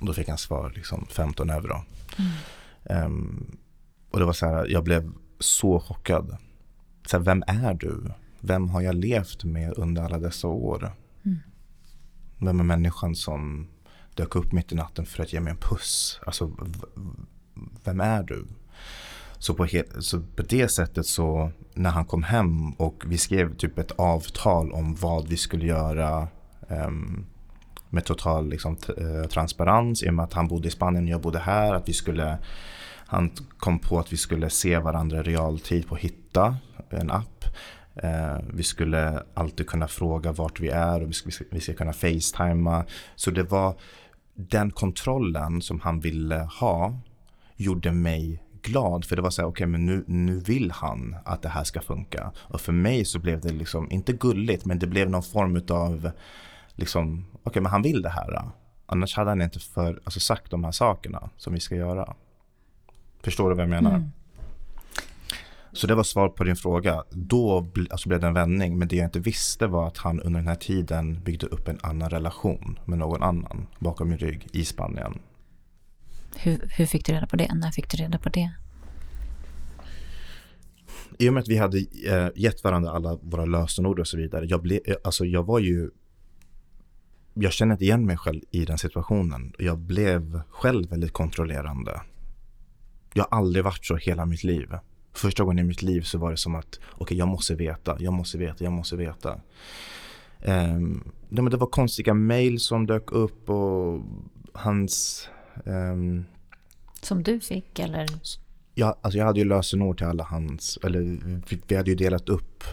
Och 0.00 0.06
då 0.06 0.12
fick 0.12 0.28
han 0.28 0.38
svar, 0.38 0.72
liksom 0.74 1.06
15 1.10 1.50
euro. 1.50 1.82
Mm. 2.16 3.06
Um, 3.06 3.58
och 4.10 4.18
det 4.18 4.24
var 4.24 4.32
så 4.32 4.46
här, 4.46 4.66
jag 4.66 4.84
blev 4.84 5.12
så 5.38 5.80
chockad. 5.80 6.36
Så 7.06 7.16
här, 7.16 7.24
vem 7.24 7.42
är 7.46 7.74
du? 7.74 8.10
Vem 8.40 8.68
har 8.68 8.80
jag 8.80 8.94
levt 8.94 9.44
med 9.44 9.72
under 9.76 10.02
alla 10.02 10.18
dessa 10.18 10.48
år? 10.48 10.92
Mm. 11.24 11.38
Vem 12.38 12.60
är 12.60 12.64
människan 12.64 13.14
som 13.14 13.68
dök 14.14 14.36
upp 14.36 14.52
mitt 14.52 14.72
i 14.72 14.74
natten 14.74 15.06
för 15.06 15.22
att 15.22 15.32
ge 15.32 15.40
mig 15.40 15.50
en 15.50 15.58
puss? 15.58 16.20
Alltså, 16.26 16.50
vem 17.84 18.00
är 18.00 18.22
du? 18.22 18.46
Så 19.38 19.54
på, 19.54 19.66
så 20.00 20.20
på 20.20 20.42
det 20.42 20.68
sättet 20.68 21.06
så 21.06 21.50
när 21.74 21.90
han 21.90 22.04
kom 22.04 22.22
hem 22.22 22.72
och 22.72 23.04
vi 23.06 23.18
skrev 23.18 23.56
typ 23.56 23.78
ett 23.78 23.90
avtal 23.90 24.72
om 24.72 24.94
vad 24.94 25.28
vi 25.28 25.36
skulle 25.36 25.66
göra 25.66 26.28
um, 26.68 27.26
med 27.90 28.04
total 28.04 28.48
liksom, 28.48 28.76
eh, 28.98 29.28
transparens 29.28 30.02
i 30.02 30.08
och 30.08 30.14
med 30.14 30.24
att 30.24 30.32
han 30.32 30.48
bodde 30.48 30.68
i 30.68 30.70
Spanien 30.70 31.04
och 31.04 31.10
jag 31.10 31.20
bodde 31.20 31.38
här. 31.38 31.74
Att 31.74 31.88
vi 31.88 31.92
skulle, 31.92 32.38
han 33.06 33.30
kom 33.58 33.78
på 33.78 33.98
att 33.98 34.12
vi 34.12 34.16
skulle 34.16 34.50
se 34.50 34.78
varandra 34.78 35.18
i 35.18 35.22
realtid 35.22 35.88
på 35.88 35.96
Hitta, 35.96 36.56
en 36.90 37.10
app. 37.10 37.44
Eh, 37.94 38.38
vi 38.52 38.62
skulle 38.62 39.22
alltid 39.34 39.66
kunna 39.66 39.88
fråga 39.88 40.32
vart 40.32 40.60
vi 40.60 40.68
är 40.68 41.02
och 41.02 41.08
vi 41.08 41.12
ska, 41.12 41.44
vi 41.50 41.60
ska 41.60 41.74
kunna 41.74 41.92
facetima. 41.92 42.84
Så 43.16 43.30
det 43.30 43.42
var 43.42 43.74
den 44.34 44.70
kontrollen 44.70 45.62
som 45.62 45.80
han 45.80 46.00
ville 46.00 46.48
ha 46.60 46.94
gjorde 47.56 47.92
mig 47.92 48.42
glad 48.62 49.04
för 49.04 49.16
det 49.16 49.22
var 49.22 49.30
så 49.30 49.42
här, 49.42 49.48
okej 49.48 49.64
okay, 49.64 49.66
men 49.66 49.86
nu, 49.86 50.04
nu 50.06 50.40
vill 50.40 50.70
han 50.70 51.16
att 51.24 51.42
det 51.42 51.48
här 51.48 51.64
ska 51.64 51.80
funka. 51.80 52.32
Och 52.36 52.60
för 52.60 52.72
mig 52.72 53.04
så 53.04 53.18
blev 53.18 53.40
det 53.40 53.52
liksom, 53.52 53.90
inte 53.90 54.12
gulligt, 54.12 54.64
men 54.64 54.78
det 54.78 54.86
blev 54.86 55.10
någon 55.10 55.22
form 55.22 55.62
av 55.70 56.10
liksom, 56.74 57.26
okay, 57.48 57.62
men 57.62 57.72
han 57.72 57.82
vill 57.82 58.02
det 58.02 58.08
här. 58.08 58.30
Då. 58.30 58.52
Annars 58.86 59.16
hade 59.16 59.30
han 59.30 59.42
inte 59.42 59.58
för, 59.58 60.00
alltså, 60.04 60.20
sagt 60.20 60.50
de 60.50 60.64
här 60.64 60.72
sakerna 60.72 61.30
som 61.36 61.54
vi 61.54 61.60
ska 61.60 61.74
göra. 61.74 62.14
Förstår 63.22 63.50
du 63.50 63.56
vad 63.56 63.62
jag 63.62 63.70
menar? 63.70 63.94
Mm. 63.94 64.10
Så 65.72 65.86
det 65.86 65.94
var 65.94 66.02
svar 66.02 66.28
på 66.28 66.44
din 66.44 66.56
fråga. 66.56 67.04
Då 67.10 67.66
alltså, 67.90 68.08
blev 68.08 68.20
det 68.20 68.26
en 68.26 68.34
vändning. 68.34 68.78
Men 68.78 68.88
det 68.88 68.96
jag 68.96 69.06
inte 69.06 69.20
visste 69.20 69.66
var 69.66 69.86
att 69.86 69.96
han 69.96 70.20
under 70.20 70.40
den 70.40 70.48
här 70.48 70.54
tiden 70.54 71.20
byggde 71.20 71.46
upp 71.46 71.68
en 71.68 71.78
annan 71.82 72.10
relation 72.10 72.78
med 72.84 72.98
någon 72.98 73.22
annan 73.22 73.66
bakom 73.78 74.08
min 74.08 74.18
rygg 74.18 74.48
i 74.52 74.64
Spanien. 74.64 75.18
Hur, 76.36 76.68
hur 76.76 76.86
fick 76.86 77.06
du 77.06 77.12
reda 77.12 77.26
på 77.26 77.36
det? 77.36 77.54
När 77.54 77.70
fick 77.70 77.90
du 77.90 77.96
reda 77.96 78.18
på 78.18 78.28
det? 78.28 78.50
I 81.18 81.28
och 81.28 81.32
med 81.32 81.40
att 81.40 81.48
vi 81.48 81.56
hade 81.56 81.78
eh, 81.78 82.28
gett 82.34 82.64
varandra 82.64 82.90
alla 82.90 83.18
våra 83.22 83.44
lösenord 83.44 83.98
och 83.98 84.08
så 84.08 84.16
vidare. 84.16 84.46
Jag, 84.46 84.62
ble, 84.62 84.80
eh, 84.84 84.96
alltså 85.04 85.24
jag 85.24 85.42
var 85.42 85.58
ju 85.58 85.90
jag 87.34 87.52
känner 87.52 87.74
inte 87.74 87.84
igen 87.84 88.06
mig 88.06 88.16
själv 88.16 88.40
i 88.50 88.64
den 88.64 88.78
situationen. 88.78 89.52
Jag 89.58 89.78
blev 89.78 90.40
själv 90.50 90.90
väldigt 90.90 91.12
kontrollerande. 91.12 92.00
Jag 93.14 93.26
har 93.30 93.38
aldrig 93.38 93.64
varit 93.64 93.84
så 93.84 93.96
hela 93.96 94.26
mitt 94.26 94.44
liv. 94.44 94.74
Första 95.12 95.44
gången 95.44 95.58
i 95.58 95.68
mitt 95.68 95.82
liv 95.82 96.00
så 96.02 96.18
var 96.18 96.30
det 96.30 96.36
som 96.36 96.54
att 96.54 96.78
okej, 96.80 96.96
okay, 96.98 97.18
jag 97.18 97.28
måste 97.28 97.54
veta, 97.54 97.96
jag 98.00 98.12
måste 98.12 98.38
veta, 98.38 98.64
jag 98.64 98.72
måste 98.72 98.96
veta. 98.96 99.40
Um, 100.44 101.12
det, 101.28 101.50
det 101.50 101.56
var 101.56 101.66
konstiga 101.66 102.14
mail 102.14 102.60
som 102.60 102.86
dök 102.86 103.12
upp 103.12 103.50
och 103.50 104.02
hans... 104.52 105.28
Um, 105.64 106.24
som 107.02 107.22
du 107.22 107.40
fick 107.40 107.78
eller? 107.78 108.06
Ja, 108.74 108.98
alltså 109.00 109.18
jag 109.18 109.26
hade 109.26 109.38
ju 109.40 109.44
lösenord 109.44 109.98
till 109.98 110.06
alla 110.06 110.24
hans, 110.24 110.78
eller 110.82 111.00
vi, 111.48 111.60
vi 111.66 111.76
hade 111.76 111.90
ju 111.90 111.96
delat 111.96 112.28
upp 112.28 112.64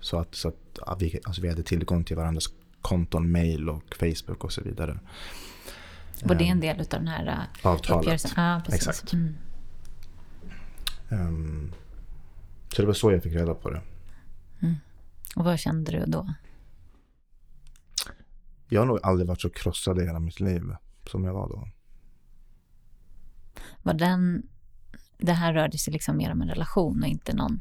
så 0.00 0.18
att, 0.18 0.34
så 0.34 0.48
att 0.48 0.78
ja, 0.86 0.96
vi, 1.00 1.20
alltså 1.24 1.42
vi 1.42 1.48
hade 1.48 1.62
tillgång 1.62 2.04
till 2.04 2.16
varandras 2.16 2.48
konton, 2.86 3.32
mail 3.32 3.68
och 3.68 3.96
Facebook 3.98 4.44
och 4.44 4.52
så 4.52 4.62
vidare. 4.62 4.98
Var 6.24 6.34
det 6.34 6.44
en 6.44 6.50
ehm, 6.50 6.60
del 6.60 6.80
av 6.80 6.86
den 6.86 7.08
här 7.08 7.26
uh, 7.26 7.66
avtalet? 7.66 8.32
Ah, 8.36 8.62
Exakt. 8.68 9.12
Mm. 9.12 9.36
Um, 11.08 11.72
så 12.68 12.82
det 12.82 12.86
var 12.86 12.94
så 12.94 13.12
jag 13.12 13.22
fick 13.22 13.34
reda 13.34 13.54
på 13.54 13.70
det. 13.70 13.82
Mm. 14.62 14.74
Och 15.36 15.44
vad 15.44 15.58
kände 15.58 15.92
du 15.92 16.04
då? 16.06 16.34
Jag 18.68 18.80
har 18.80 18.86
nog 18.86 18.98
aldrig 19.02 19.28
varit 19.28 19.40
så 19.40 19.50
krossad 19.50 19.98
i 19.98 20.04
hela 20.04 20.18
mitt 20.18 20.40
liv 20.40 20.62
som 21.10 21.24
jag 21.24 21.34
var 21.34 21.48
då. 21.48 21.68
Var 23.82 23.94
den, 23.94 24.42
det 25.18 25.32
här 25.32 25.52
rörde 25.52 25.78
sig 25.78 25.92
liksom 25.92 26.16
mer 26.16 26.32
om 26.32 26.42
en 26.42 26.48
relation 26.48 27.02
och 27.02 27.08
inte 27.08 27.34
någon 27.34 27.60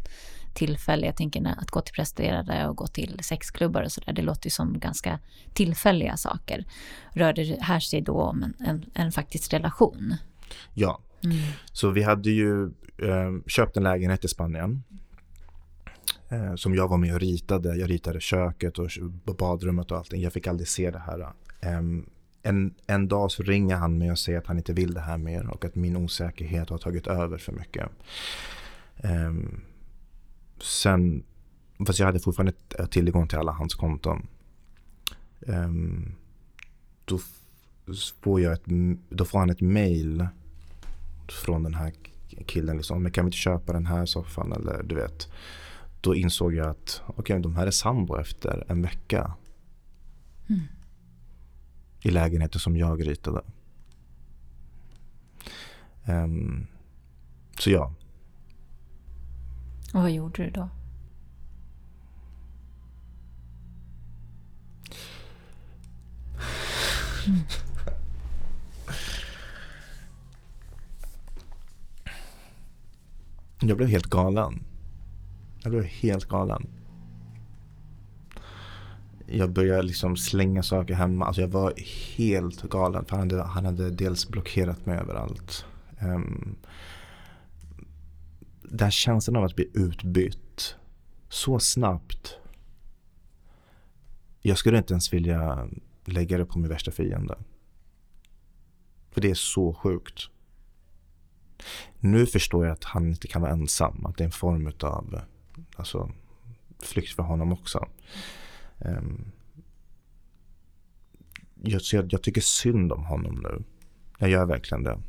tillfällig. 0.56 1.08
Jag 1.08 1.16
tänker 1.16 1.56
att 1.58 1.72
gå 1.72 1.82
till 1.82 1.94
prästerade 1.94 2.68
och 2.68 2.76
gå 2.76 2.88
till 2.88 3.20
sexklubbar 3.22 3.84
och 3.84 3.92
sådär. 3.92 4.14
Det 4.14 4.22
låter 4.22 4.46
ju 4.46 4.52
som 4.52 4.80
ganska 4.80 5.20
tillfälliga 5.54 6.18
saker. 6.18 6.66
Rörde 7.14 7.44
det 7.44 7.62
här 7.62 7.80
sig 7.80 8.02
då 8.02 8.22
om 8.22 8.44
en, 8.44 8.54
en, 8.68 8.86
en 8.94 9.12
faktisk 9.12 9.54
relation? 9.54 10.16
Ja, 10.74 11.00
mm. 11.24 11.38
så 11.72 11.90
vi 11.90 12.04
hade 12.04 12.30
ju 12.30 12.64
eh, 12.98 13.32
köpt 13.48 13.78
en 13.78 13.84
lägenhet 13.84 14.26
i 14.26 14.28
Spanien. 14.28 14.84
Eh, 16.30 16.56
som 16.56 16.76
jag 16.76 16.88
var 16.88 16.98
med 16.98 17.14
och 17.14 17.20
ritade. 17.20 17.76
Jag 17.76 17.90
ritade 17.90 18.20
köket 18.20 18.78
och 18.78 18.90
badrummet 19.38 19.92
och 19.92 19.98
allting. 19.98 20.22
Jag 20.22 20.34
fick 20.34 20.48
aldrig 20.48 20.68
se 20.68 20.92
det 20.92 21.00
här. 21.00 21.20
Eh, 21.62 21.82
en, 22.44 22.74
en 22.88 23.08
dag 23.08 23.32
så 23.32 23.44
ringer 23.44 23.76
han 23.76 23.98
mig 23.98 24.12
och 24.12 24.20
säger 24.20 24.40
att 24.40 24.48
han 24.48 24.58
inte 24.58 24.74
vill 24.74 24.94
det 24.94 25.02
här 25.02 25.18
mer 25.18 25.50
och 25.50 25.66
att 25.66 25.76
min 25.76 25.98
osäkerhet 25.98 26.70
har 26.70 26.78
tagit 26.78 27.08
över 27.08 27.38
för 27.38 27.52
mycket. 27.52 27.90
Um, 29.04 29.62
sen, 30.62 31.24
fast 31.88 32.00
jag 32.00 32.06
hade 32.06 32.20
fortfarande 32.20 32.54
tillgång 32.90 33.28
till 33.28 33.38
alla 33.38 33.52
hans 33.52 33.76
konton. 33.76 34.28
Um, 35.40 36.16
då, 37.06 37.20
får 38.22 38.42
jag 38.42 38.54
ett, 38.54 38.64
då 39.10 39.26
får 39.26 39.40
han 39.40 39.50
ett 39.50 39.62
mail 39.62 40.28
från 41.28 41.64
den 41.64 41.74
här 41.74 41.94
killen. 42.46 42.78
Liksom, 42.78 43.04
men 43.04 43.12
kan 43.12 43.26
vi 43.26 43.28
inte 43.28 43.38
köpa 43.38 43.74
den 43.74 43.86
här 43.86 44.06
soffan? 44.06 44.52
Eller 44.52 44.84
du 44.84 44.96
vet. 44.96 45.28
Då 46.02 46.16
insåg 46.16 46.54
jag 46.54 46.68
att 46.68 47.02
okay, 47.08 47.40
de 47.40 47.56
här 47.56 47.68
är 47.68 47.72
sambo 47.72 48.18
efter 48.18 48.66
en 48.68 48.82
vecka. 48.82 49.34
Mm. 50.50 50.62
I 52.02 52.12
lägenheten 52.12 52.60
som 52.60 52.78
jag 52.78 53.08
ritade. 53.08 53.42
Um, 56.08 56.68
så 57.60 57.72
ja, 57.72 57.94
och 59.96 60.02
vad 60.02 60.12
gjorde 60.12 60.44
du 60.44 60.50
då? 60.50 60.70
Mm. 67.28 67.40
Jag 73.60 73.78
blev 73.78 73.90
helt 73.90 74.06
galen. 74.06 74.64
Jag 75.60 75.72
blev 75.72 75.84
helt 75.84 76.26
galen. 76.26 76.68
Jag 79.26 79.52
började 79.52 79.84
liksom 79.84 80.18
slänga 80.18 80.64
saker 80.64 80.94
hemma. 80.94 81.26
Alltså 81.26 81.42
jag 81.42 81.48
var 81.48 81.74
helt 82.18 82.62
galen. 82.62 83.06
För 83.06 83.16
han 83.16 83.32
hade, 83.32 83.44
han 83.44 83.66
hade 83.66 83.90
dels 83.90 84.28
blockerat 84.28 84.86
mig 84.86 84.98
överallt. 84.98 85.66
Um, 86.00 86.56
den 88.70 88.92
känslan 88.92 89.36
av 89.36 89.44
att 89.44 89.56
bli 89.56 89.70
utbytt 89.74 90.76
så 91.30 91.60
snabbt. 91.60 92.38
Jag 94.42 94.58
skulle 94.58 94.78
inte 94.78 94.94
ens 94.94 95.14
vilja 95.14 95.70
lägga 96.06 96.38
det 96.38 96.46
på 96.46 96.60
min 96.60 96.70
värsta 96.70 96.92
fiende. 96.92 97.38
För 99.12 99.22
det 99.22 99.30
är 99.30 99.36
så 99.36 99.74
sjukt. 99.74 100.30
Nu 102.00 102.26
förstår 102.26 102.66
jag 102.66 102.74
att 102.74 102.84
han 102.84 103.08
inte 103.08 103.28
kan 103.28 103.42
vara 103.42 103.52
ensam. 103.52 104.06
Att 104.06 104.18
det 104.18 104.24
är 104.24 104.26
en 104.26 104.32
form 104.32 104.72
av 104.80 105.22
alltså, 105.76 106.12
flykt 106.80 107.16
för 107.16 107.24
honom 107.24 107.54
också. 107.54 107.88
Um, 108.80 109.32
jag, 111.62 111.82
jag, 111.94 112.14
jag 112.14 112.24
tycker 112.24 112.42
synd 112.42 112.92
om 112.92 113.04
honom 113.04 113.36
nu. 113.36 113.64
Jag 114.20 114.30
gör 114.30 114.46
verkligen 114.46 114.84
det. 114.84 115.00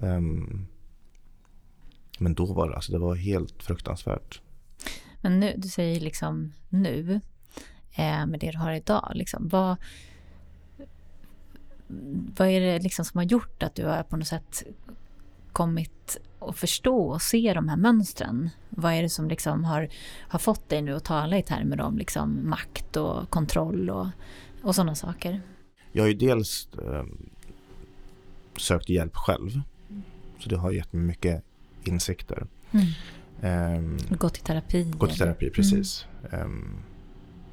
Um, 0.00 0.66
men 2.20 2.34
då 2.34 2.46
var 2.46 2.68
det, 2.68 2.76
alltså 2.76 2.92
det 2.92 2.98
var 2.98 3.14
helt 3.14 3.62
fruktansvärt. 3.62 4.40
Men 5.20 5.40
nu, 5.40 5.54
du 5.56 5.68
säger 5.68 6.00
liksom 6.00 6.52
nu, 6.68 7.20
eh, 7.92 8.26
med 8.26 8.40
det 8.40 8.50
du 8.50 8.58
har 8.58 8.72
idag, 8.72 9.12
liksom, 9.14 9.48
vad, 9.48 9.76
vad 12.36 12.48
är 12.48 12.60
det 12.60 12.78
liksom 12.78 13.04
som 13.04 13.18
har 13.18 13.24
gjort 13.24 13.62
att 13.62 13.74
du 13.74 13.86
har 13.86 14.02
på 14.02 14.16
något 14.16 14.26
sätt 14.26 14.62
kommit 15.52 16.18
att 16.40 16.58
förstå 16.58 17.10
och 17.10 17.22
se 17.22 17.54
de 17.54 17.68
här 17.68 17.76
mönstren? 17.76 18.50
Vad 18.68 18.92
är 18.92 19.02
det 19.02 19.10
som 19.10 19.28
liksom 19.28 19.64
har, 19.64 19.88
har 20.18 20.38
fått 20.38 20.68
dig 20.68 20.82
nu 20.82 20.96
att 20.96 21.04
tala 21.04 21.38
i 21.38 21.42
termer 21.42 21.80
om 21.80 21.98
liksom 21.98 22.50
makt 22.50 22.96
och 22.96 23.30
kontroll 23.30 23.90
och, 23.90 24.06
och 24.62 24.74
sådana 24.74 24.94
saker? 24.94 25.42
Jag 25.92 26.02
har 26.02 26.08
ju 26.08 26.14
dels 26.14 26.68
eh, 26.74 27.04
sökt 28.56 28.88
hjälp 28.88 29.16
själv. 29.16 29.60
Så 30.38 30.48
det 30.48 30.56
har 30.56 30.70
gett 30.70 30.92
mig 30.92 31.02
mycket 31.02 31.44
insikter. 31.84 32.46
Mm. 32.72 32.86
Um, 33.42 33.98
gått 34.18 34.38
i 34.38 34.40
terapi? 34.40 34.84
Gått 34.84 35.12
i 35.12 35.18
terapi, 35.18 35.50
precis. 35.50 36.06
Mm. 36.32 36.46
Um, 36.46 36.82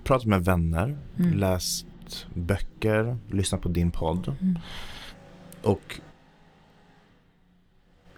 pratat 0.04 0.28
med 0.28 0.46
vänner, 0.46 0.98
mm. 1.20 1.34
läst 1.34 1.86
böcker, 2.34 3.18
lyssnat 3.28 3.62
på 3.62 3.70
din 3.70 3.92
podd. 3.92 4.36
Mm. 4.42 4.60
Och 5.62 6.02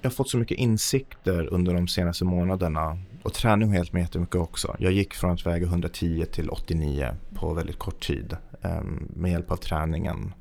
jag 0.02 0.10
har 0.10 0.16
fått 0.16 0.30
så 0.30 0.38
mycket 0.38 0.58
insikter 0.58 1.54
under 1.54 1.74
de 1.74 1.88
senaste 1.88 2.26
månaderna. 2.26 2.98
Och 3.24 3.34
träning 3.34 3.70
har 3.70 3.76
hjälpt 3.76 3.94
mig 3.94 4.02
jättemycket 4.02 4.36
också. 4.36 4.76
Jag 4.80 4.92
gick 4.92 5.14
från 5.14 5.32
att 5.32 5.46
väga 5.46 5.66
110 5.66 6.26
till 6.32 6.50
89 6.50 7.16
på 7.34 7.54
väldigt 7.54 7.80
kort 7.80 8.08
tid 8.08 8.38
um, 8.62 9.08
med 9.16 9.32
hjälp 9.32 9.52
av 9.52 9.56
träningen. 9.56 10.34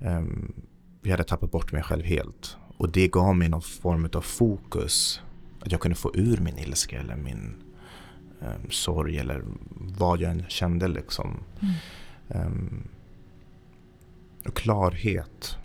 Um, 0.00 0.52
jag 1.02 1.10
hade 1.10 1.24
tappat 1.24 1.50
bort 1.50 1.72
mig 1.72 1.82
själv 1.82 2.04
helt. 2.04 2.56
Och 2.84 2.90
det 2.90 3.08
gav 3.08 3.36
mig 3.36 3.48
någon 3.48 3.62
form 3.62 4.08
av 4.12 4.20
fokus. 4.20 5.20
Att 5.60 5.72
jag 5.72 5.80
kunde 5.80 5.96
få 5.96 6.10
ur 6.14 6.36
min 6.36 6.58
ilska 6.58 7.00
eller 7.00 7.16
min 7.16 7.54
um, 8.40 8.70
sorg 8.70 9.18
eller 9.18 9.44
vad 9.74 10.20
jag 10.20 10.30
än 10.30 10.44
kände 10.48 10.88
liksom. 10.88 11.42
Mm. 11.60 12.46
Um, 12.46 12.88
och 14.46 14.56
klarhet 14.56 15.56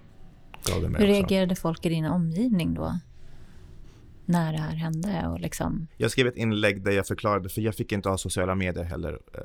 gav 0.65 0.82
det 0.82 0.89
mig 0.89 1.01
Hur 1.01 1.07
reagerade 1.07 1.55
folk 1.55 1.86
i 1.86 1.89
din 1.89 2.05
omgivning 2.05 2.74
då? 2.74 2.99
När 4.26 4.53
det 4.53 4.59
här 4.59 4.76
hände 4.76 5.28
och 5.28 5.39
liksom? 5.39 5.88
Jag 5.97 6.11
skrev 6.11 6.28
ett 6.28 6.38
inlägg 6.38 6.84
där 6.84 6.91
jag 6.91 7.07
förklarade, 7.07 7.49
för 7.49 7.61
jag 7.61 7.76
fick 7.76 7.91
inte 7.91 8.09
ha 8.09 8.17
sociala 8.17 8.55
medier 8.55 8.84
heller 8.84 9.20
eh, 9.34 9.39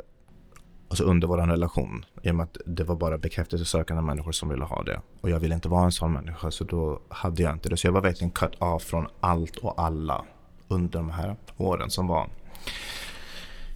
alltså 0.95 1.05
under 1.05 1.29
vår 1.29 1.39
relation. 1.39 2.05
I 2.23 2.31
och 2.31 2.35
med 2.35 2.45
att 2.45 2.57
det 2.67 2.85
var 2.85 2.97
bara 2.97 3.19
bekräftelsesökande 3.19 4.03
människor 4.03 4.33
som 4.33 4.49
ville 4.49 4.65
ha 4.65 4.83
det. 4.83 5.01
Och 5.21 5.31
jag 5.31 5.41
ville 5.41 5.55
inte 5.55 5.69
vara 5.69 5.85
en 5.85 5.93
sån 5.93 6.13
människa, 6.13 6.51
så 6.51 6.65
då 6.65 7.01
hade 7.09 7.43
jag 7.43 7.53
inte 7.53 7.69
det. 7.69 7.77
Så 7.77 7.87
jag 7.87 7.93
var 7.93 8.01
verkligen 8.01 8.31
cut 8.31 8.55
av 8.59 8.79
från 8.79 9.07
allt 9.21 9.57
och 9.57 9.83
alla 9.83 10.25
under 10.69 10.99
de 10.99 11.11
här 11.11 11.37
åren 11.57 11.91
som 11.91 12.07
var. 12.07 12.29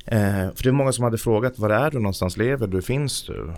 Eh, 0.05 0.51
för 0.55 0.63
det 0.63 0.69
är 0.69 0.73
många 0.73 0.93
som 0.93 1.05
hade 1.05 1.19
frågat, 1.19 1.59
var 1.59 1.71
är 1.71 1.91
du 1.91 1.99
någonstans? 1.99 2.37
Lever 2.37 2.67
du? 2.67 2.83
Finns 2.83 3.23
du? 3.23 3.53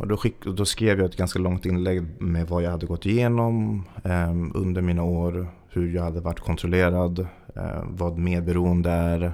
Och 0.00 0.06
då, 0.06 0.16
skick, 0.16 0.44
då 0.44 0.64
skrev 0.64 0.98
jag 0.98 1.06
ett 1.10 1.16
ganska 1.16 1.38
långt 1.38 1.66
inlägg 1.66 2.20
med 2.20 2.48
vad 2.48 2.62
jag 2.62 2.70
hade 2.70 2.86
gått 2.86 3.06
igenom 3.06 3.84
eh, 4.04 4.30
under 4.54 4.82
mina 4.82 5.02
år. 5.02 5.48
Hur 5.68 5.94
jag 5.94 6.02
hade 6.02 6.20
varit 6.20 6.40
kontrollerad, 6.40 7.18
eh, 7.56 7.82
vad 7.84 8.18
medberoende 8.18 8.90
är. 8.90 9.32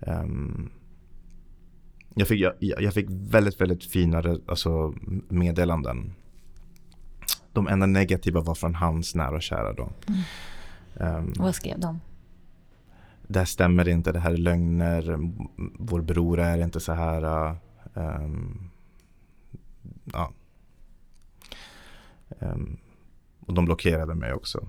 Um, 0.00 0.70
jag 2.18 2.28
fick, 2.28 2.40
jag, 2.40 2.54
jag 2.60 2.94
fick 2.94 3.06
väldigt, 3.10 3.60
väldigt 3.60 3.84
fina 3.84 4.22
alltså, 4.48 4.94
meddelanden. 5.28 6.14
De 7.52 7.68
enda 7.68 7.86
negativa 7.86 8.40
var 8.40 8.54
från 8.54 8.74
hans 8.74 9.14
nära 9.14 9.36
och 9.36 9.42
kära. 9.42 9.72
Då. 9.72 9.90
Mm. 10.98 11.16
Um, 11.16 11.32
vad 11.36 11.54
skrev 11.54 11.80
de? 11.80 12.00
Det 13.28 13.38
här 13.38 13.46
stämmer 13.46 13.88
inte, 13.88 14.12
det 14.12 14.18
här 14.18 14.32
är 14.32 14.36
lögner. 14.36 15.18
Vår 15.78 16.00
bror 16.00 16.40
är 16.40 16.58
inte 16.58 16.80
så 16.80 16.92
här. 16.92 17.56
Um, 17.94 18.70
ja. 20.04 20.32
Um, 22.38 22.76
och 23.40 23.54
de 23.54 23.64
blockerade 23.64 24.14
mig 24.14 24.32
också. 24.32 24.68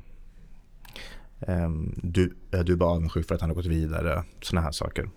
Du, 1.95 2.35
du 2.51 2.73
är 2.73 2.75
bara 2.75 2.89
avundsjuk 2.89 3.27
för 3.27 3.35
att 3.35 3.41
han 3.41 3.49
har 3.49 3.55
gått 3.55 3.65
vidare. 3.65 4.23
Sådana 4.41 4.65
här 4.65 4.71
saker. 4.71 5.09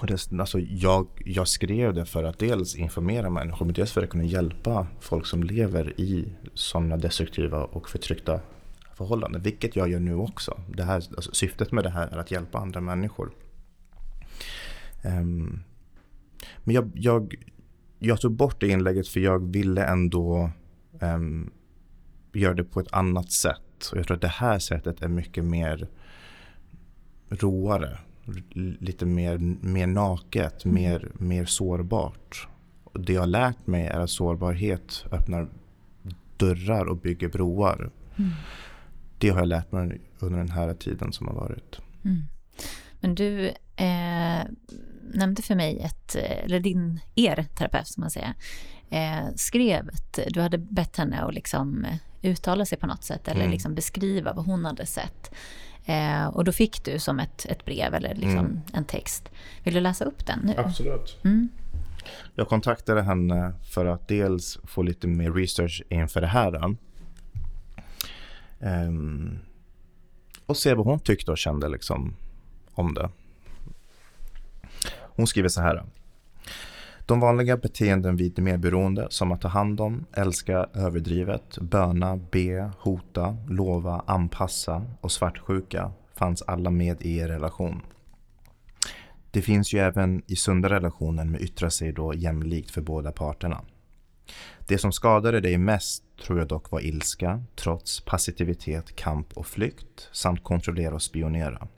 Och 0.00 0.06
det, 0.06 0.32
alltså 0.40 0.58
jag, 0.60 1.06
jag 1.24 1.48
skrev 1.48 1.94
det 1.94 2.04
för 2.04 2.24
att 2.24 2.38
dels 2.38 2.76
informera 2.76 3.30
människor, 3.30 3.66
men 3.66 3.74
dels 3.74 3.92
för 3.92 4.02
att 4.02 4.10
kunna 4.10 4.24
hjälpa 4.24 4.86
folk 5.00 5.26
som 5.26 5.42
lever 5.42 6.00
i 6.00 6.32
sådana 6.54 6.96
destruktiva 6.96 7.64
och 7.64 7.88
förtryckta 7.88 8.40
förhållanden. 8.94 9.42
Vilket 9.42 9.76
jag 9.76 9.90
gör 9.90 10.00
nu 10.00 10.14
också. 10.14 10.60
Det 10.68 10.82
här, 10.82 10.94
alltså, 10.94 11.32
syftet 11.32 11.72
med 11.72 11.84
det 11.84 11.90
här 11.90 12.08
är 12.08 12.18
att 12.18 12.30
hjälpa 12.30 12.58
andra 12.58 12.80
människor. 12.80 13.32
Um, 15.04 15.62
men 16.58 16.74
jag, 16.74 16.90
jag, 16.94 17.34
jag 17.98 18.20
tog 18.20 18.32
bort 18.32 18.60
det 18.60 18.68
inlägget 18.68 19.08
för 19.08 19.20
jag 19.20 19.52
ville 19.52 19.84
ändå 19.84 20.50
um, 21.00 21.50
göra 22.32 22.54
det 22.54 22.64
på 22.64 22.80
ett 22.80 22.92
annat 22.92 23.32
sätt. 23.32 23.90
Och 23.92 23.98
jag 23.98 24.06
tror 24.06 24.14
att 24.14 24.20
det 24.20 24.28
här 24.28 24.58
sättet 24.58 25.02
är 25.02 25.08
mycket 25.08 25.44
mer 25.44 25.88
roare 27.30 27.98
lite 28.54 29.06
mer, 29.06 29.38
mer 29.60 29.86
naket, 29.86 30.64
mm. 30.64 30.74
mer, 30.74 31.10
mer 31.14 31.44
sårbart. 31.44 32.48
Det 32.92 33.12
jag 33.12 33.22
har 33.22 33.26
lärt 33.26 33.66
mig 33.66 33.86
är 33.86 34.00
att 34.00 34.10
sårbarhet 34.10 35.04
öppnar 35.12 35.48
dörrar 36.36 36.84
och 36.86 36.96
bygger 36.96 37.28
broar. 37.28 37.90
Mm. 38.16 38.30
Det 39.18 39.28
har 39.28 39.38
jag 39.38 39.48
lärt 39.48 39.72
mig 39.72 40.00
under 40.18 40.38
den 40.38 40.50
här 40.50 40.74
tiden 40.74 41.12
som 41.12 41.26
har 41.26 41.34
varit. 41.34 41.80
Mm. 42.04 42.22
Men 43.00 43.14
du 43.14 43.46
eh, 43.76 44.44
nämnde 45.14 45.42
för 45.42 45.54
mig 45.54 45.78
ett, 45.80 46.14
eller 46.16 46.60
din, 46.60 47.00
er 47.14 47.46
terapeut 47.58 47.88
som 47.88 48.00
man 48.00 48.10
säger, 48.10 48.34
eh, 48.90 49.34
skrev 49.36 49.88
att 49.88 50.18
du 50.28 50.40
hade 50.40 50.58
bett 50.58 50.96
henne 50.96 51.20
att 51.20 51.34
liksom 51.34 51.86
uttala 52.22 52.64
sig 52.64 52.78
på 52.78 52.86
något 52.86 53.04
sätt 53.04 53.28
eller 53.28 53.40
mm. 53.40 53.52
liksom 53.52 53.74
beskriva 53.74 54.32
vad 54.32 54.46
hon 54.46 54.64
hade 54.64 54.86
sett. 54.86 55.34
Eh, 55.86 56.26
och 56.26 56.44
då 56.44 56.52
fick 56.52 56.84
du 56.84 56.98
som 56.98 57.20
ett, 57.20 57.46
ett 57.48 57.64
brev 57.64 57.94
eller 57.94 58.14
liksom 58.14 58.38
mm. 58.38 58.60
en 58.72 58.84
text. 58.84 59.30
Vill 59.62 59.74
du 59.74 59.80
läsa 59.80 60.04
upp 60.04 60.26
den 60.26 60.40
nu? 60.44 60.54
Absolut. 60.56 61.18
Mm. 61.24 61.48
Jag 62.34 62.48
kontaktade 62.48 63.02
henne 63.02 63.52
för 63.62 63.86
att 63.86 64.08
dels 64.08 64.58
få 64.64 64.82
lite 64.82 65.06
mer 65.06 65.32
research 65.32 65.82
inför 65.88 66.20
det 66.20 66.26
här. 66.26 66.76
Um, 68.58 69.38
och 70.46 70.56
se 70.56 70.74
vad 70.74 70.86
hon 70.86 71.00
tyckte 71.00 71.30
och 71.30 71.38
kände 71.38 71.68
liksom 71.68 72.16
om 72.74 72.94
det. 72.94 73.10
Hon 75.16 75.26
skriver 75.26 75.48
så 75.48 75.60
här. 75.60 75.84
De 77.06 77.20
vanliga 77.20 77.56
beteenden 77.56 78.16
vid 78.16 78.38
medberoende 78.38 79.06
som 79.10 79.32
att 79.32 79.40
ta 79.40 79.48
hand 79.48 79.80
om, 79.80 80.04
älska 80.12 80.66
överdrivet, 80.74 81.58
böna, 81.58 82.16
be, 82.16 82.70
hota, 82.78 83.36
lova, 83.48 84.04
anpassa 84.06 84.86
och 85.00 85.12
svartsjuka 85.12 85.92
fanns 86.14 86.42
alla 86.42 86.70
med 86.70 87.02
i 87.02 87.16
er 87.16 87.28
relation. 87.28 87.80
Det 89.30 89.42
finns 89.42 89.74
ju 89.74 89.78
även 89.78 90.22
i 90.26 90.36
sunda 90.36 90.68
relationer 90.68 91.24
med 91.24 91.40
yttra 91.40 91.70
sig 91.70 91.92
då 91.92 92.14
jämlikt 92.14 92.70
för 92.70 92.80
båda 92.80 93.12
parterna. 93.12 93.60
Det 94.66 94.78
som 94.78 94.92
skadade 94.92 95.40
dig 95.40 95.58
mest 95.58 96.04
tror 96.26 96.38
jag 96.38 96.48
dock 96.48 96.70
var 96.70 96.80
ilska, 96.80 97.44
trots 97.56 98.04
passivitet, 98.04 98.96
kamp 98.96 99.32
och 99.32 99.46
flykt 99.46 100.08
samt 100.12 100.44
kontrollera 100.44 100.94
och 100.94 101.02
spionera. 101.02 101.68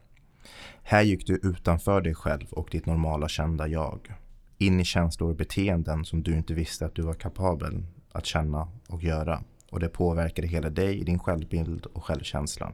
Här 0.83 1.03
gick 1.03 1.27
du 1.27 1.41
utanför 1.43 2.01
dig 2.01 2.15
själv 2.15 2.47
och 2.51 2.69
ditt 2.71 2.87
normala 2.87 3.29
kända 3.29 3.69
jag 3.69 4.17
in 4.59 4.81
i 4.81 4.85
känslor 4.85 5.31
och 5.31 5.37
beteenden 5.37 6.05
som 6.05 6.23
du 6.23 6.37
inte 6.37 6.55
visste 6.55 6.87
att 6.87 6.95
du 6.95 7.03
var 7.03 7.15
kapabel 7.15 7.83
att 8.13 8.27
känna 8.27 8.69
och 8.89 9.03
göra. 9.03 9.43
Och 9.71 9.81
det 9.81 9.89
påverkade 9.89 10.49
hela 10.49 10.71
dig, 10.71 11.05
din 11.05 11.19
självbild 11.19 11.87
och 11.87 12.05
självkänsla. 12.05 12.73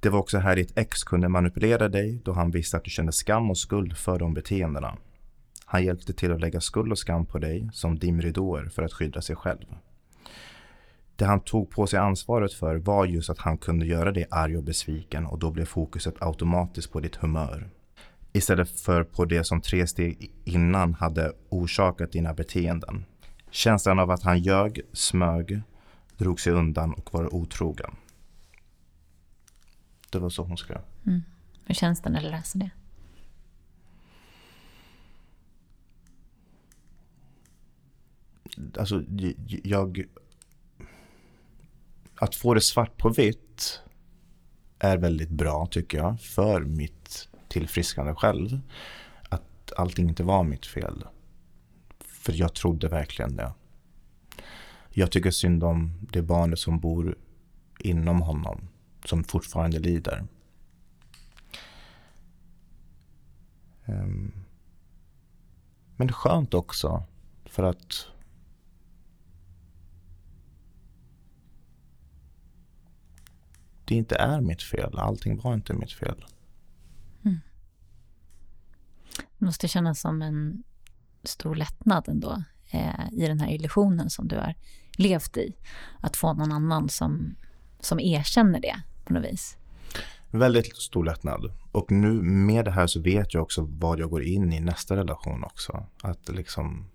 Det 0.00 0.08
var 0.08 0.18
också 0.18 0.38
här 0.38 0.56
ditt 0.56 0.78
ex 0.78 1.04
kunde 1.04 1.28
manipulera 1.28 1.88
dig 1.88 2.20
då 2.24 2.32
han 2.32 2.50
visste 2.50 2.76
att 2.76 2.84
du 2.84 2.90
kände 2.90 3.12
skam 3.12 3.50
och 3.50 3.58
skuld 3.58 3.96
för 3.96 4.18
de 4.18 4.34
beteendena. 4.34 4.96
Han 5.64 5.84
hjälpte 5.84 6.12
till 6.12 6.32
att 6.32 6.40
lägga 6.40 6.60
skuld 6.60 6.92
och 6.92 6.98
skam 6.98 7.26
på 7.26 7.38
dig 7.38 7.70
som 7.72 7.98
dimridåer 7.98 8.68
för 8.68 8.82
att 8.82 8.92
skydda 8.92 9.22
sig 9.22 9.36
själv. 9.36 9.66
Det 11.16 11.24
han 11.24 11.40
tog 11.40 11.70
på 11.70 11.86
sig 11.86 11.98
ansvaret 11.98 12.52
för 12.52 12.76
var 12.76 13.06
just 13.06 13.30
att 13.30 13.38
han 13.38 13.58
kunde 13.58 13.86
göra 13.86 14.12
dig 14.12 14.26
arg 14.30 14.56
och 14.56 14.64
besviken 14.64 15.26
och 15.26 15.38
då 15.38 15.50
blev 15.50 15.64
fokuset 15.64 16.22
automatiskt 16.22 16.92
på 16.92 17.00
ditt 17.00 17.16
humör. 17.16 17.70
Istället 18.32 18.80
för 18.80 19.04
på 19.04 19.24
det 19.24 19.44
som 19.44 19.60
tre 19.60 19.86
steg 19.86 20.32
innan 20.44 20.94
hade 20.94 21.32
orsakat 21.48 22.12
dina 22.12 22.34
beteenden. 22.34 23.04
Känslan 23.50 23.98
av 23.98 24.10
att 24.10 24.22
han 24.22 24.38
ljög, 24.38 24.80
smög, 24.92 25.62
drog 26.16 26.40
sig 26.40 26.52
undan 26.52 26.92
och 26.92 27.14
var 27.14 27.34
otrogen. 27.34 27.90
Det 30.10 30.18
var 30.18 30.28
så 30.28 30.42
hon 30.42 30.56
skrev. 30.56 30.80
Mm. 31.06 31.22
Hur 31.64 31.74
känns 31.74 32.02
det 32.02 32.10
när 32.10 32.22
du 32.22 32.30
läser 32.30 32.58
det? 32.58 32.70
alltså 38.78 39.04
jag... 39.62 40.04
Att 42.20 42.34
få 42.34 42.54
det 42.54 42.60
svart 42.60 42.96
på 42.96 43.08
vitt 43.08 43.80
är 44.78 44.98
väldigt 44.98 45.30
bra 45.30 45.66
tycker 45.70 45.98
jag 45.98 46.20
för 46.20 46.60
mitt 46.60 47.27
tillfrisknande 47.48 48.14
själv. 48.14 48.60
Att 49.28 49.72
allting 49.76 50.08
inte 50.08 50.22
var 50.24 50.44
mitt 50.44 50.66
fel. 50.66 51.04
För 52.00 52.32
jag 52.32 52.54
trodde 52.54 52.88
verkligen 52.88 53.36
det. 53.36 53.52
Jag 54.90 55.10
tycker 55.12 55.30
synd 55.30 55.64
om 55.64 55.92
det 56.12 56.22
barnet 56.22 56.58
som 56.58 56.80
bor 56.80 57.16
inom 57.78 58.20
honom, 58.20 58.68
som 59.04 59.24
fortfarande 59.24 59.78
lider. 59.78 60.26
Ehm, 63.84 64.32
men 65.96 66.12
skönt 66.12 66.54
också, 66.54 67.02
för 67.44 67.62
att 67.62 68.06
det 73.84 73.94
inte 73.94 74.16
är 74.16 74.40
mitt 74.40 74.62
fel. 74.62 74.98
Allting 74.98 75.40
var 75.40 75.54
inte 75.54 75.74
mitt 75.74 75.92
fel. 75.92 76.24
Det 79.38 79.44
måste 79.44 79.68
kännas 79.68 80.00
som 80.00 80.22
en 80.22 80.62
stor 81.24 81.54
lättnad 81.54 82.08
ändå 82.08 82.42
eh, 82.70 83.12
i 83.12 83.26
den 83.26 83.40
här 83.40 83.48
illusionen 83.48 84.10
som 84.10 84.28
du 84.28 84.36
har 84.36 84.54
levt 84.98 85.36
i. 85.36 85.56
Att 86.00 86.16
få 86.16 86.32
någon 86.32 86.52
annan 86.52 86.88
som, 86.88 87.36
som 87.80 88.00
erkänner 88.00 88.60
det 88.60 88.76
på 89.04 89.12
något 89.12 89.24
vis. 89.24 89.56
Väldigt 90.30 90.76
stor 90.76 91.04
lättnad. 91.04 91.52
Och 91.72 91.90
nu 91.90 92.12
med 92.22 92.64
det 92.64 92.70
här 92.70 92.86
så 92.86 93.00
vet 93.00 93.34
jag 93.34 93.42
också 93.42 93.68
vad 93.70 93.98
jag 94.00 94.10
går 94.10 94.22
in 94.22 94.52
i 94.52 94.60
nästa 94.60 94.96
relation 94.96 95.44
också. 95.44 95.86
Att 96.02 96.28
liksom 96.28 96.86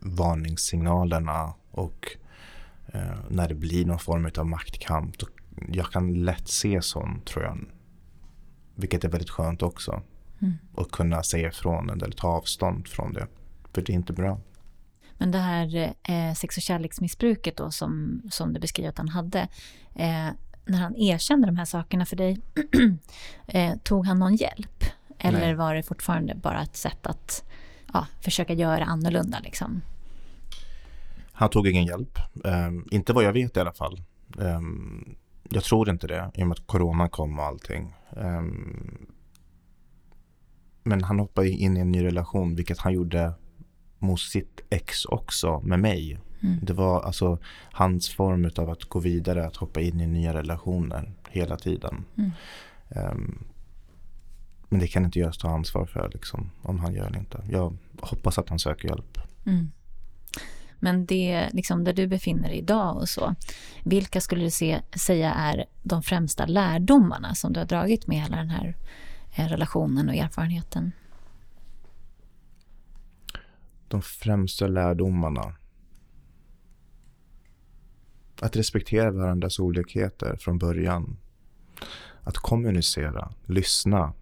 varningssignalerna 0.00 1.54
och 1.70 2.16
eh, 2.86 3.18
när 3.28 3.48
det 3.48 3.54
blir 3.54 3.86
någon 3.86 3.98
form 3.98 4.30
av 4.38 4.46
maktkamp. 4.46 5.16
Jag 5.68 5.86
kan 5.86 6.24
lätt 6.24 6.48
se 6.48 6.82
sånt 6.82 7.26
tror 7.26 7.44
jag. 7.44 7.58
Vilket 8.74 9.04
är 9.04 9.08
väldigt 9.08 9.30
skönt 9.30 9.62
också. 9.62 10.02
Mm. 10.42 10.54
Och 10.72 10.90
kunna 10.90 11.22
säga 11.22 11.48
ifrån 11.48 11.90
eller 11.90 12.10
ta 12.10 12.28
avstånd 12.28 12.88
från 12.88 13.12
det. 13.12 13.26
För 13.74 13.82
det 13.82 13.92
är 13.92 13.94
inte 13.94 14.12
bra. 14.12 14.40
Men 15.18 15.30
det 15.30 15.38
här 15.38 15.94
eh, 16.02 16.34
sex 16.34 16.56
och 16.56 16.62
kärleksmissbruket 16.62 17.56
då 17.56 17.70
som, 17.70 18.22
som 18.30 18.52
du 18.52 18.60
beskriver 18.60 18.88
att 18.88 18.98
han 18.98 19.08
hade. 19.08 19.40
Eh, 19.94 20.28
när 20.64 20.78
han 20.78 20.96
erkände 20.96 21.46
de 21.46 21.56
här 21.56 21.64
sakerna 21.64 22.06
för 22.06 22.16
dig, 22.16 22.40
eh, 23.46 23.76
tog 23.82 24.06
han 24.06 24.18
någon 24.18 24.36
hjälp? 24.36 24.84
Eller 25.18 25.40
Nej. 25.40 25.54
var 25.54 25.74
det 25.74 25.82
fortfarande 25.82 26.34
bara 26.34 26.62
ett 26.62 26.76
sätt 26.76 27.06
att 27.06 27.44
ja, 27.92 28.06
försöka 28.20 28.52
göra 28.52 28.84
annorlunda? 28.84 29.38
Liksom? 29.40 29.80
Han 31.32 31.50
tog 31.50 31.68
ingen 31.68 31.86
hjälp. 31.86 32.18
Um, 32.32 32.88
inte 32.90 33.12
vad 33.12 33.24
jag 33.24 33.32
vet 33.32 33.56
i 33.56 33.60
alla 33.60 33.72
fall. 33.72 34.02
Um, 34.36 35.14
jag 35.50 35.64
tror 35.64 35.90
inte 35.90 36.06
det, 36.06 36.30
i 36.34 36.42
och 36.42 36.46
med 36.46 36.58
att 36.58 36.66
corona 36.66 37.08
kom 37.08 37.38
och 37.38 37.44
allting. 37.44 37.94
Um, 38.10 39.06
men 40.82 41.04
han 41.04 41.18
hoppade 41.18 41.50
in 41.50 41.76
i 41.76 41.80
en 41.80 41.92
ny 41.92 42.04
relation, 42.04 42.54
vilket 42.54 42.78
han 42.78 42.92
gjorde 42.92 43.32
mot 43.98 44.20
sitt 44.20 44.60
ex 44.70 45.04
också 45.04 45.60
med 45.60 45.80
mig. 45.80 46.18
Mm. 46.42 46.58
Det 46.62 46.72
var 46.72 47.02
alltså 47.02 47.38
hans 47.72 48.08
form 48.08 48.50
av 48.56 48.70
att 48.70 48.84
gå 48.84 48.98
vidare, 48.98 49.46
att 49.46 49.56
hoppa 49.56 49.80
in 49.80 50.00
i 50.00 50.06
nya 50.06 50.34
relationer 50.34 51.12
hela 51.30 51.56
tiden. 51.56 52.04
Mm. 52.18 52.30
Um, 52.88 53.44
men 54.68 54.80
det 54.80 54.88
kan 54.88 55.04
inte 55.04 55.18
jag 55.18 55.34
ta 55.34 55.48
ansvar 55.48 55.86
för 55.86 56.10
liksom, 56.14 56.50
om 56.62 56.78
han 56.78 56.94
gör 56.94 57.10
det 57.10 57.18
inte. 57.18 57.44
Jag 57.50 57.76
hoppas 58.00 58.38
att 58.38 58.48
han 58.48 58.58
söker 58.58 58.88
hjälp. 58.88 59.18
Mm. 59.46 59.70
Men 60.78 61.06
det, 61.06 61.48
liksom, 61.52 61.84
där 61.84 61.92
du 61.92 62.06
befinner 62.06 62.48
dig 62.48 62.58
idag 62.58 62.96
och 62.96 63.08
så, 63.08 63.34
vilka 63.84 64.20
skulle 64.20 64.44
du 64.44 64.50
se, 64.50 64.80
säga 64.96 65.32
är 65.32 65.66
de 65.82 66.02
främsta 66.02 66.46
lärdomarna 66.46 67.34
som 67.34 67.52
du 67.52 67.60
har 67.60 67.66
dragit 67.66 68.06
med 68.06 68.22
hela 68.22 68.36
den 68.36 68.50
här 68.50 68.76
Eh, 69.34 69.48
relationen 69.48 70.08
och 70.08 70.14
erfarenheten? 70.14 70.92
De 73.88 74.02
främsta 74.02 74.66
lärdomarna? 74.66 75.54
Att 78.40 78.56
respektera 78.56 79.10
varandras 79.10 79.58
olikheter 79.58 80.36
från 80.36 80.58
början. 80.58 81.16
Att 82.22 82.36
kommunicera, 82.36 83.32
lyssna. 83.46 84.12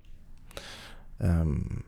Um, 1.18 1.82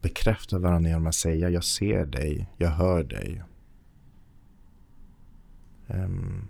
bekräfta 0.00 0.58
varandra 0.58 0.90
genom 0.90 1.06
att 1.06 1.14
säga 1.14 1.50
jag 1.50 1.64
ser 1.64 2.06
dig, 2.06 2.48
jag 2.56 2.70
hör 2.70 3.04
dig. 3.04 3.42
Um, 5.86 6.48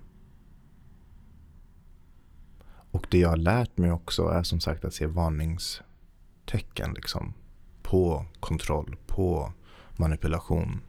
och 2.90 3.06
det 3.10 3.18
jag 3.18 3.28
har 3.28 3.36
lärt 3.36 3.78
mig 3.78 3.92
också 3.92 4.28
är 4.28 4.42
som 4.42 4.60
sagt 4.60 4.84
att 4.84 4.94
se 4.94 5.06
varningstecken 5.06 6.94
liksom, 6.94 7.34
på 7.82 8.26
kontroll, 8.40 8.96
på 9.06 9.52
manipulation. 9.96 10.80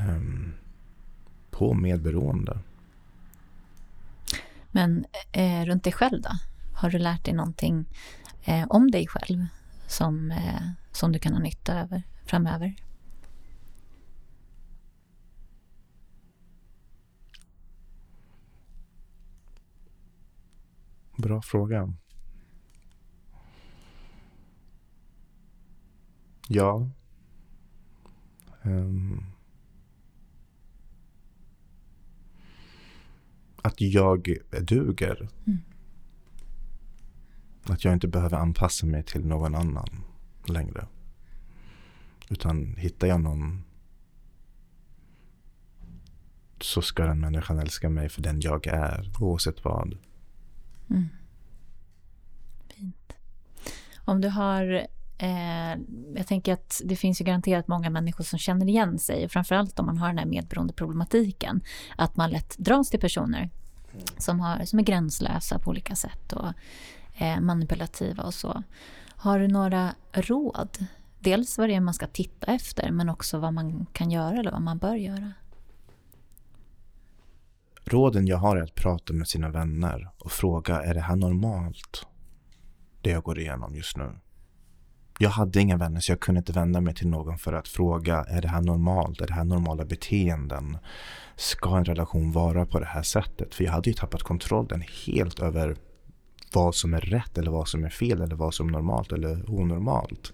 Um, 0.00 0.54
på 1.50 1.74
medberoende. 1.74 2.58
Men 4.70 5.04
eh, 5.32 5.64
runt 5.64 5.84
dig 5.84 5.92
själv 5.92 6.22
då? 6.22 6.30
Har 6.74 6.90
du 6.90 6.98
lärt 6.98 7.24
dig 7.24 7.34
någonting 7.34 7.84
eh, 8.44 8.66
om 8.68 8.90
dig 8.90 9.06
själv 9.06 9.46
som, 9.86 10.30
eh, 10.30 10.68
som 10.92 11.12
du 11.12 11.18
kan 11.18 11.32
ha 11.32 11.40
nytta 11.40 11.80
över 11.80 12.02
framöver? 12.24 12.74
Bra 21.18 21.42
fråga. 21.42 21.92
Ja. 26.48 26.90
Um. 28.62 29.24
Att 33.62 33.80
jag 33.80 34.36
duger. 34.60 35.28
Mm. 35.46 35.58
Att 37.64 37.84
jag 37.84 37.92
inte 37.94 38.08
behöver 38.08 38.36
anpassa 38.36 38.86
mig 38.86 39.02
till 39.02 39.26
någon 39.26 39.54
annan 39.54 40.04
längre. 40.48 40.86
Utan 42.30 42.76
hittar 42.76 43.06
jag 43.06 43.20
någon 43.20 43.62
så 46.60 46.82
ska 46.82 47.06
den 47.06 47.20
människan 47.20 47.58
älska 47.58 47.88
mig 47.88 48.08
för 48.08 48.22
den 48.22 48.40
jag 48.40 48.66
är, 48.66 49.10
oavsett 49.20 49.64
vad. 49.64 49.98
Mm. 50.90 51.08
Fint. 52.68 53.12
Om 54.04 54.20
du 54.20 54.28
har 54.28 54.88
Eh, 55.18 55.78
jag 56.16 56.26
tänker 56.26 56.52
att 56.52 56.80
det 56.84 56.96
finns 56.96 57.20
ju 57.20 57.24
garanterat 57.24 57.68
många 57.68 57.90
människor 57.90 58.24
som 58.24 58.38
känner 58.38 58.68
igen 58.68 58.98
sig, 58.98 59.28
framförallt 59.28 59.78
om 59.78 59.86
man 59.86 59.98
har 59.98 60.08
den 60.08 60.18
här 60.18 60.26
medberoendeproblematiken, 60.26 61.60
att 61.96 62.16
man 62.16 62.30
lätt 62.30 62.58
dras 62.58 62.90
till 62.90 63.00
personer 63.00 63.50
som, 64.18 64.40
har, 64.40 64.64
som 64.64 64.78
är 64.78 64.82
gränslösa 64.82 65.58
på 65.58 65.70
olika 65.70 65.96
sätt 65.96 66.32
och 66.32 66.52
eh, 67.14 67.40
manipulativa 67.40 68.22
och 68.22 68.34
så. 68.34 68.62
Har 69.08 69.38
du 69.38 69.48
några 69.48 69.94
råd? 70.12 70.86
Dels 71.20 71.58
vad 71.58 71.68
det 71.68 71.74
är 71.74 71.80
man 71.80 71.94
ska 71.94 72.06
titta 72.06 72.52
efter, 72.52 72.90
men 72.90 73.08
också 73.08 73.38
vad 73.38 73.54
man 73.54 73.86
kan 73.92 74.10
göra 74.10 74.38
eller 74.38 74.50
vad 74.50 74.62
man 74.62 74.78
bör 74.78 74.94
göra. 74.94 75.32
Råden 77.90 78.26
jag 78.26 78.36
har 78.36 78.56
är 78.56 78.62
att 78.62 78.74
prata 78.74 79.12
med 79.12 79.28
sina 79.28 79.48
vänner 79.48 80.10
och 80.18 80.32
fråga, 80.32 80.82
är 80.82 80.94
det 80.94 81.00
här 81.00 81.16
normalt? 81.16 82.06
Det 83.02 83.10
jag 83.10 83.22
går 83.22 83.38
igenom 83.38 83.74
just 83.74 83.96
nu. 83.96 84.10
Jag 85.18 85.30
hade 85.30 85.60
inga 85.60 85.76
vänner 85.76 86.00
så 86.00 86.12
jag 86.12 86.20
kunde 86.20 86.38
inte 86.38 86.52
vända 86.52 86.80
mig 86.80 86.94
till 86.94 87.08
någon 87.08 87.38
för 87.38 87.52
att 87.52 87.68
fråga, 87.68 88.24
är 88.24 88.42
det 88.42 88.48
här 88.48 88.60
normalt? 88.60 89.20
Är 89.20 89.26
det 89.26 89.32
här 89.32 89.44
normala 89.44 89.84
beteenden? 89.84 90.78
Ska 91.36 91.76
en 91.76 91.84
relation 91.84 92.32
vara 92.32 92.66
på 92.66 92.80
det 92.80 92.86
här 92.86 93.02
sättet? 93.02 93.54
För 93.54 93.64
jag 93.64 93.72
hade 93.72 93.90
ju 93.90 93.94
tappat 93.94 94.22
kontrollen 94.22 94.84
helt 95.06 95.40
över 95.40 95.76
vad 96.54 96.74
som 96.74 96.94
är 96.94 97.00
rätt 97.00 97.38
eller 97.38 97.50
vad 97.50 97.68
som 97.68 97.84
är 97.84 97.90
fel 97.90 98.20
eller 98.20 98.36
vad 98.36 98.54
som 98.54 98.68
är 98.68 98.72
normalt 98.72 99.12
eller 99.12 99.50
onormalt. 99.50 100.32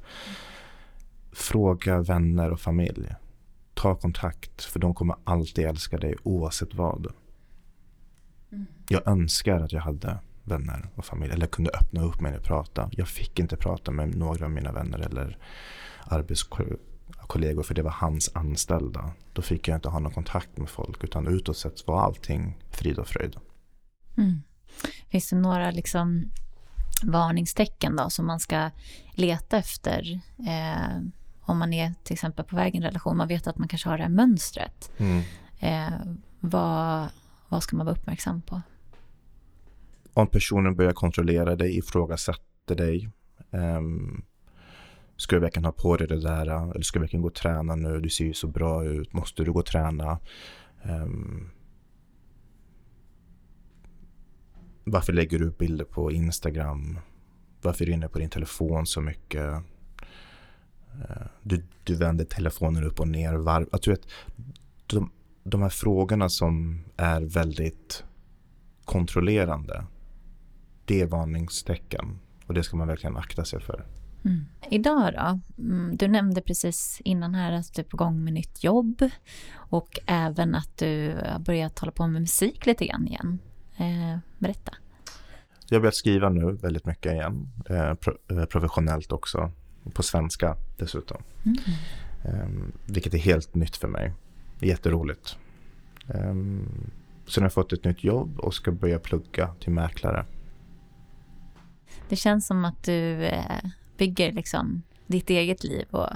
Fråga 1.32 2.02
vänner 2.02 2.50
och 2.50 2.61
familj. 2.61 3.14
Ta 3.74 3.94
kontakt 3.94 4.64
för 4.64 4.80
de 4.80 4.94
kommer 4.94 5.16
alltid 5.24 5.66
älska 5.66 5.98
dig 5.98 6.16
oavsett 6.22 6.74
vad. 6.74 7.12
Mm. 8.55 8.66
Jag 8.88 9.09
önskar 9.09 9.61
att 9.61 9.72
jag 9.72 9.80
hade 9.80 10.18
vänner 10.44 10.88
och 10.94 11.05
familj. 11.05 11.32
Eller 11.32 11.46
kunde 11.46 11.70
öppna 11.70 12.02
upp 12.02 12.20
mig 12.20 12.36
och 12.36 12.42
prata. 12.42 12.90
Jag 12.92 13.09
fick 13.09 13.38
inte 13.38 13.57
prata 13.57 13.90
med 13.90 14.16
några 14.16 14.44
av 14.44 14.50
mina 14.50 14.72
vänner 14.72 14.98
eller 14.98 15.38
arbetskollegor 16.05 17.62
för 17.62 17.74
det 17.74 17.82
var 17.82 17.90
hans 17.90 18.30
anställda. 18.34 19.12
Då 19.32 19.42
fick 19.42 19.68
jag 19.68 19.76
inte 19.76 19.88
ha 19.88 19.98
någon 19.98 20.12
kontakt 20.12 20.59
med 20.59 20.68
folk 20.68 21.05
utan 21.05 21.26
utåt 21.26 21.57
sett 21.57 21.86
var 21.86 22.02
allting 22.02 22.59
frid 22.70 22.98
och 22.98 23.09
fröjd. 23.09 23.36
Mm. 24.16 24.42
Finns 25.09 25.30
det 25.30 25.36
några 25.36 25.70
liksom 25.70 26.30
varningstecken 27.02 27.96
då 27.96 28.11
som 28.11 28.26
man 28.26 28.40
ska 28.40 28.70
leta 29.14 29.57
efter 29.57 30.20
eh, 30.38 30.98
om 31.40 31.59
man 31.59 31.72
är 31.72 31.94
till 32.05 32.14
exempel 32.14 32.44
på 32.44 32.57
väg 32.57 32.74
i 32.74 32.76
en 32.76 32.82
relation, 32.82 33.16
man 33.16 33.28
vet 33.28 33.46
att 33.46 33.59
man 33.59 33.68
kanske 33.68 33.88
har 33.88 33.96
det 33.96 34.02
här 34.02 34.11
mönstret. 34.11 34.90
Mm. 34.96 35.22
Eh, 35.59 36.00
vad, 36.40 37.09
vad 37.55 37.62
ska 37.62 37.76
man 37.76 37.86
vara 37.86 37.96
uppmärksam 37.96 38.42
på? 38.42 38.62
Om 40.14 40.26
personen 40.26 40.76
börjar 40.76 40.92
kontrollera 40.92 41.57
dig, 41.57 41.78
ifrågasätter 41.78 42.74
dig. 42.74 43.11
Um, 43.50 44.24
ska 45.16 45.36
du 45.36 45.40
verkligen 45.40 45.64
ha 45.64 45.72
på 45.72 45.96
dig 45.96 46.07
det 46.07 46.20
där? 46.20 46.70
Eller 46.70 46.82
ska 46.82 46.98
du 46.98 47.00
verkligen 47.00 47.22
gå 47.22 47.28
och 47.28 47.34
träna 47.34 47.76
nu? 47.76 48.00
Du 48.00 48.11
ser 48.11 48.24
ju 48.24 48.34
så 48.34 48.46
bra 48.46 48.84
ut. 48.84 49.12
Måste 49.12 49.44
du 49.44 49.52
gå 49.52 49.59
och 49.59 49.66
träna? 49.66 50.18
Um, 50.82 51.50
varför 54.84 55.12
lägger 55.12 55.38
du 55.38 55.44
upp 55.44 55.59
bilder 55.59 55.84
på 55.84 56.12
Instagram? 56.12 56.98
Varför 57.62 57.84
är 57.84 57.86
du 57.86 57.92
inne 57.92 58.09
på 58.09 58.18
din 58.18 58.30
telefon 58.30 58.86
så 58.86 59.00
mycket? 59.00 59.52
Eh, 61.09 61.26
du, 61.42 61.64
du 61.84 61.94
vänder 61.94 62.24
telefonen 62.24 62.84
upp 62.84 63.00
och 63.00 63.09
ner. 63.09 63.34
Var, 63.34 63.68
att 63.72 63.82
du 63.82 63.90
vet, 63.90 64.09
de, 64.86 65.11
de 65.45 65.62
här 65.62 65.68
frågorna 65.68 66.28
som 66.28 66.84
är 66.97 67.20
väldigt 67.20 68.05
kontrollerande. 68.84 69.84
Det 70.84 71.01
är 71.01 71.07
varningstecken 71.07 72.18
och 72.47 72.55
det 72.55 72.62
ska 72.62 72.76
man 72.76 72.88
verkligen 72.88 73.16
akta 73.16 73.45
sig 73.45 73.61
för. 73.61 73.86
Mm. 74.24 74.45
Idag 74.70 75.12
då? 75.12 75.40
Mm, 75.62 75.97
du 75.97 76.09
nämnde 76.09 76.40
precis 76.40 77.01
innan 77.05 77.34
här 77.34 77.53
att 77.53 77.74
du 77.74 77.82
är 77.82 77.86
på 77.86 77.97
gång 77.97 78.24
med 78.24 78.32
nytt 78.32 78.64
jobb 78.64 79.11
och 79.55 79.99
även 80.07 80.55
att 80.55 80.78
du 80.78 81.16
har 81.26 81.38
börjat 81.38 81.78
hålla 81.78 81.92
på 81.92 82.07
med 82.07 82.22
musik 82.22 82.66
lite 82.66 82.86
grann 82.86 83.07
igen. 83.07 83.38
Eh, 83.76 84.18
berätta. 84.38 84.72
Jag 85.68 85.76
har 85.76 85.80
börjat 85.80 85.95
skriva 85.95 86.28
nu 86.28 86.53
väldigt 86.53 86.86
mycket 86.86 87.12
igen. 87.12 87.49
Eh, 87.68 87.95
pro 87.95 88.14
eh, 88.30 88.45
professionellt 88.45 89.12
också. 89.12 89.51
På 89.95 90.03
svenska 90.03 90.57
dessutom. 90.78 91.22
Mm. 91.45 91.59
Eh, 92.24 92.49
vilket 92.86 93.14
är 93.14 93.18
helt 93.18 93.55
nytt 93.55 93.76
för 93.76 93.88
mig. 93.88 94.12
Jätteroligt. 94.64 95.36
Eh, 96.08 96.34
sen 97.26 97.42
har 97.42 97.42
jag 97.42 97.52
fått 97.52 97.72
ett 97.72 97.84
nytt 97.84 98.04
jobb 98.04 98.38
och 98.38 98.54
ska 98.54 98.72
börja 98.72 98.98
plugga 98.98 99.54
till 99.60 99.72
mäklare. 99.72 100.26
Det 102.08 102.16
känns 102.16 102.46
som 102.46 102.64
att 102.64 102.84
du 102.84 103.24
eh, 103.24 103.64
bygger 103.98 104.32
liksom 104.32 104.82
ditt 105.06 105.30
eget 105.30 105.64
liv 105.64 105.86
och 105.90 106.10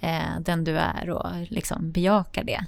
eh, 0.00 0.40
den 0.40 0.64
du 0.64 0.76
är 0.76 1.10
och 1.10 1.30
liksom 1.48 1.90
bejakar 1.90 2.44
det 2.44 2.66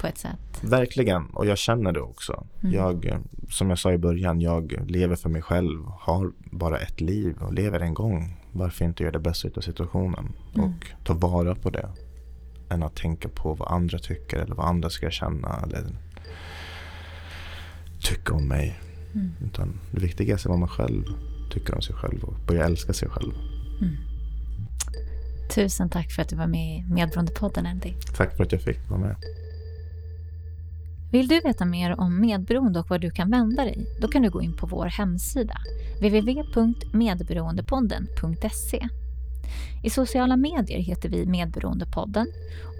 på 0.00 0.06
ett 0.06 0.18
sätt. 0.18 0.60
Verkligen, 0.62 1.26
och 1.26 1.46
jag 1.46 1.58
känner 1.58 1.92
det 1.92 2.00
också. 2.00 2.46
Mm. 2.62 2.74
Jag, 2.74 3.18
som 3.48 3.70
jag 3.70 3.78
sa 3.78 3.92
i 3.92 3.98
början, 3.98 4.40
jag 4.40 4.90
lever 4.90 5.16
för 5.16 5.28
mig 5.28 5.42
själv, 5.42 5.84
har 5.86 6.32
bara 6.50 6.78
ett 6.78 7.00
liv 7.00 7.36
och 7.40 7.52
lever 7.52 7.80
en 7.80 7.94
gång. 7.94 8.36
Varför 8.52 8.84
inte 8.84 9.02
göra 9.02 9.12
det 9.12 9.18
bästa 9.18 9.48
av 9.56 9.60
situationen 9.60 10.32
mm. 10.54 10.66
och 10.66 10.86
ta 11.04 11.14
vara 11.14 11.54
på 11.54 11.70
det 11.70 11.88
än 12.70 12.82
att 12.82 12.96
tänka 12.96 13.28
på 13.28 13.54
vad 13.54 13.72
andra 13.72 13.98
tycker 13.98 14.38
eller 14.38 14.54
vad 14.54 14.66
andra 14.66 14.90
ska 14.90 15.10
känna 15.10 15.60
eller 15.64 15.86
tycka 18.00 18.34
om 18.34 18.48
mig. 18.48 18.80
Mm. 19.14 19.32
Utan 19.44 19.80
det 19.90 20.00
viktigaste 20.00 20.48
är 20.48 20.50
vad 20.50 20.58
man 20.58 20.68
själv 20.68 21.04
tycker 21.50 21.74
om 21.74 21.82
sig 21.82 21.94
själv 21.94 22.24
och 22.24 22.34
börja 22.46 22.64
älska 22.64 22.92
sig 22.92 23.08
själv. 23.08 23.32
Mm. 23.80 23.96
Tusen 25.54 25.90
tack 25.90 26.12
för 26.12 26.22
att 26.22 26.28
du 26.28 26.36
var 26.36 26.46
med 26.46 26.78
i 26.78 26.84
Medberoendepodden, 26.84 27.66
Andy. 27.66 27.92
Tack 28.16 28.36
för 28.36 28.44
att 28.44 28.52
jag 28.52 28.62
fick 28.62 28.90
vara 28.90 29.00
med. 29.00 29.16
Vill 31.12 31.28
du 31.28 31.40
veta 31.40 31.64
mer 31.64 32.00
om 32.00 32.20
medberoende 32.20 32.80
och 32.80 32.90
var 32.90 32.98
du 32.98 33.10
kan 33.10 33.30
vända 33.30 33.64
dig? 33.64 33.86
Då 34.00 34.08
kan 34.08 34.22
du 34.22 34.30
gå 34.30 34.42
in 34.42 34.56
på 34.56 34.66
vår 34.66 34.86
hemsida, 34.86 35.56
www.medberoendepodden.se. 36.00 38.88
I 39.82 39.90
sociala 39.90 40.36
medier 40.36 40.78
heter 40.78 41.08
vi 41.08 41.26
Medberoendepodden 41.26 42.26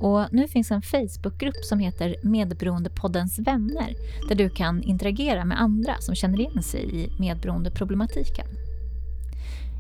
och 0.01 0.27
nu 0.33 0.49
finns 0.49 0.71
en 0.71 0.83
Facebookgrupp 0.83 1.65
som 1.65 1.79
heter 1.79 2.17
Medberoendepoddens 2.23 3.39
vänner 3.39 3.95
där 4.29 4.35
du 4.35 4.51
kan 4.51 4.83
interagera 4.83 5.45
med 5.45 5.61
andra 5.61 5.97
som 6.01 6.15
känner 6.15 6.41
igen 6.41 6.63
sig 6.63 7.05
i 7.05 7.13
medberoendeproblematiken. 7.19 8.47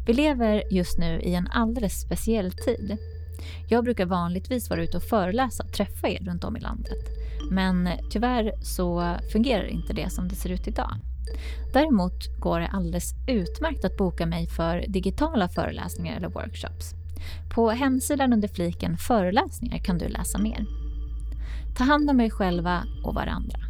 Vi 0.07 0.12
lever 0.12 0.62
just 0.70 0.99
nu 0.99 1.20
i 1.20 1.34
en 1.34 1.49
alldeles 1.49 2.01
speciell 2.01 2.53
tid. 2.53 2.97
Jag 3.68 3.84
brukar 3.84 4.07
vanligtvis 4.07 4.70
vara 4.70 4.82
ute 4.82 4.97
och 4.97 5.03
föreläsa 5.03 5.62
och 5.62 5.72
träffa 5.72 6.09
er 6.09 6.24
runt 6.24 6.45
om 6.45 6.57
i 6.57 6.61
landet. 6.61 6.99
Men 7.51 7.88
tyvärr 8.11 8.53
så 8.62 9.16
fungerar 9.32 9.64
inte 9.64 9.93
det 9.93 10.11
som 10.11 10.28
det 10.28 10.34
ser 10.34 10.51
ut 10.51 10.68
idag. 10.68 10.97
Däremot 11.72 12.41
går 12.41 12.61
det 12.61 12.68
alldeles 12.68 13.14
utmärkt 13.26 13.84
att 13.84 13.97
boka 13.97 14.26
mig 14.26 14.47
för 14.47 14.84
digitala 14.88 15.49
föreläsningar 15.49 16.16
eller 16.16 16.28
workshops. 16.28 16.95
På 17.55 17.70
hemsidan 17.70 18.32
under 18.32 18.49
fliken 18.49 18.97
föreläsningar 18.97 19.78
kan 19.78 19.99
du 19.99 20.09
läsa 20.09 20.38
mer. 20.38 20.66
Ta 21.76 21.84
hand 21.84 22.11
om 22.11 22.20
er 22.20 22.30
själva 22.30 22.82
och 23.05 23.14
varandra. 23.14 23.70